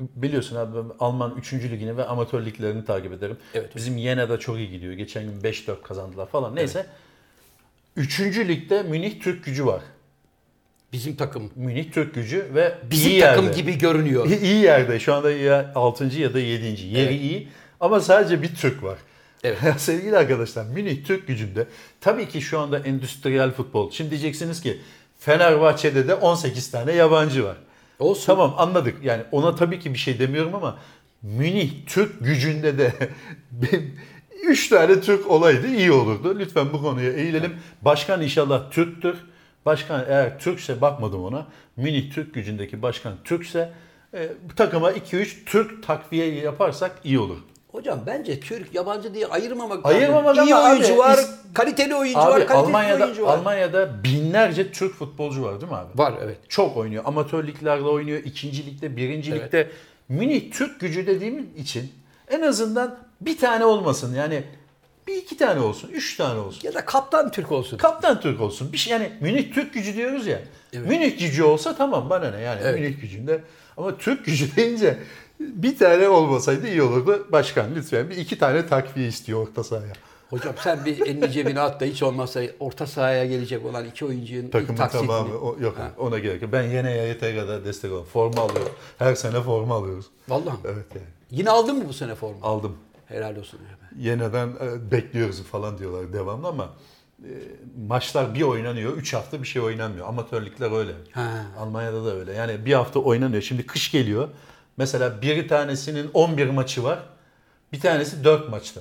[0.00, 1.52] Biliyorsun abi ben Alman 3.
[1.52, 3.36] ligini ve amatör liglerini takip ederim.
[3.54, 3.76] Evet.
[3.76, 4.92] Bizim Yena'da çok iyi gidiyor.
[4.92, 6.56] Geçen gün 5-4 kazandılar falan.
[6.56, 6.86] Neyse.
[7.96, 8.20] 3.
[8.20, 9.82] ligde Münih Türk gücü var.
[10.92, 11.50] Bizim takım.
[11.56, 13.56] Münih Türk gücü ve Bizim iyi takım yerde.
[13.60, 14.26] gibi görünüyor.
[14.42, 15.00] İyi, yerde.
[15.00, 16.04] Şu anda ya 6.
[16.04, 16.64] ya da 7.
[16.86, 17.20] Yeri Evet.
[17.20, 17.48] iyi
[17.80, 18.98] ama sadece bir Türk var.
[19.44, 19.58] Evet.
[19.76, 21.66] Sevgili arkadaşlar Münih Türk gücünde
[22.00, 23.90] tabii ki şu anda endüstriyel futbol.
[23.90, 24.80] Şimdi diyeceksiniz ki
[25.20, 27.56] Fenerbahçe'de de 18 tane yabancı var.
[27.98, 28.26] Olsun.
[28.26, 29.04] Tamam anladık.
[29.04, 30.78] Yani ona tabii ki bir şey demiyorum ama
[31.22, 32.92] Münih Türk gücünde de
[34.48, 36.36] 3 tane Türk olaydı iyi olurdu.
[36.38, 37.52] Lütfen bu konuya eğilelim.
[37.82, 39.16] Başkan inşallah Türktür.
[39.66, 41.46] Başkan eğer Türkse bakmadım ona.
[41.76, 43.72] Münih Türk gücündeki başkan Türkse
[44.14, 47.38] e, bu takıma 2-3 Türk takviye yaparsak iyi olur.
[47.72, 50.48] Hocam bence Türk yabancı diye ayırmamak Ayırmamak lazım.
[50.48, 51.20] İyi ama oyuncu abi, var,
[51.54, 53.38] kaliteli oyuncu Abi var, kalitesiz Almanya'da oyuncu var.
[53.38, 55.98] Almanya'da binlerce Türk futbolcu var değil mi abi?
[55.98, 56.36] Var evet.
[56.48, 57.02] Çok oynuyor.
[57.06, 58.20] Amatör liglerde oynuyor.
[58.24, 59.42] ikinci ligde, birinci Evet.
[59.44, 59.70] ligde.
[60.08, 61.92] Münih Türk gücü dediğim için
[62.28, 64.14] en azından bir tane olmasın.
[64.14, 64.44] Yani
[65.06, 66.60] bir iki tane olsun, üç tane olsun.
[66.68, 67.76] Ya da kaptan Türk olsun.
[67.76, 68.72] Kaptan Türk olsun.
[68.72, 70.40] Bir şey yani Münih Türk gücü diyoruz ya.
[70.72, 70.88] Evet.
[70.88, 72.80] Münih gücü olsa tamam bana ne yani Evet.
[72.80, 73.40] Münih gücünde.
[73.76, 74.98] Ama Türk gücü deyince
[75.40, 77.26] bir tane olmasaydı iyi olurdu.
[77.32, 79.92] Başkan lütfen bir iki tane takviye istiyor orta sahaya.
[80.30, 84.42] Hocam sen bir elini cebine at da hiç olmazsa orta sahaya gelecek olan iki oyuncunun
[84.42, 85.06] ilk Takımın taksitini.
[85.08, 85.90] tamamı o, yok Ha.
[85.98, 86.52] ona gerek yok.
[86.52, 88.08] Ben yine yeteri kadar destek oluyorum.
[88.12, 88.72] Forma alıyoruz.
[88.98, 90.06] Her sene forma alıyoruz.
[90.28, 90.56] Vallahi?
[90.64, 91.06] Evet yani.
[91.30, 92.36] Yine aldın mı bu sene forma?
[92.46, 92.76] Aldım.
[93.12, 93.60] Helal olsun.
[93.98, 96.68] Yeniden e, bekliyoruz falan diyorlar devamlı ama
[97.22, 97.30] e,
[97.88, 98.96] maçlar bir oynanıyor.
[98.96, 100.08] 3 hafta bir şey oynanmıyor.
[100.08, 100.92] Amatörlükler öyle.
[101.12, 101.30] Ha.
[101.58, 102.32] Almanya'da da öyle.
[102.32, 103.42] Yani bir hafta oynanıyor.
[103.42, 104.28] Şimdi kış geliyor.
[104.76, 106.98] Mesela bir tanesinin 11 maçı var.
[107.72, 108.80] Bir tanesi 4 maçta.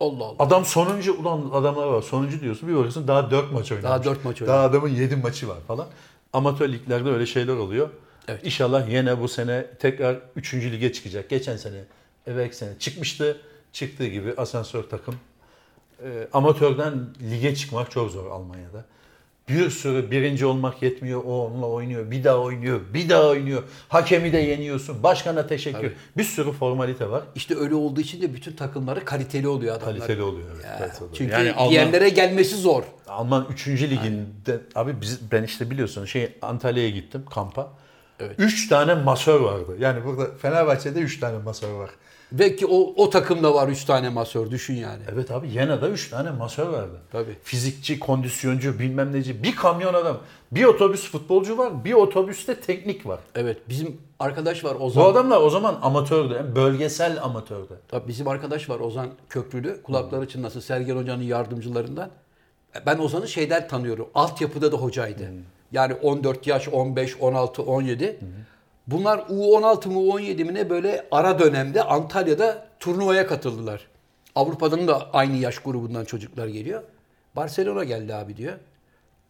[0.00, 0.36] Allah Allah.
[0.38, 3.90] Adam sonuncu, ulan adamlar var sonuncu diyorsun bir bakıyorsun daha 4 maç oynamış.
[3.90, 5.86] Daha dört maç Daha adamın 7 maçı var falan.
[6.32, 7.88] Amatör liglerde öyle şeyler oluyor.
[8.28, 8.40] Evet.
[8.44, 10.54] İnşallah yine bu sene tekrar 3.
[10.54, 11.30] lige çıkacak.
[11.30, 11.84] Geçen sene,
[12.26, 13.40] evvelki sene çıkmıştı.
[13.74, 15.14] Çıktığı gibi asansör takım.
[16.02, 16.92] Ee, amatörden
[17.30, 18.84] lige çıkmak çok zor Almanya'da.
[19.48, 21.22] Bir sürü birinci olmak yetmiyor.
[21.24, 22.10] O onunla oynuyor.
[22.10, 22.80] Bir daha oynuyor.
[22.94, 23.62] Bir daha oynuyor.
[23.88, 25.02] Hakemi de yeniyorsun.
[25.02, 25.78] Başkana teşekkür.
[25.78, 25.92] Tabii.
[26.16, 27.22] Bir sürü formalite var.
[27.34, 29.96] İşte öyle olduğu için de bütün takımları kaliteli oluyor adamlar.
[29.98, 30.48] Kaliteli oluyor.
[30.50, 31.14] Evet, Ya, oluyor.
[31.14, 32.82] Çünkü Yani Alman- gelmesi zor.
[33.08, 33.68] Alman 3.
[33.68, 37.72] liginde abi biz ben işte biliyorsun şey Antalya'ya gittim kampa.
[38.20, 38.34] Evet.
[38.38, 39.76] 3 tane masör vardı.
[39.78, 41.90] Yani burada Fenerbahçe'de 3 tane masör var.
[42.38, 45.02] Belki o, o takımda var 3 tane masör düşün yani.
[45.12, 47.00] Evet abi Yena'da 3 tane masör vardı.
[47.12, 47.36] Tabii.
[47.42, 49.42] Fizikçi, kondisyoncu, bilmem neci.
[49.42, 50.18] Bir kamyon adam.
[50.52, 51.84] Bir otobüs futbolcu var.
[51.84, 53.20] Bir otobüste teknik var.
[53.34, 55.04] Evet bizim arkadaş var Ozan.
[55.04, 56.34] Bu adamlar o zaman amatördü.
[56.34, 57.78] yani bölgesel amatördü.
[57.88, 59.82] Tabii bizim arkadaş var Ozan Köprülü.
[59.82, 62.10] Kulakları çınlasın Sergen Hoca'nın yardımcılarından.
[62.86, 64.08] Ben Ozan'ı şeyden tanıyorum.
[64.14, 65.28] Altyapıda da hocaydı.
[65.72, 68.18] Yani 14 yaş, 15, 16, 17.
[68.86, 73.86] Bunlar U16 mı U17 mi ne böyle ara dönemde Antalya'da turnuvaya katıldılar.
[74.34, 76.82] Avrupa'dan da aynı yaş grubundan çocuklar geliyor.
[77.36, 78.52] Barcelona geldi abi diyor.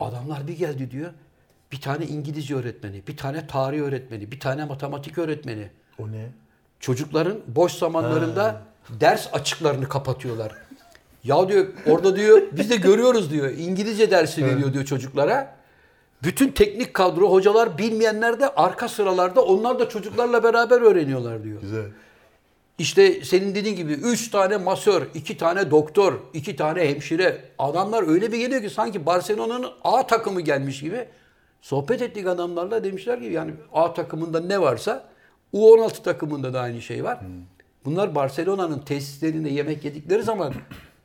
[0.01, 1.11] Adamlar bir geldi diyor.
[1.73, 5.71] Bir tane İngilizce öğretmeni, bir tane tarih öğretmeni, bir tane matematik öğretmeni.
[5.99, 6.29] O ne?
[6.81, 8.63] Çocukların boş zamanlarında
[9.01, 10.53] ders açıklarını kapatıyorlar.
[11.25, 13.51] Ya diyor orada diyor biz de görüyoruz diyor.
[13.51, 15.57] İngilizce dersi veriyor diyor çocuklara.
[16.23, 21.61] Bütün teknik kadro hocalar bilmeyenler de arka sıralarda onlar da çocuklarla beraber öğreniyorlar diyor.
[21.61, 21.87] Güzel.
[22.79, 27.45] İşte senin dediğin gibi 3 tane masör, 2 tane doktor, 2 tane hemşire.
[27.59, 31.09] Adamlar öyle bir geliyor ki sanki Barcelona'nın A takımı gelmiş gibi.
[31.61, 35.09] Sohbet ettik adamlarla demişler ki yani A takımında ne varsa
[35.55, 37.19] U16 takımında da aynı şey var.
[37.85, 40.55] Bunlar Barcelona'nın tesislerinde yemek yedikleri zaman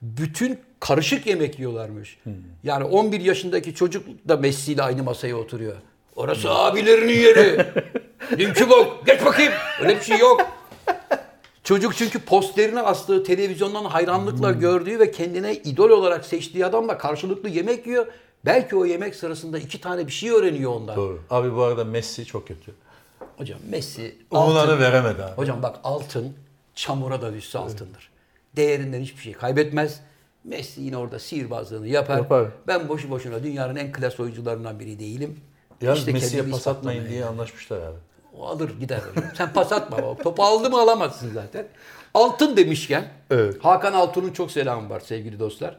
[0.02, 2.18] bütün karışık yemek yiyorlarmış.
[2.64, 5.76] Yani 11 yaşındaki çocuk da Messi ile aynı masaya oturuyor.
[6.16, 7.66] Orası abilerinin yeri.
[8.38, 9.04] Dünkü bok.
[9.06, 9.54] Geç bakayım.
[9.82, 10.42] Öyle bir şey yok.
[11.64, 17.88] Çocuk çünkü posterini astığı televizyondan hayranlıkla gördüğü ve kendine idol olarak seçtiği adamla karşılıklı yemek
[17.88, 18.08] yiyor.
[18.46, 20.96] Belki o yemek sırasında iki tane bir şey öğreniyor ondan.
[20.96, 21.22] Doğru.
[21.30, 22.72] Abi bu arada Messi çok kötü.
[23.38, 24.80] Hocam Messi Umutlarını altın.
[24.84, 25.36] veremedi abi.
[25.36, 26.34] Hocam bak altın
[26.76, 28.10] çamura da düşse altındır.
[28.56, 30.00] Değerinden hiçbir şey kaybetmez.
[30.44, 32.18] Messi yine orada sihirbazlığını yapar.
[32.18, 32.48] Yapar.
[32.68, 35.40] Ben boşu boşuna dünyanın en klas oyuncularından biri değilim.
[35.82, 37.98] Yalnız İşte Messi'ye pas atmayın diye anlaşmışlar abi.
[38.38, 39.02] O alır gider.
[39.38, 40.18] Sen pas atma.
[40.24, 41.68] Topu aldı mı alamazsın zaten.
[42.14, 43.56] Altın demişken Evet.
[43.66, 45.78] Hakan Altun'un çok selamı var sevgili dostlar.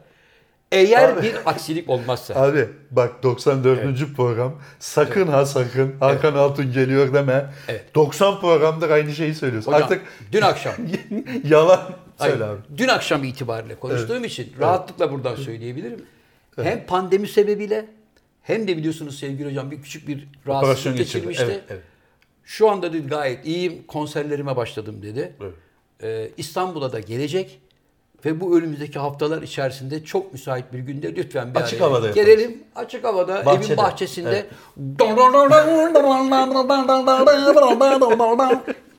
[0.71, 1.21] Eğer Abi.
[1.21, 2.35] bir aksilik olmazsa.
[2.35, 4.15] Abi bak 94.
[4.15, 7.53] program sakın ha sakın Hakan Altun geliyor deme.
[7.67, 7.95] Evet.
[7.95, 9.71] 90 programdır aynı şeyi söylüyorsun.
[9.71, 10.01] Hocam, Artık
[10.31, 10.73] dün akşam
[11.43, 11.81] yalan
[12.21, 12.59] Hayır, söyle abi.
[12.77, 16.05] Dün akşam itibariyle konuştuğum için rahatlıkla buradan söyleyebilirim.
[16.55, 17.85] Hem pandemi sebebiyle
[18.41, 21.43] hem de biliyorsunuz sevgili hocam bir küçük bir rahatsızlık geçirmişti.
[21.45, 21.81] Evet, evet.
[22.43, 23.83] Şu anda dedi gayet iyiyim.
[23.87, 25.35] Konserlerime başladım dedi.
[25.41, 25.53] Evet.
[26.03, 27.59] Ee, İstanbul'a da gelecek
[28.25, 32.15] ve bu önümüzdeki haftalar içerisinde çok müsait bir günde lütfen bir Açık araya havada yaparız.
[32.25, 32.63] gelelim.
[32.75, 33.65] Açık havada Bahçede.
[33.65, 34.45] evin bahçesinde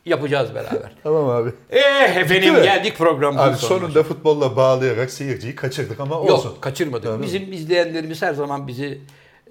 [0.06, 0.92] yapacağız beraber.
[1.02, 1.52] Tamam abi.
[1.70, 3.80] Eh efendim geldik programımızın Abi sonuna.
[3.80, 6.48] sonunda futbolla bağlayarak seyirciyi kaçırdık ama olsun.
[6.48, 7.04] Yok kaçırmadık.
[7.04, 7.22] Tamam.
[7.22, 9.00] Bizim izleyenlerimiz her zaman bizi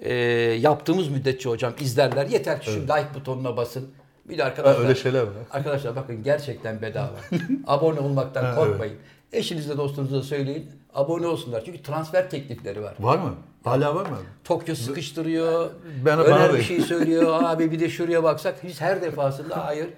[0.00, 0.14] e,
[0.60, 2.26] yaptığımız müddetçe hocam izlerler.
[2.26, 3.90] Yeter ki şu like butonuna basın.
[4.24, 4.82] Bir de arkadaşlar.
[4.82, 5.28] Ha, öyle şeyler var.
[5.50, 7.16] Arkadaşlar bakın gerçekten bedava.
[7.66, 8.94] Abone olmaktan korkmayın.
[9.32, 10.70] Eşinizle dostunuza söyleyin.
[10.94, 11.62] Abone olsunlar.
[11.64, 12.94] Çünkü transfer teklifleri var.
[13.00, 13.34] Var mı?
[13.64, 14.16] Hala var mı?
[14.44, 15.70] Tokyo sıkıştırıyor.
[16.04, 17.42] Ben- öner bir şey söylüyor.
[17.42, 18.64] Abi bir de şuraya baksak.
[18.64, 19.88] Biz her defasında hayır.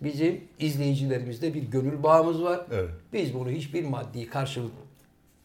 [0.00, 2.66] Bizim izleyicilerimizde bir gönül bağımız var.
[2.72, 2.90] Evet.
[3.12, 4.72] Biz bunu hiçbir maddi karşılık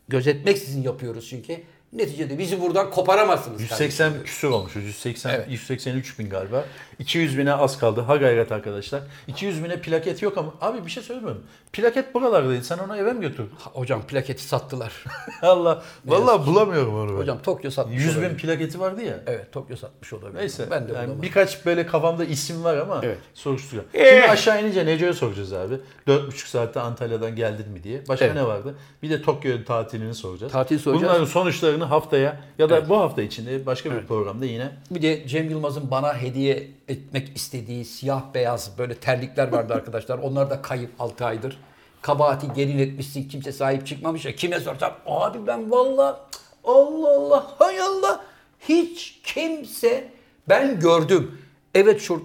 [0.08, 1.58] gözetmeksizin yapıyoruz çünkü.
[1.96, 3.62] Neticede bizi buradan koparamazsınız.
[3.62, 4.26] 180 kardeşim.
[4.26, 4.76] küsur olmuş.
[4.76, 5.46] 180 Evet.
[5.50, 6.64] 183 bin galiba.
[7.00, 8.02] 200 bine az kaldı.
[8.02, 9.02] Ha gayret arkadaşlar.
[9.28, 11.44] 200 bine plaket yok ama abi bir şey söylemiyorum.
[11.74, 12.64] Plaket buralardaydı.
[12.64, 13.52] Sen onu eve mi götürdün?
[13.74, 15.04] Hocam plaketi sattılar.
[15.42, 15.84] Allah.
[16.06, 17.12] Vallahi bulamıyorum onu.
[17.12, 17.18] ben.
[17.18, 18.38] Hocam Tokyo satmış 100 bin olabilir.
[18.38, 19.20] plaketi vardı ya.
[19.28, 20.40] Evet Tokyo satmış olabilir.
[20.42, 20.68] Neyse.
[20.72, 23.18] Ben de yani birkaç böyle kafamda isim var ama Evet.
[23.34, 23.84] soruşturuyor.
[23.94, 24.10] Eh.
[24.10, 25.74] Şimdi aşağı inince Neco'ya soracağız abi.
[26.08, 28.08] 4,5 saatte Antalya'dan geldin mi diye.
[28.08, 28.36] Başka Evet.
[28.36, 28.76] ne vardı?
[29.04, 30.52] Bir de Tokyo tatilini soracağız.
[30.52, 31.04] Tatil soracağız.
[31.10, 35.50] Bunların sonuçlarını haftaya ya da bu hafta içinde başka bir programda yine Bir de Cem
[35.50, 40.18] Yılmaz'ın bana hediye etmek istediği siyah beyaz böyle terlikler vardı arkadaşlar.
[40.18, 41.58] Onlar da kayıp 6 aydır.
[42.02, 44.36] Kabahati gelin etmişsin kimse sahip çıkmamış ya.
[44.36, 46.28] Kime sorsam abi ben valla
[46.64, 48.24] Allah Allah hay Allah
[48.70, 50.12] hiç kimse
[50.50, 51.42] ben gördüm.
[51.76, 52.24] Evet şu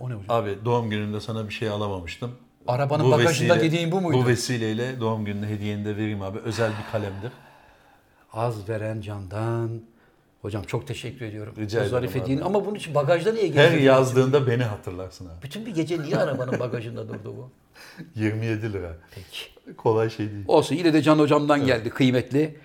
[0.00, 0.36] o ne hocam?
[0.36, 2.30] Abi doğum gününde sana bir şey alamamıştım.
[2.68, 4.18] Arabanın bagajında dediğin bu muydu?
[4.22, 6.38] Bu vesileyle doğum gününde hediyeni de vereyim abi.
[6.38, 7.32] Özel bir kalemdir.
[8.36, 9.70] Az veren candan.
[10.42, 11.54] Hocam çok teşekkür ediyorum.
[11.58, 13.78] Rica ederim hediyen ama bunun için bagajda niye Her geziyorsun?
[13.78, 15.42] yazdığında beni hatırlarsın abi.
[15.42, 17.50] Bütün bir gece niye arabanın bagajında durdu bu?
[18.20, 18.92] 27 lira.
[19.14, 19.76] Peki.
[19.76, 20.44] Kolay şey değil.
[20.48, 22.56] Olsun yine de Can Hocam'dan geldi kıymetli.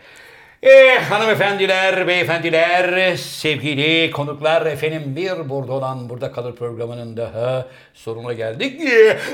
[0.63, 8.81] Eh hanımefendiler, beyefendiler, sevgili konuklar efendim bir burada olan burada kalır programının daha sonuna geldik.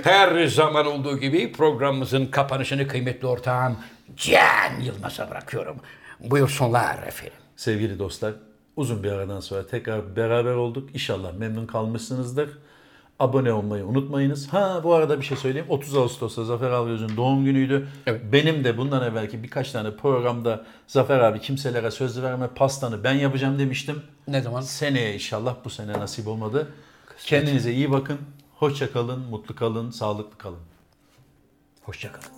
[0.04, 3.78] Her zaman olduğu gibi programımızın kapanışını kıymetli ortağım
[4.16, 5.78] Can Yılmaz'a bırakıyorum.
[6.20, 7.38] Buyursunlar efendim.
[7.56, 8.34] Sevgili dostlar,
[8.76, 10.90] uzun bir aradan sonra tekrar beraber olduk.
[10.94, 12.50] İnşallah memnun kalmışsınızdır.
[13.20, 14.48] Abone olmayı unutmayınız.
[14.48, 15.68] Ha bu arada bir şey söyleyeyim.
[15.70, 17.88] 30 Ağustos'ta Zafer Algöz'ün doğum günüydü.
[18.32, 23.60] Benim de bundan evvelki birkaç tane programda Zafer abi kimselere söz verme pastanı ben yapacağım
[23.60, 24.02] demiştim.
[24.28, 24.62] Ne zaman?
[24.62, 26.68] Seneye inşallah bu sene nasip olmadı.
[27.26, 28.18] Kendinize iyi bakın.
[28.56, 30.60] Hoşça kalın, mutlu kalın, sağlıklı kalın.
[31.84, 32.37] Hoşçakalın.